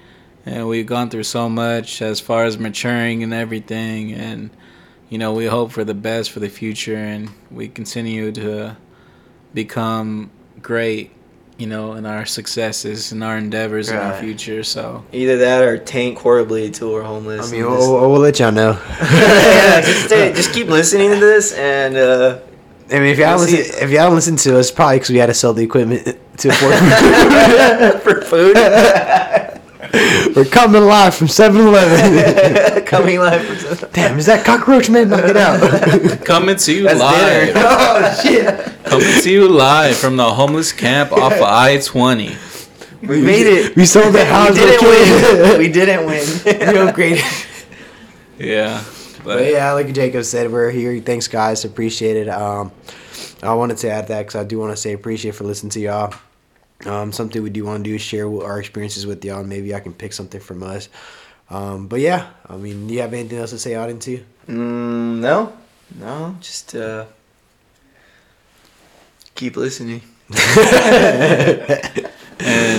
And 0.46 0.68
we've 0.68 0.86
gone 0.86 1.10
through 1.10 1.24
so 1.24 1.48
much 1.48 2.02
as 2.02 2.20
far 2.20 2.44
as 2.44 2.58
maturing 2.58 3.24
and 3.24 3.34
everything, 3.34 4.12
and 4.14 4.50
you 5.10 5.18
know, 5.18 5.34
we 5.34 5.46
hope 5.46 5.72
for 5.72 5.84
the 5.84 5.94
best 5.94 6.32
for 6.32 6.40
the 6.40 6.50
future, 6.50 6.96
and 6.96 7.30
we 7.52 7.68
continue 7.68 8.32
to 8.34 8.76
become 9.54 10.32
great. 10.62 11.12
You 11.56 11.68
know, 11.68 11.94
in 11.94 12.08
our 12.08 12.26
successes 12.26 13.12
and 13.12 13.24
our 13.24 13.38
endeavors 13.38 13.90
in 13.90 13.96
our 13.96 14.18
future. 14.20 14.64
So 14.64 15.06
Either 15.12 15.38
that 15.38 15.64
or 15.64 15.78
tank 15.78 16.18
horribly 16.18 16.72
till 16.72 16.92
we're 16.92 17.04
homeless. 17.04 17.48
I 17.48 17.52
mean, 17.52 17.62
we'll, 17.62 17.78
we'll, 17.78 18.12
we'll 18.12 18.20
let 18.20 18.40
y'all 18.40 18.52
know. 18.52 18.72
yeah, 19.00 19.80
just, 19.80 20.06
stay, 20.06 20.34
just 20.36 20.52
keep 20.52 20.68
listening 20.68 21.12
to 21.12 21.20
this, 21.20 21.54
and 21.54 21.96
uh, 21.96 22.40
I 22.90 23.00
mean, 23.00 23.04
if 23.04 23.18
you 23.18 23.24
haven't 23.26 23.48
You'll 23.48 23.58
see 23.58 23.58
listened, 23.64 23.84
if 23.84 23.92
you 23.92 23.98
haven't 23.98 24.16
listened 24.16 24.40
to 24.40 24.60
us, 24.60 24.70
probably 24.72 24.98
because 24.98 25.10
we 25.12 25.18
had 25.18 25.28
to 25.28 25.34
sell 25.34 25.54
the 25.54 25.64
equipment 25.64 26.06
to 26.38 26.50
afford. 26.50 26.76
for 28.02 28.22
food. 28.22 28.56
We're 30.36 30.46
coming 30.46 30.82
live 30.84 31.14
from 31.14 31.28
7-Eleven. 31.28 32.86
Coming 32.86 33.20
live 33.20 33.46
from 33.46 33.78
some- 33.78 33.90
Damn, 33.94 34.18
is 34.18 34.26
that 34.26 34.44
cockroach 34.44 34.90
man? 34.90 35.10
Knock 35.10 35.26
it 35.26 35.38
out. 35.38 36.26
Coming 36.26 36.56
to 36.56 36.74
you 36.74 36.84
That's 36.84 37.00
live. 37.00 37.48
dinner. 37.48 37.62
Oh 37.64 38.20
shit. 38.24 38.84
Coming 38.86 39.22
to 39.22 39.30
you 39.32 39.48
live 39.50 39.96
from 39.96 40.16
the 40.18 40.34
homeless 40.34 40.72
camp 40.72 41.12
off 41.12 41.34
of 41.34 41.42
I 41.44 41.78
twenty. 41.80 42.36
We 43.04 43.22
made 43.22 43.46
it. 43.46 43.76
we 43.76 43.86
sold 43.86 44.16
the 44.16 44.26
house. 44.26 44.50
We 44.52 44.56
didn't 44.66 44.82
win. 44.88 45.06
kidding. 45.22 45.58
We 45.60 45.68
didn't 45.72 46.06
win. 46.06 46.26
we 46.46 46.80
upgraded. 46.92 47.68
Yeah, 48.40 48.84
But 49.24 49.38
but 49.38 49.52
yeah, 49.52 49.72
like 49.74 49.94
Jacob 49.94 50.24
said, 50.26 50.52
we're 50.52 50.70
here. 50.70 51.00
Thanks, 51.00 51.28
guys. 51.28 51.64
Appreciate 51.64 52.18
it. 52.18 52.30
Um, 52.30 52.72
I 53.42 53.54
wanted 53.54 53.78
to 53.78 53.90
add 53.90 54.08
that 54.10 54.20
because 54.20 54.36
I 54.36 54.44
do 54.44 54.60
want 54.60 54.72
to 54.72 54.78
say 54.78 54.94
appreciate 54.94 55.36
for 55.36 55.46
listening 55.46 55.72
to 55.72 55.80
y'all. 55.80 56.14
Um, 56.86 57.14
something 57.14 57.42
we 57.42 57.50
do 57.50 57.64
want 57.64 57.84
to 57.84 57.90
do 57.90 57.96
is 57.96 58.02
share 58.02 58.28
our 58.28 58.60
experiences 58.60 59.06
with 59.06 59.24
y'all. 59.24 59.44
Maybe 59.44 59.74
I 59.74 59.80
can 59.80 59.94
pick 59.94 60.12
something 60.12 60.42
from 60.42 60.64
us. 60.64 60.90
Um, 61.50 61.88
but 61.88 62.02
yeah, 62.02 62.30
I 62.50 62.58
mean, 62.58 62.88
do 62.88 62.94
you 62.94 63.02
have 63.02 63.14
anything 63.14 63.38
else 63.38 63.52
to 63.52 63.60
say 63.60 63.76
out 63.76 63.90
into? 63.90 64.24
Mm, 64.48 65.20
no, 65.20 65.54
no, 66.00 66.36
just 66.42 66.76
uh, 66.76 67.06
keep 69.36 69.56
listening. 69.56 70.02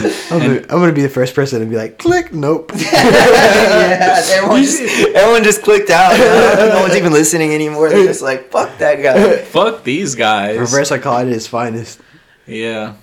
and 0.05 0.15
I'm 0.33 0.39
gonna, 0.41 0.61
I'm 0.63 0.81
gonna 0.81 0.93
be 0.93 1.03
the 1.03 1.09
first 1.09 1.35
person 1.35 1.61
to 1.61 1.67
be 1.67 1.77
like, 1.77 1.99
click, 1.99 2.33
nope. 2.33 2.73
yeah, 2.77 4.21
everyone 4.31 4.63
just, 4.63 4.81
everyone 5.15 5.45
just 5.45 5.63
clicked 5.63 5.91
out. 5.91 6.13
No 6.75 6.81
one's 6.83 6.97
even 6.97 7.13
listening 7.13 7.53
anymore. 7.53 7.89
They're 7.89 8.05
just 8.07 8.23
like, 8.23 8.51
fuck 8.51 8.79
that 8.79 9.03
guy. 9.03 9.39
fuck 9.39 9.85
these 9.85 10.15
guys. 10.15 10.59
Reverse 10.59 10.89
psychology 10.89 11.33
is 11.33 11.47
finest. 11.47 12.01
Yeah. 12.47 12.95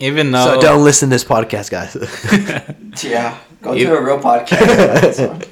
Even 0.00 0.30
though 0.30 0.54
So 0.54 0.60
don't 0.60 0.84
listen 0.84 1.08
to 1.08 1.14
this 1.14 1.24
podcast, 1.24 1.70
guys. 1.70 1.96
Yeah, 3.04 3.38
go 3.62 3.72
You- 3.72 3.86
to 3.86 3.96
a 3.96 4.02
real 4.04 4.18
podcast. 4.18 5.46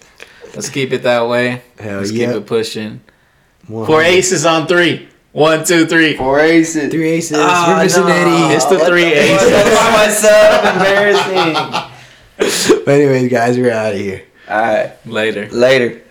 let's 0.54 0.68
keep 0.70 0.92
it 0.92 1.02
that 1.02 1.28
way. 1.28 1.62
Hell 1.78 1.98
let's 1.98 2.12
yeah. 2.12 2.28
keep 2.28 2.36
it 2.36 2.46
pushing. 2.46 3.00
One. 3.68 3.86
Four 3.86 4.02
aces 4.02 4.46
on 4.46 4.66
three. 4.66 5.08
One, 5.36 5.66
two, 5.66 5.84
three. 5.84 6.16
Four 6.16 6.40
aces. 6.40 6.90
Three 6.90 7.10
aces. 7.10 7.36
Ah, 7.38 7.74
we're 7.76 7.82
missing 7.84 8.04
no. 8.04 8.08
Eddie. 8.08 8.54
It's 8.54 8.64
the 8.64 8.76
What 8.76 8.88
three 8.88 9.02
fuck? 9.04 9.12
aces. 9.12 9.50
That's 9.50 10.22
myself. 10.22 10.74
Embarrassing. 10.74 11.92
But 12.86 12.94
anyways, 13.00 13.30
guys, 13.30 13.58
we're 13.58 13.72
out 13.72 13.92
of 13.94 13.98
here. 13.98 14.22
All 14.48 14.56
right, 14.60 14.92
Later. 15.06 15.48
later. 15.50 16.02